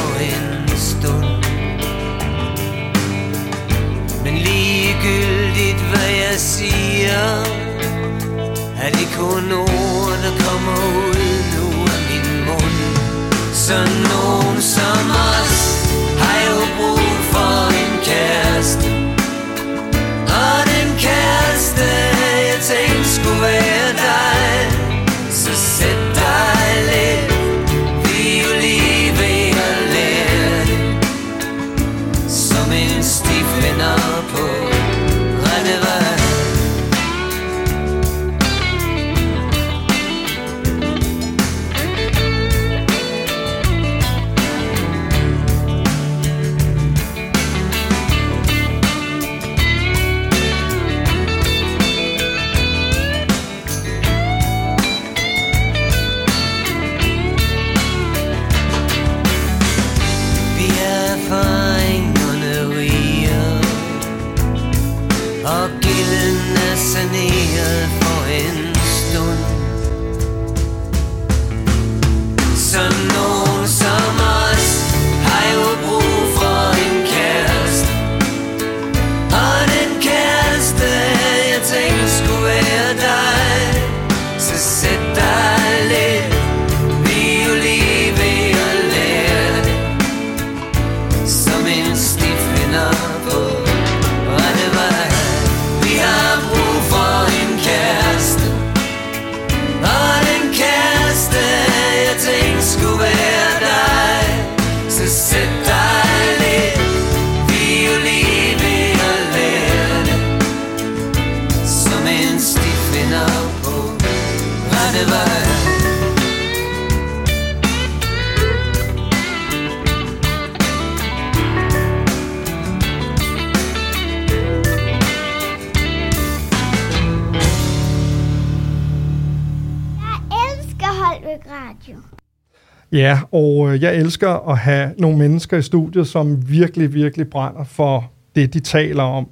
Ja, 132.94 133.18
og 133.32 133.74
øh, 133.74 133.82
jeg 133.82 133.96
elsker 133.96 134.50
at 134.50 134.58
have 134.58 134.94
nogle 134.98 135.18
mennesker 135.18 135.56
i 135.56 135.62
studiet, 135.62 136.06
som 136.06 136.48
virkelig, 136.48 136.94
virkelig 136.94 137.30
brænder 137.30 137.64
for 137.64 138.10
det, 138.34 138.54
de 138.54 138.60
taler 138.60 139.02
om. 139.02 139.28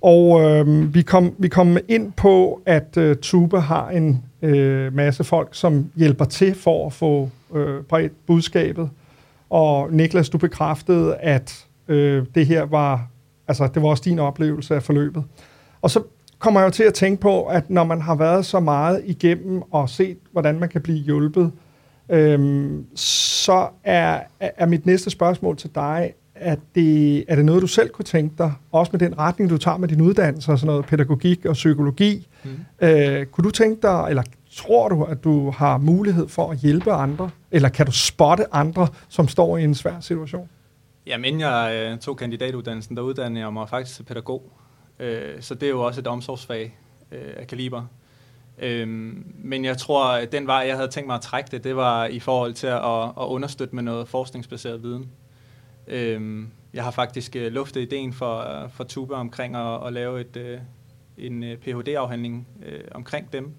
Og 0.00 0.40
øh, 0.40 0.94
vi, 0.94 1.02
kom, 1.02 1.34
vi 1.38 1.48
kom 1.48 1.78
ind 1.88 2.12
på, 2.12 2.62
at 2.66 2.96
øh, 2.96 3.16
Tuba 3.16 3.58
har 3.58 3.88
en 3.88 4.24
øh, 4.42 4.94
masse 4.94 5.24
folk, 5.24 5.48
som 5.52 5.90
hjælper 5.96 6.24
til 6.24 6.54
for 6.54 6.86
at 6.86 6.92
få 6.92 7.30
øh, 7.54 7.82
bredt 7.82 8.26
budskabet. 8.26 8.90
Og 9.50 9.92
Niklas, 9.92 10.28
du 10.28 10.38
bekræftede, 10.38 11.16
at 11.16 11.66
øh, 11.88 12.24
det 12.34 12.46
her 12.46 12.62
var, 12.62 13.08
altså 13.48 13.68
det 13.74 13.82
var 13.82 13.88
også 13.88 14.02
din 14.06 14.18
oplevelse 14.18 14.74
af 14.74 14.82
forløbet. 14.82 15.24
Og 15.82 15.90
så 15.90 16.02
kommer 16.38 16.60
jeg 16.60 16.66
jo 16.66 16.70
til 16.70 16.84
at 16.84 16.94
tænke 16.94 17.20
på, 17.20 17.42
at 17.42 17.70
når 17.70 17.84
man 17.84 18.00
har 18.00 18.14
været 18.14 18.46
så 18.46 18.60
meget 18.60 19.02
igennem 19.06 19.62
og 19.70 19.88
set, 19.88 20.18
hvordan 20.32 20.58
man 20.58 20.68
kan 20.68 20.80
blive 20.80 20.98
hjulpet, 20.98 21.52
øhm, 22.08 22.86
så 22.96 23.68
er, 23.84 24.20
er 24.40 24.66
mit 24.66 24.86
næste 24.86 25.10
spørgsmål 25.10 25.56
til 25.56 25.70
dig, 25.74 26.12
at 26.34 26.58
det, 26.74 27.24
er 27.28 27.36
det 27.36 27.44
noget, 27.44 27.62
du 27.62 27.66
selv 27.66 27.90
kunne 27.90 28.04
tænke 28.04 28.34
dig, 28.38 28.52
også 28.72 28.90
med 28.92 29.00
den 29.00 29.18
retning, 29.18 29.50
du 29.50 29.58
tager 29.58 29.76
med 29.76 29.88
din 29.88 30.00
uddannelse, 30.00 30.52
og 30.52 30.58
sådan 30.58 30.66
noget 30.66 30.86
pædagogik 30.86 31.44
og 31.44 31.52
psykologi. 31.52 32.28
Mm. 32.44 32.86
Øh, 32.86 33.26
kunne 33.26 33.44
du 33.44 33.50
tænke 33.50 33.82
dig, 33.82 34.06
eller 34.08 34.22
tror 34.52 34.88
du, 34.88 35.04
at 35.04 35.24
du 35.24 35.50
har 35.50 35.78
mulighed 35.78 36.28
for 36.28 36.50
at 36.50 36.58
hjælpe 36.58 36.92
andre, 36.92 37.30
eller 37.50 37.68
kan 37.68 37.86
du 37.86 37.92
spotte 37.92 38.54
andre, 38.54 38.88
som 39.08 39.28
står 39.28 39.56
i 39.56 39.64
en 39.64 39.74
svær 39.74 40.00
situation? 40.00 40.48
Jamen, 41.06 41.24
inden 41.24 41.40
jeg 41.40 41.90
øh, 41.92 41.98
tog 41.98 42.16
kandidatuddannelsen, 42.16 42.96
der 42.96 43.02
uddannede 43.02 43.40
jeg 43.40 43.52
mig 43.52 43.68
faktisk 43.68 43.96
til 43.96 44.02
pædagog. 44.02 44.52
Øh, 44.98 45.40
så 45.40 45.54
det 45.54 45.62
er 45.62 45.70
jo 45.70 45.80
også 45.80 46.00
et 46.00 46.06
omsorgsfag 46.06 46.78
øh, 47.12 47.32
af 47.36 47.46
kaliber. 47.46 47.82
Øh, 48.58 48.88
men 49.38 49.64
jeg 49.64 49.78
tror, 49.78 50.04
at 50.04 50.32
den 50.32 50.46
vej, 50.46 50.64
jeg 50.68 50.76
havde 50.76 50.88
tænkt 50.88 51.06
mig 51.06 51.14
at 51.14 51.22
trække 51.22 51.50
det, 51.50 51.64
det 51.64 51.76
var 51.76 52.04
i 52.04 52.20
forhold 52.20 52.54
til 52.54 52.66
at, 52.66 53.04
at 53.04 53.26
understøtte 53.26 53.74
med 53.74 53.82
noget 53.82 54.08
forskningsbaseret 54.08 54.82
viden. 54.82 55.10
Øh, 55.88 56.44
jeg 56.74 56.84
har 56.84 56.90
faktisk 56.90 57.36
øh, 57.36 57.52
luftet 57.52 57.80
ideen 57.80 58.12
for, 58.12 58.62
øh, 58.64 58.70
for 58.70 58.84
Tuba 58.84 59.14
omkring 59.14 59.56
at, 59.56 59.86
at 59.86 59.92
lave 59.92 60.20
et, 60.20 60.36
øh, 60.36 60.58
en 61.18 61.42
øh, 61.42 61.56
Ph.D.-afhandling 61.56 62.46
øh, 62.66 62.80
omkring 62.90 63.32
dem. 63.32 63.54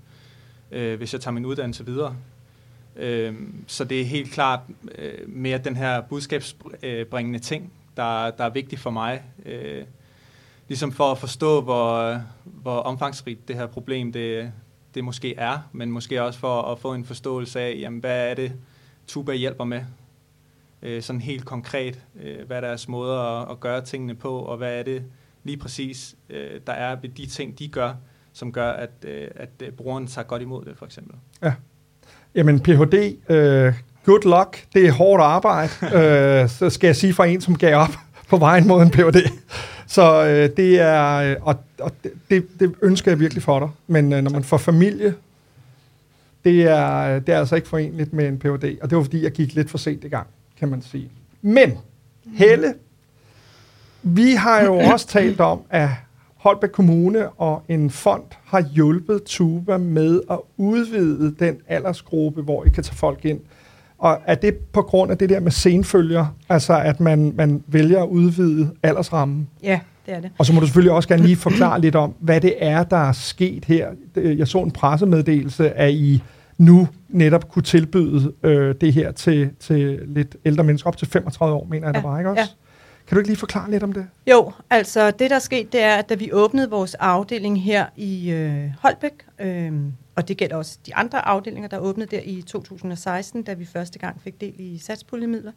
øh, 0.71 0.97
hvis 0.97 1.13
jeg 1.13 1.21
tager 1.21 1.33
min 1.33 1.45
uddannelse 1.45 1.85
videre. 1.85 2.15
Øh, 2.95 3.35
så 3.67 3.83
det 3.83 4.01
er 4.01 4.05
helt 4.05 4.31
klart 4.31 4.59
øh, 4.97 5.29
mere 5.29 5.57
den 5.57 5.75
her 5.75 6.01
budskabsbringende 6.01 7.39
ting, 7.39 7.73
der, 7.97 8.31
der 8.31 8.43
er 8.43 8.49
vigtig 8.49 8.79
for 8.79 8.89
mig. 8.89 9.23
Øh, 9.45 9.83
ligesom 10.67 10.91
for 10.91 11.11
at 11.11 11.17
forstå, 11.17 11.61
hvor, 11.61 12.21
hvor 12.43 12.77
omfangsrigt 12.77 13.47
det 13.47 13.55
her 13.55 13.67
problem 13.67 14.11
det, 14.11 14.51
det 14.97 15.05
måske 15.05 15.35
er, 15.35 15.57
men 15.71 15.91
måske 15.91 16.23
også 16.23 16.39
for 16.39 16.61
at 16.61 16.79
få 16.79 16.93
en 16.93 17.05
forståelse 17.05 17.59
af, 17.59 17.77
jamen, 17.79 17.99
hvad 17.99 18.29
er 18.29 18.33
det, 18.33 18.51
Tuba 19.07 19.33
hjælper 19.33 19.63
med. 19.63 19.81
Øh, 20.81 21.01
sådan 21.01 21.21
helt 21.21 21.45
konkret, 21.45 21.99
øh, 22.23 22.47
hvad 22.47 22.57
er 22.57 22.61
deres 22.61 22.87
måder 22.87 23.19
at, 23.19 23.51
at 23.51 23.59
gøre 23.59 23.81
tingene 23.81 24.15
på, 24.15 24.39
og 24.39 24.57
hvad 24.57 24.79
er 24.79 24.83
det 24.83 25.03
lige 25.43 25.57
præcis, 25.57 26.15
øh, 26.29 26.61
der 26.67 26.73
er 26.73 26.95
ved 27.01 27.09
de 27.09 27.25
ting, 27.25 27.59
de 27.59 27.67
gør, 27.67 27.93
som 28.33 28.51
gør, 28.51 28.71
at, 28.71 28.89
øh, 29.03 29.27
at 29.35 29.49
øh, 29.63 29.71
brugeren 29.71 30.07
tager 30.07 30.25
godt 30.25 30.41
imod 30.41 30.65
det, 30.65 30.77
for 30.77 30.85
eksempel. 30.85 31.15
Ja. 31.43 31.53
Jamen, 32.35 32.59
Ph.D., 32.59 33.17
øh, 33.29 33.73
good 34.05 34.37
luck. 34.37 34.65
Det 34.73 34.87
er 34.87 34.91
hårdt 34.91 35.23
arbejde, 35.23 35.71
øh, 36.43 36.49
så 36.49 36.69
skal 36.69 36.87
jeg 36.87 36.95
sige 36.95 37.13
fra 37.13 37.25
en, 37.25 37.41
som 37.41 37.57
gav 37.57 37.75
op 37.75 37.97
på 38.30 38.38
vejen 38.38 38.67
mod 38.67 38.82
en 38.82 38.89
Ph.D. 38.91 39.30
Så 39.88 40.25
øh, 40.25 40.49
det 40.57 40.80
er, 40.80 41.15
øh, 41.15 41.36
og, 41.41 41.55
og 41.80 41.91
det- 42.03 42.59
det, 42.59 42.75
ønsker 42.82 43.11
jeg 43.11 43.19
virkelig 43.19 43.43
for 43.43 43.59
dig. 43.59 43.69
Men 43.88 44.13
øh, 44.13 44.21
når 44.23 44.32
man 44.32 44.43
får 44.43 44.57
familie, 44.57 45.13
det 46.43 46.63
er, 46.63 47.19
det 47.19 47.34
er 47.36 47.39
altså 47.39 47.55
ikke 47.55 47.67
forenligt 47.67 48.13
med 48.13 48.28
en 48.28 48.39
Ph.D. 48.39 48.78
Og 48.82 48.89
det 48.89 48.95
var 48.97 49.03
fordi, 49.03 49.23
jeg 49.23 49.32
gik 49.32 49.53
lidt 49.55 49.69
for 49.69 49.78
sent 49.78 50.03
i 50.03 50.07
gang, 50.07 50.28
kan 50.59 50.69
man 50.69 50.82
sige. 50.82 51.09
Men, 51.41 51.78
Helle, 52.34 52.73
vi 54.03 54.32
har 54.32 54.63
jo 54.63 54.75
også 54.93 55.07
talt 55.07 55.39
om, 55.41 55.61
at 55.69 55.89
Holbæk 56.36 56.69
Kommune 56.69 57.30
og 57.30 57.63
en 57.69 57.89
fond 57.89 58.23
har 58.45 58.61
hjulpet 58.73 59.23
Tuba 59.25 59.78
med 59.78 60.21
at 60.32 60.39
udvide 60.57 61.36
den 61.39 61.57
aldersgruppe, 61.67 62.41
hvor 62.41 62.65
I 62.65 62.69
kan 62.69 62.84
tage 62.84 62.95
folk 62.95 63.25
ind. 63.25 63.39
Og 63.99 64.19
er 64.25 64.35
det 64.35 64.55
på 64.57 64.81
grund 64.81 65.11
af 65.11 65.17
det 65.17 65.29
der 65.29 65.39
med 65.39 65.51
senfølger, 65.51 66.25
altså 66.49 66.79
at 66.79 66.99
man, 66.99 67.33
man 67.35 67.63
vælger 67.67 68.03
at 68.03 68.07
udvide 68.07 68.69
aldersrammen? 68.83 69.47
Ja, 69.63 69.79
det 70.05 70.13
er 70.13 70.19
det. 70.21 70.31
Og 70.37 70.45
så 70.45 70.53
må 70.53 70.59
du 70.59 70.65
selvfølgelig 70.65 70.91
også 70.91 71.09
gerne 71.09 71.23
lige 71.23 71.35
forklare 71.49 71.81
lidt 71.81 71.95
om, 71.95 72.15
hvad 72.19 72.41
det 72.41 72.53
er, 72.59 72.83
der 72.83 72.97
er 72.97 73.11
sket 73.11 73.65
her. 73.65 73.87
Jeg 74.15 74.47
så 74.47 74.57
en 74.57 74.71
pressemeddelelse, 74.71 75.69
at 75.71 75.91
I 75.93 76.23
nu 76.57 76.87
netop 77.09 77.49
kunne 77.49 77.63
tilbyde 77.63 78.33
øh, 78.43 78.75
det 78.81 78.93
her 78.93 79.11
til, 79.11 79.49
til 79.59 79.99
lidt 80.07 80.35
ældre 80.45 80.63
mennesker, 80.63 80.87
op 80.87 80.97
til 80.97 81.07
35 81.07 81.55
år, 81.55 81.67
mener 81.69 81.87
jeg, 81.87 81.95
Ja, 81.95 82.01
der 82.01 82.07
var, 82.07 82.17
ikke 82.19 82.29
også? 82.29 82.41
ja. 82.41 82.47
Kan 83.07 83.15
du 83.15 83.19
ikke 83.19 83.29
lige 83.29 83.37
forklare 83.37 83.71
lidt 83.71 83.83
om 83.83 83.91
det? 83.93 84.07
Jo, 84.31 84.51
altså 84.69 85.11
det 85.11 85.29
der 85.29 85.35
er 85.35 85.39
sket, 85.39 85.71
det 85.73 85.83
er, 85.83 85.95
at 85.95 86.09
da 86.09 86.15
vi 86.15 86.29
åbnede 86.33 86.69
vores 86.69 86.93
afdeling 86.95 87.63
her 87.63 87.85
i 87.95 88.31
øh, 88.31 88.63
Holbæk, 88.81 89.11
øh, 89.41 89.71
og 90.18 90.28
det 90.28 90.38
gælder 90.38 90.55
også 90.55 90.78
de 90.86 90.95
andre 90.95 91.28
afdelinger, 91.28 91.70
der 91.70 91.78
åbnede 91.78 92.15
der 92.15 92.22
i 92.24 92.41
2016, 92.41 93.43
da 93.43 93.53
vi 93.53 93.65
første 93.65 93.99
gang 93.99 94.22
fik 94.22 94.41
del 94.41 94.53
i 94.57 94.78
satspuljemidler, 94.78 95.51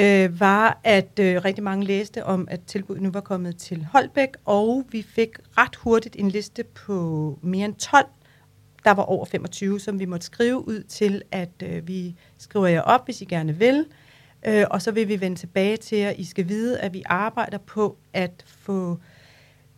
øh, 0.00 0.40
var, 0.40 0.80
at 0.84 1.18
øh, 1.20 1.44
rigtig 1.44 1.64
mange 1.64 1.84
læste 1.84 2.24
om, 2.24 2.48
at 2.50 2.60
tilbuddet 2.66 3.02
nu 3.02 3.10
var 3.10 3.20
kommet 3.20 3.56
til 3.56 3.86
Holbæk, 3.92 4.28
og 4.44 4.84
vi 4.90 5.02
fik 5.02 5.28
ret 5.58 5.76
hurtigt 5.76 6.16
en 6.18 6.28
liste 6.28 6.64
på 6.64 7.38
mere 7.42 7.64
end 7.64 7.74
12 7.74 8.06
der 8.84 8.92
var 8.92 9.02
over 9.02 9.24
25, 9.24 9.80
som 9.80 9.98
vi 9.98 10.04
måtte 10.04 10.26
skrive 10.26 10.68
ud 10.68 10.82
til, 10.82 11.22
at 11.32 11.62
øh, 11.62 11.88
vi 11.88 12.14
skriver 12.38 12.66
jer 12.66 12.80
op, 12.80 13.04
hvis 13.04 13.20
I 13.20 13.24
gerne 13.24 13.52
vil. 13.52 13.84
Øh, 14.46 14.64
og 14.70 14.82
så 14.82 14.90
vil 14.90 15.08
vi 15.08 15.20
vende 15.20 15.36
tilbage 15.36 15.76
til 15.76 15.98
jer. 15.98 16.10
I 16.10 16.24
skal 16.24 16.48
vide, 16.48 16.80
at 16.80 16.92
vi 16.92 17.02
arbejder 17.06 17.58
på 17.58 17.96
at 18.12 18.44
få 18.46 18.98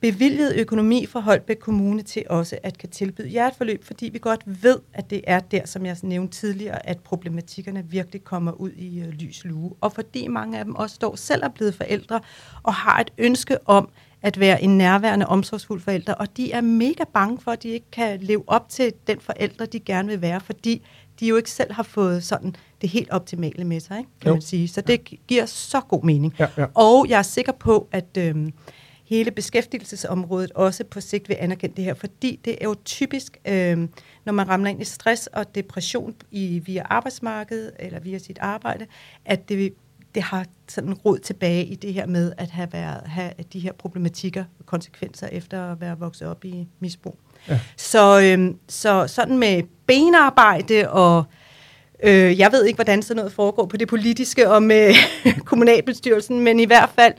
bevilget 0.00 0.56
økonomi 0.56 1.06
fra 1.06 1.20
Holbæk 1.20 1.56
Kommune 1.56 2.02
til 2.02 2.24
også 2.30 2.58
at 2.62 2.78
kan 2.78 2.88
tilbyde 2.88 3.34
jer 3.34 3.46
et 3.48 3.54
forløb, 3.54 3.84
fordi 3.84 4.08
vi 4.12 4.18
godt 4.18 4.42
ved, 4.62 4.78
at 4.94 5.10
det 5.10 5.20
er 5.26 5.40
der, 5.40 5.66
som 5.66 5.86
jeg 5.86 5.96
nævnte 6.02 6.38
tidligere, 6.38 6.86
at 6.88 6.98
problematikkerne 7.00 7.84
virkelig 7.88 8.24
kommer 8.24 8.52
ud 8.52 8.70
i 8.70 9.00
øh, 9.00 9.08
lys 9.08 9.44
lue. 9.44 9.72
Og 9.80 9.92
fordi 9.92 10.26
mange 10.28 10.58
af 10.58 10.64
dem 10.64 10.74
også 10.74 10.94
står 10.94 11.16
selv 11.16 11.42
er 11.44 11.48
blevet 11.48 11.74
forældre 11.74 12.20
og 12.62 12.74
har 12.74 13.00
et 13.00 13.10
ønske 13.18 13.68
om 13.68 13.88
at 14.22 14.40
være 14.40 14.62
en 14.62 14.78
nærværende, 14.78 15.26
omsorgsfuld 15.26 15.80
forælder, 15.80 16.14
og 16.14 16.36
de 16.36 16.52
er 16.52 16.60
mega 16.60 17.04
bange 17.14 17.38
for, 17.40 17.50
at 17.50 17.62
de 17.62 17.68
ikke 17.68 17.90
kan 17.92 18.20
leve 18.20 18.42
op 18.46 18.68
til 18.68 18.92
den 19.06 19.20
forældre, 19.20 19.66
de 19.66 19.80
gerne 19.80 20.08
vil 20.08 20.20
være, 20.22 20.40
fordi 20.40 20.82
de 21.20 21.26
jo 21.26 21.36
ikke 21.36 21.50
selv 21.50 21.72
har 21.72 21.82
fået 21.82 22.24
sådan 22.24 22.54
det 22.80 22.88
helt 22.90 23.10
optimale 23.10 23.64
med 23.64 23.80
sig, 23.80 23.98
ikke, 23.98 24.10
kan 24.20 24.28
Jo. 24.28 24.34
man 24.34 24.42
sige. 24.42 24.68
Så 24.68 24.80
det 24.80 25.04
gi- 25.04 25.20
giver 25.28 25.46
så 25.46 25.80
god 25.80 26.02
mening. 26.04 26.34
Ja, 26.38 26.46
ja. 26.56 26.66
Og 26.74 27.06
jeg 27.08 27.18
er 27.18 27.22
sikker 27.22 27.52
på, 27.52 27.88
at 27.92 28.16
øhm, 28.18 28.52
hele 29.08 29.30
beskæftigelsesområdet 29.30 30.52
også 30.52 30.84
på 30.84 31.00
sigt 31.00 31.28
vil 31.28 31.36
anerkende 31.40 31.76
det 31.76 31.84
her, 31.84 31.94
fordi 31.94 32.40
det 32.44 32.56
er 32.60 32.64
jo 32.64 32.76
typisk, 32.84 33.38
øhm, 33.44 33.88
når 34.24 34.32
man 34.32 34.48
ramler 34.48 34.70
ind 34.70 34.82
i 34.82 34.84
stress 34.84 35.26
og 35.26 35.54
depression 35.54 36.14
i, 36.30 36.58
via 36.58 36.82
arbejdsmarkedet 36.84 37.72
eller 37.78 38.00
via 38.00 38.18
sit 38.18 38.38
arbejde, 38.40 38.86
at 39.24 39.48
det, 39.48 39.74
det 40.14 40.22
har 40.22 40.46
sådan 40.68 40.94
rod 40.94 41.18
tilbage 41.18 41.64
i 41.64 41.74
det 41.74 41.94
her 41.94 42.06
med 42.06 42.32
at 42.38 42.50
have, 42.50 42.68
været, 42.72 43.00
have 43.06 43.32
de 43.52 43.58
her 43.58 43.72
problematikker 43.72 44.44
og 44.58 44.66
konsekvenser 44.66 45.26
efter 45.26 45.72
at 45.72 45.80
være 45.80 45.98
vokset 45.98 46.28
op 46.28 46.44
i 46.44 46.68
misbrug. 46.80 47.18
Ja. 47.48 47.60
Så, 47.76 48.20
øhm, 48.20 48.58
så 48.68 49.06
sådan 49.06 49.38
med 49.38 49.62
benarbejde 49.86 50.90
og 50.90 51.24
Øh, 52.02 52.38
jeg 52.38 52.52
ved 52.52 52.64
ikke, 52.64 52.76
hvordan 52.76 53.02
sådan 53.02 53.16
noget 53.16 53.32
foregår 53.32 53.66
på 53.66 53.76
det 53.76 53.88
politiske 53.88 54.50
og 54.50 54.62
med 54.62 54.94
kommunalbestyrelsen, 55.50 56.40
men 56.40 56.60
i 56.60 56.64
hvert 56.64 56.90
fald 56.98 57.14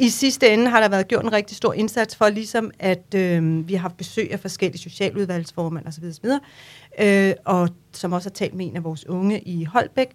i 0.00 0.08
sidste 0.08 0.48
ende 0.48 0.70
har 0.70 0.80
der 0.80 0.88
været 0.88 1.08
gjort 1.08 1.24
en 1.24 1.32
rigtig 1.32 1.56
stor 1.56 1.72
indsats 1.72 2.16
for, 2.16 2.28
ligesom 2.28 2.70
at 2.78 3.14
øh, 3.14 3.68
vi 3.68 3.74
har 3.74 3.80
haft 3.80 3.96
besøg 3.96 4.32
af 4.32 4.40
forskellige 4.40 4.82
socialudvalgsformand 4.82 5.86
osv. 5.86 6.04
osv. 6.04 6.26
Øh, 7.00 7.34
og 7.44 7.68
som 7.92 8.12
også 8.12 8.28
har 8.28 8.34
talt 8.34 8.54
med 8.54 8.66
en 8.66 8.76
af 8.76 8.84
vores 8.84 9.06
unge 9.06 9.40
i 9.40 9.64
Holbæk, 9.64 10.08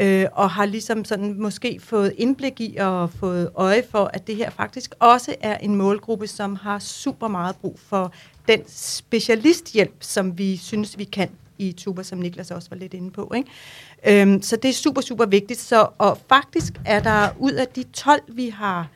øh, 0.00 0.26
og 0.32 0.50
har 0.50 0.64
ligesom 0.64 1.04
sådan 1.04 1.40
måske 1.40 1.80
fået 1.82 2.14
indblik 2.18 2.60
i 2.60 2.76
og 2.76 3.10
fået 3.10 3.50
øje 3.54 3.82
for, 3.90 4.10
at 4.14 4.26
det 4.26 4.36
her 4.36 4.50
faktisk 4.50 4.94
også 4.98 5.34
er 5.40 5.56
en 5.56 5.74
målgruppe, 5.74 6.26
som 6.26 6.56
har 6.56 6.78
super 6.78 7.28
meget 7.28 7.56
brug 7.56 7.78
for 7.78 8.12
den 8.48 8.60
specialisthjælp, 8.68 9.96
som 10.00 10.38
vi 10.38 10.56
synes, 10.56 10.98
vi 10.98 11.04
kan 11.04 11.28
i 11.58 11.72
Tuber, 11.72 12.02
som 12.02 12.18
Niklas 12.18 12.50
også 12.50 12.70
var 12.70 12.76
lidt 12.76 12.94
inde 12.94 13.10
på. 13.10 13.32
Ikke? 13.36 14.22
Øhm, 14.22 14.42
så 14.42 14.56
det 14.56 14.68
er 14.68 14.72
super, 14.72 15.00
super 15.00 15.26
vigtigt. 15.26 15.60
Så, 15.60 15.86
og 15.98 16.18
faktisk 16.28 16.72
er 16.86 17.00
der 17.00 17.28
ud 17.38 17.52
af 17.52 17.68
de 17.68 17.82
12, 17.82 18.22
vi 18.28 18.48
har, 18.48 18.88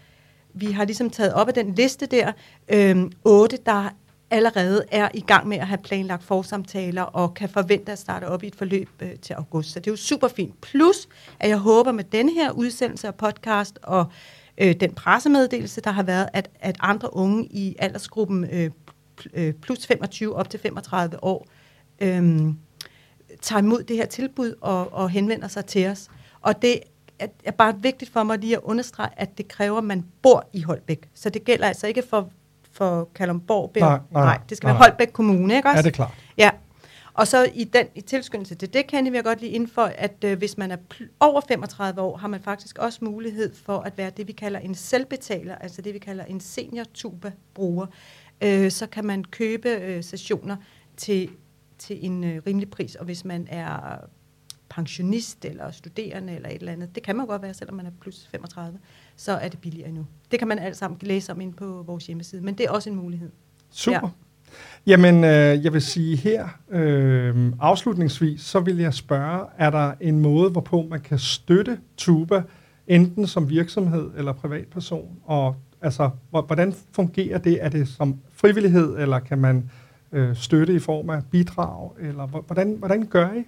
vi 0.54 0.66
har 0.66 0.84
ligesom 0.84 1.10
taget 1.10 1.34
op 1.34 1.48
af 1.48 1.54
den 1.54 1.74
liste 1.74 2.06
der, 2.06 2.32
øh, 2.68 3.10
otte, 3.24 3.58
der 3.66 3.90
allerede 4.30 4.84
er 4.90 5.08
i 5.14 5.20
gang 5.20 5.48
med 5.48 5.56
at 5.56 5.66
have 5.66 5.78
planlagt 5.78 6.24
forsamtaler 6.24 7.02
og 7.02 7.34
kan 7.34 7.48
forvente 7.48 7.92
at 7.92 7.98
starte 7.98 8.24
op 8.24 8.42
i 8.42 8.46
et 8.46 8.54
forløb 8.56 8.88
øh, 9.00 9.16
til 9.22 9.34
august. 9.34 9.72
Så 9.72 9.80
det 9.80 9.86
er 9.86 9.92
jo 9.92 9.96
super 9.96 10.28
fint. 10.28 10.60
Plus, 10.60 11.08
at 11.40 11.48
jeg 11.48 11.58
håber 11.58 11.92
med 11.92 12.04
denne 12.04 12.32
her 12.32 12.50
udsendelse 12.50 13.06
af 13.06 13.14
podcast 13.14 13.78
og 13.82 14.06
øh, 14.58 14.74
den 14.80 14.94
pressemeddelelse, 14.94 15.80
der 15.80 15.90
har 15.90 16.02
været, 16.02 16.28
at, 16.32 16.50
at 16.60 16.76
andre 16.80 17.16
unge 17.16 17.44
i 17.44 17.76
aldersgruppen 17.78 18.44
øh, 18.52 18.70
øh 19.34 19.52
plus 19.52 19.86
25 19.86 20.36
op 20.36 20.50
til 20.50 20.60
35 20.60 21.24
år 21.24 21.46
øh, 22.00 22.40
tager 23.42 23.58
imod 23.58 23.82
det 23.82 23.96
her 23.96 24.06
tilbud 24.06 24.54
og, 24.60 24.92
og 24.92 25.10
henvender 25.10 25.48
sig 25.48 25.64
til 25.64 25.86
os. 25.86 26.08
Og 26.40 26.62
det 26.62 26.80
er, 27.18 27.26
er 27.44 27.50
bare 27.50 27.74
vigtigt 27.82 28.12
for 28.12 28.22
mig 28.22 28.38
lige 28.38 28.56
at 28.56 28.62
understrege, 28.62 29.10
at 29.16 29.38
det 29.38 29.48
kræver, 29.48 29.78
at 29.78 29.84
man 29.84 30.04
bor 30.22 30.48
i 30.52 30.62
Holbæk. 30.62 31.08
Så 31.14 31.30
det 31.30 31.44
gælder 31.44 31.66
altså 31.66 31.86
ikke 31.86 32.02
for, 32.10 32.30
for 32.72 33.08
Kalundborg. 33.14 33.70
Nej, 33.76 33.88
Nej, 33.88 34.24
nej, 34.24 34.38
det 34.48 34.56
skal 34.56 34.66
nej. 34.66 34.72
være 34.72 34.82
Holbæk 34.82 35.08
Kommune, 35.12 35.56
ikke 35.56 35.68
også? 35.68 35.78
Ja, 35.78 35.82
det 35.82 35.88
er 35.88 35.94
klart. 35.94 36.14
Ja. 36.38 36.50
Og 37.14 37.26
så 37.26 37.50
i 37.54 37.64
den 37.64 37.86
i 37.94 38.00
tilskyndelse 38.00 38.54
til 38.54 38.72
det, 38.72 38.86
kan 38.86 39.14
jeg 39.14 39.24
godt 39.24 39.40
lige 39.40 39.52
indfør, 39.52 39.82
at 39.82 40.24
øh, 40.24 40.38
hvis 40.38 40.58
man 40.58 40.70
er 40.70 40.76
over 41.20 41.40
35 41.48 42.00
år, 42.00 42.16
har 42.16 42.28
man 42.28 42.40
faktisk 42.40 42.78
også 42.78 42.98
mulighed 43.02 43.54
for 43.54 43.78
at 43.78 43.98
være 43.98 44.10
det, 44.10 44.28
vi 44.28 44.32
kalder 44.32 44.60
en 44.60 44.74
selvbetaler, 44.74 45.54
altså 45.54 45.82
det, 45.82 45.94
vi 45.94 45.98
kalder 45.98 46.24
en 46.24 46.40
senior-tuba-bruger. 46.40 47.86
Øh, 48.40 48.70
så 48.70 48.86
kan 48.86 49.04
man 49.04 49.24
købe 49.24 49.68
øh, 49.68 50.04
sessioner 50.04 50.56
til, 50.96 51.30
til 51.78 52.04
en 52.06 52.24
øh, 52.24 52.42
rimelig 52.46 52.70
pris, 52.70 52.94
og 52.94 53.04
hvis 53.04 53.24
man 53.24 53.46
er 53.50 53.96
pensionist 54.74 55.44
eller 55.44 55.70
studerende 55.70 56.34
eller 56.34 56.48
et 56.48 56.54
eller 56.54 56.72
andet, 56.72 56.94
det 56.94 57.02
kan 57.02 57.16
man 57.16 57.26
godt 57.26 57.42
være, 57.42 57.54
selvom 57.54 57.76
man 57.76 57.86
er 57.86 57.90
plus 58.00 58.28
35, 58.30 58.78
så 59.16 59.32
er 59.32 59.48
det 59.48 59.58
billigere 59.58 59.88
endnu. 59.88 60.06
Det 60.30 60.38
kan 60.38 60.48
man 60.48 60.58
alt 60.58 60.76
sammen 60.76 60.98
læse 61.02 61.32
om 61.32 61.40
ind 61.40 61.54
på 61.54 61.82
vores 61.86 62.06
hjemmeside, 62.06 62.42
men 62.42 62.54
det 62.58 62.66
er 62.66 62.70
også 62.70 62.90
en 62.90 62.96
mulighed. 62.96 63.30
Super. 63.70 63.96
Ja. 63.96 64.00
Ja. 64.06 64.10
Jamen, 64.86 65.24
øh, 65.24 65.64
jeg 65.64 65.72
vil 65.72 65.82
sige 65.82 66.16
her, 66.16 66.48
øh, 66.70 67.52
afslutningsvis, 67.60 68.40
så 68.40 68.60
vil 68.60 68.76
jeg 68.76 68.94
spørge, 68.94 69.46
er 69.58 69.70
der 69.70 69.92
en 70.00 70.20
måde, 70.20 70.50
hvorpå 70.50 70.86
man 70.90 71.00
kan 71.00 71.18
støtte 71.18 71.78
Tuba, 71.96 72.42
enten 72.86 73.26
som 73.26 73.48
virksomhed 73.50 74.10
eller 74.16 74.32
privatperson? 74.32 75.08
Og 75.24 75.56
altså, 75.80 76.10
hvor- 76.30 76.42
hvordan 76.42 76.74
fungerer 76.92 77.38
det? 77.38 77.64
Er 77.64 77.68
det 77.68 77.88
som 77.88 78.18
frivillighed, 78.32 78.96
eller 78.98 79.18
kan 79.18 79.38
man 79.38 79.70
øh, 80.12 80.36
støtte 80.36 80.74
i 80.74 80.78
form 80.78 81.10
af 81.10 81.22
bidrag? 81.30 81.90
Eller 82.00 82.26
hvor- 82.26 82.40
hvordan, 82.46 82.74
hvordan 82.78 83.06
gør 83.06 83.32
I? 83.32 83.44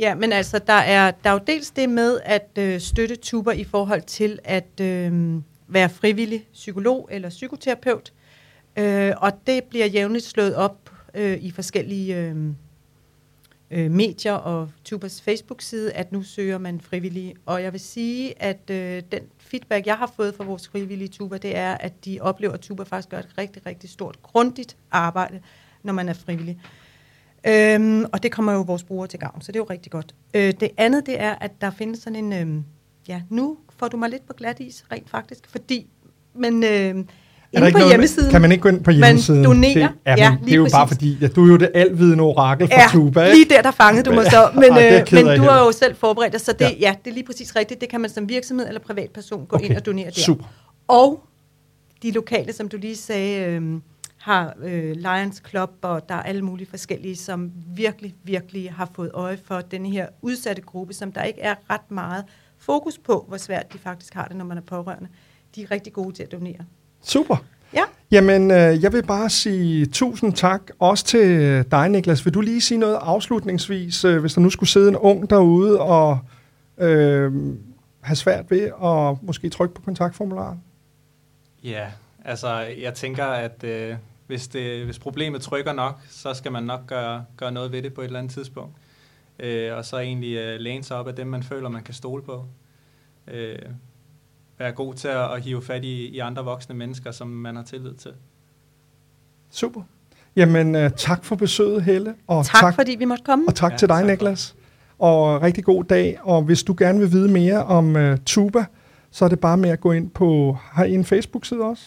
Ja, 0.00 0.14
men 0.14 0.32
altså, 0.32 0.58
der 0.58 0.72
er, 0.72 1.10
der 1.10 1.30
er 1.30 1.34
jo 1.34 1.40
dels 1.46 1.70
det 1.70 1.88
med 1.88 2.20
at 2.24 2.48
øh, 2.58 2.80
støtte 2.80 3.16
tuber 3.16 3.52
i 3.52 3.64
forhold 3.64 4.02
til 4.02 4.38
at 4.44 4.80
øh, 4.80 5.34
være 5.68 5.88
frivillig 5.88 6.46
psykolog 6.52 7.08
eller 7.12 7.28
psykoterapeut. 7.28 8.12
Øh, 8.76 9.12
og 9.16 9.32
det 9.46 9.64
bliver 9.64 9.86
jævnligt 9.86 10.24
slået 10.24 10.56
op 10.56 10.90
øh, 11.14 11.38
i 11.38 11.50
forskellige 11.50 12.16
øh, 12.16 12.36
øh, 13.70 13.90
medier 13.90 14.32
og 14.32 14.70
Tubers 14.84 15.22
Facebook-side, 15.22 15.92
at 15.92 16.12
nu 16.12 16.22
søger 16.22 16.58
man 16.58 16.80
frivillige. 16.80 17.34
Og 17.46 17.62
jeg 17.62 17.72
vil 17.72 17.80
sige, 17.80 18.42
at 18.42 18.70
øh, 18.70 19.02
den 19.12 19.22
feedback, 19.38 19.86
jeg 19.86 19.96
har 19.96 20.12
fået 20.16 20.34
fra 20.34 20.44
vores 20.44 20.68
frivillige 20.68 21.08
Tuber, 21.08 21.38
det 21.38 21.56
er, 21.56 21.74
at 21.74 22.04
de 22.04 22.18
oplever, 22.20 22.52
at 22.52 22.60
Tuber 22.60 22.84
faktisk 22.84 23.08
gør 23.08 23.18
et 23.18 23.28
rigtig, 23.38 23.66
rigtig 23.66 23.90
stort, 23.90 24.22
grundigt 24.22 24.76
arbejde, 24.90 25.40
når 25.82 25.92
man 25.92 26.08
er 26.08 26.14
frivillig. 26.14 26.60
Øhm, 27.46 28.04
og 28.12 28.22
det 28.22 28.32
kommer 28.32 28.52
jo 28.52 28.60
vores 28.60 28.82
brugere 28.84 29.06
til 29.08 29.18
gavn, 29.18 29.40
så 29.42 29.52
det 29.52 29.56
er 29.56 29.60
jo 29.60 29.66
rigtig 29.70 29.92
godt. 29.92 30.14
Øh, 30.34 30.52
det 30.60 30.68
andet, 30.76 31.06
det 31.06 31.20
er, 31.20 31.34
at 31.40 31.50
der 31.60 31.70
findes 31.70 31.98
sådan 31.98 32.24
en... 32.24 32.32
Øh, 32.56 32.62
ja, 33.08 33.20
nu 33.30 33.56
får 33.78 33.88
du 33.88 33.96
mig 33.96 34.10
lidt 34.10 34.26
på 34.26 34.32
glat 34.32 34.60
is, 34.60 34.84
rent 34.92 35.10
faktisk, 35.10 35.40
fordi... 35.50 35.86
Men 36.34 36.64
øh, 36.64 36.68
Er 36.70 36.72
der 36.72 36.96
ikke 37.66 37.72
på 37.72 37.78
noget- 37.78 37.88
hjemmesiden... 37.90 38.30
Kan 38.30 38.40
man 38.40 38.52
ikke 38.52 38.62
gå 38.62 38.68
ind 38.68 38.84
på 38.84 38.90
hjemmesiden? 38.90 39.44
donerer. 39.44 39.72
Det, 39.74 39.90
ja, 40.06 40.14
Ja, 40.16 40.30
det 40.30 40.44
lige 40.44 40.54
er 40.54 40.56
jo 40.56 40.68
bare 40.72 40.86
præcis. 40.86 40.96
fordi, 40.98 41.18
ja, 41.20 41.26
du 41.28 41.44
er 41.44 41.48
jo 41.48 41.56
det 41.56 41.70
alvidende 41.74 42.22
orakel 42.22 42.66
for 42.68 42.74
Ja, 42.74 42.86
Tuba, 42.92 43.30
lige 43.30 43.40
ikke? 43.40 43.54
der, 43.54 43.62
der 43.62 43.70
fangede 43.70 44.02
du 44.10 44.14
mig 44.14 44.24
så. 44.24 44.50
Men, 44.54 44.64
Ej, 44.72 44.98
øh, 45.00 45.06
men 45.12 45.28
af, 45.28 45.36
du 45.36 45.42
har 45.42 45.64
jo 45.64 45.72
selv 45.72 45.96
forberedt 45.96 46.32
dig, 46.32 46.40
så 46.40 46.52
det, 46.52 46.60
Ja. 46.60 46.70
ja. 46.80 46.94
det 47.04 47.10
er 47.10 47.14
lige 47.14 47.24
præcis 47.26 47.56
rigtigt. 47.56 47.80
Det 47.80 47.88
kan 47.88 48.00
man 48.00 48.10
som 48.10 48.28
virksomhed 48.28 48.68
eller 48.68 48.80
privatperson 48.80 49.46
gå 49.46 49.56
Okay, 49.56 49.66
ind 49.68 49.76
og 49.76 49.86
donere 49.86 50.06
der. 50.06 50.20
super. 50.20 50.44
Og 50.88 51.22
de 52.02 52.10
lokale, 52.10 52.52
som 52.52 52.68
du 52.68 52.76
lige 52.76 52.96
sagde, 52.96 53.44
øh, 53.46 53.80
har 54.20 54.54
øh, 54.62 54.96
Lions 54.96 55.42
Club, 55.48 55.70
og 55.82 56.08
der 56.08 56.14
er 56.14 56.22
alle 56.22 56.42
mulige 56.42 56.66
forskellige, 56.70 57.16
som 57.16 57.52
virkelig, 57.66 58.14
virkelig 58.22 58.72
har 58.72 58.90
fået 58.94 59.10
øje 59.14 59.38
for 59.44 59.60
den 59.60 59.86
her 59.86 60.06
udsatte 60.22 60.62
gruppe, 60.62 60.94
som 60.94 61.12
der 61.12 61.22
ikke 61.22 61.40
er 61.40 61.54
ret 61.70 61.90
meget 61.90 62.24
fokus 62.58 62.98
på, 62.98 63.24
hvor 63.28 63.36
svært 63.36 63.72
de 63.72 63.78
faktisk 63.78 64.14
har 64.14 64.24
det, 64.24 64.36
når 64.36 64.44
man 64.44 64.56
er 64.56 64.62
pårørende. 64.62 65.08
De 65.54 65.62
er 65.62 65.70
rigtig 65.70 65.92
gode 65.92 66.14
til 66.14 66.22
at 66.22 66.32
donere. 66.32 66.64
Super. 67.02 67.36
Ja. 67.74 67.82
Jamen, 68.10 68.50
øh, 68.50 68.82
jeg 68.82 68.92
vil 68.92 69.02
bare 69.02 69.30
sige 69.30 69.86
tusind 69.86 70.32
tak, 70.32 70.70
også 70.78 71.04
til 71.04 71.64
dig, 71.70 71.88
Niklas. 71.88 72.24
Vil 72.24 72.34
du 72.34 72.40
lige 72.40 72.60
sige 72.60 72.78
noget 72.78 72.98
afslutningsvis, 73.00 74.04
øh, 74.04 74.20
hvis 74.20 74.34
der 74.34 74.40
nu 74.40 74.50
skulle 74.50 74.70
sidde 74.70 74.88
en 74.88 74.96
ung 74.96 75.30
derude 75.30 75.80
og 75.80 76.18
øh, 76.78 77.32
have 78.00 78.16
svært 78.16 78.50
ved 78.50 78.70
at 78.84 79.22
måske 79.22 79.48
trykke 79.48 79.74
på 79.74 79.82
kontaktformularen? 79.82 80.62
Ja, 81.64 81.86
altså 82.24 82.58
jeg 82.58 82.94
tænker, 82.94 83.24
at 83.24 83.64
øh, 83.64 83.96
hvis, 84.26 84.48
det, 84.48 84.84
hvis 84.84 84.98
problemet 84.98 85.42
trykker 85.42 85.72
nok, 85.72 86.00
så 86.08 86.34
skal 86.34 86.52
man 86.52 86.62
nok 86.62 86.86
gøre, 86.86 87.24
gøre 87.36 87.52
noget 87.52 87.72
ved 87.72 87.82
det 87.82 87.94
på 87.94 88.00
et 88.00 88.04
eller 88.04 88.18
andet 88.18 88.32
tidspunkt. 88.32 88.76
Øh, 89.38 89.76
og 89.76 89.84
så 89.84 89.98
egentlig 89.98 90.36
øh, 90.36 90.60
læne 90.60 90.84
sig 90.84 90.96
op 90.96 91.08
af 91.08 91.14
dem, 91.14 91.26
man 91.26 91.42
føler, 91.42 91.68
man 91.68 91.82
kan 91.82 91.94
stole 91.94 92.22
på. 92.22 92.44
Øh, 93.28 93.58
være 94.58 94.72
god 94.72 94.94
til 94.94 95.08
at, 95.08 95.32
at 95.32 95.42
hive 95.42 95.62
fat 95.62 95.84
i, 95.84 96.08
i 96.08 96.18
andre 96.18 96.44
voksne 96.44 96.74
mennesker, 96.74 97.10
som 97.10 97.28
man 97.28 97.56
har 97.56 97.62
tillid 97.62 97.94
til. 97.94 98.12
Super. 99.50 99.82
Jamen, 100.36 100.74
øh, 100.74 100.90
tak 100.96 101.24
for 101.24 101.36
besøget, 101.36 101.82
Helle. 101.82 102.14
Og 102.26 102.46
Tak, 102.46 102.60
tak 102.60 102.74
fordi 102.74 102.96
vi 102.98 103.04
måtte 103.04 103.24
komme. 103.24 103.44
Og 103.48 103.54
tak 103.54 103.72
Ja, 103.72 103.76
til 103.76 103.88
dig, 103.88 103.96
tak 103.96 104.06
Niklas. 104.06 104.56
Og 104.98 105.42
rigtig 105.42 105.64
god 105.64 105.84
dag. 105.84 106.18
Og 106.22 106.42
hvis 106.42 106.62
du 106.62 106.74
gerne 106.78 106.98
vil 106.98 107.12
vide 107.12 107.28
mere 107.28 107.64
om 107.64 107.96
uh, 107.96 108.16
Tuba, 108.26 108.64
så 109.10 109.24
er 109.24 109.28
det 109.28 109.40
bare 109.40 109.56
med 109.56 109.70
at 109.70 109.80
gå 109.80 109.92
ind 109.92 110.10
på... 110.10 110.56
Har 110.62 110.84
I 110.84 110.94
en 110.94 111.04
Facebook-side 111.04 111.60
også? 111.60 111.84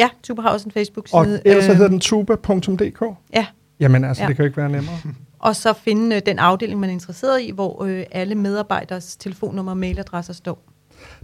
Ja, 0.00 0.08
Tuber 0.22 0.42
har 0.42 0.50
også 0.50 0.64
en 0.64 0.70
Og 0.70 0.74
Facebook-side. 0.74 1.42
ellers 1.44 1.64
så 1.64 1.70
øh, 1.70 1.76
hedder 1.76 1.90
den 1.90 2.00
tuba.dk. 2.00 3.02
Ja, 3.34 3.46
Jamen 3.80 4.04
altså, 4.04 4.22
ja. 4.22 4.28
Det 4.28 4.36
kan 4.36 4.42
jo 4.42 4.46
ikke 4.46 4.56
være 4.56 4.68
nemmere. 4.68 4.96
og 5.38 5.56
så 5.56 5.72
finde 5.72 6.16
øh, 6.16 6.22
den 6.26 6.38
afdeling, 6.38 6.80
man 6.80 6.90
er 6.90 6.94
interesseret 6.94 7.42
i, 7.42 7.50
hvor 7.50 7.84
øh, 7.84 8.04
alle 8.10 8.34
medarbejders 8.34 9.16
telefonnummer 9.16 9.72
og 9.72 9.78
mailadresser 9.78 10.32
står. 10.32 10.62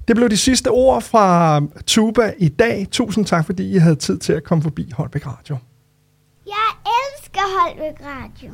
Det 0.08 0.16
blev 0.16 0.30
de 0.30 0.36
sidste 0.36 0.68
ord 0.68 1.02
fra 1.02 1.60
Tuba 1.86 2.32
i 2.38 2.48
dag. 2.48 2.86
Tusind 2.90 3.26
tak, 3.26 3.46
fordi 3.46 3.74
I 3.74 3.76
havde 3.76 3.96
tid 3.96 4.18
til 4.18 4.32
at 4.32 4.44
komme 4.44 4.62
forbi 4.62 4.90
Holbæk 4.94 5.26
Radio. 5.26 5.56
Jeg 6.46 6.70
elsker 6.86 7.40
Holbæk 7.58 8.00
Radio. 8.06 8.50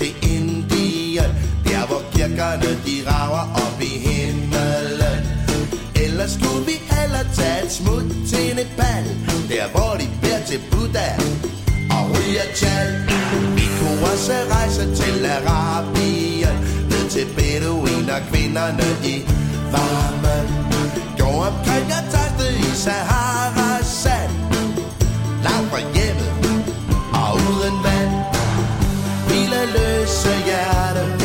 Til 0.00 0.14
Indien. 0.34 1.30
Der 1.64 1.86
hvor 1.86 2.02
kirkerne 2.12 2.70
de 2.86 2.96
rager 3.10 3.46
op 3.64 3.78
i 3.80 3.92
himmelen 4.06 5.22
Eller 6.04 6.26
skulle 6.36 6.64
vi 6.70 6.76
heller 6.90 7.24
tage 7.36 7.64
et 7.64 7.72
smut 7.72 8.06
til 8.30 8.48
Nepal 8.58 9.04
Der 9.48 9.66
hvor 9.72 9.92
de 10.00 10.06
beder 10.22 10.42
til 10.50 10.60
Buddha 10.70 11.08
og 11.96 12.04
ryger 12.14 12.48
tjal. 12.58 12.88
Vi 13.56 13.66
kunne 13.78 14.00
også 14.12 14.36
rejse 14.54 14.84
til 15.00 15.26
Arabien 15.26 16.56
Ned 16.90 17.04
til 17.10 17.26
Bedouin 17.36 18.10
og 18.10 18.22
kvinderne 18.30 18.88
i 19.04 19.16
varmen. 19.72 20.46
Gå 21.18 21.30
omkring 21.48 21.86
og 21.98 22.04
taste 22.12 22.46
i 22.58 22.70
Sahara. 22.84 23.59
seara. 30.22 31.19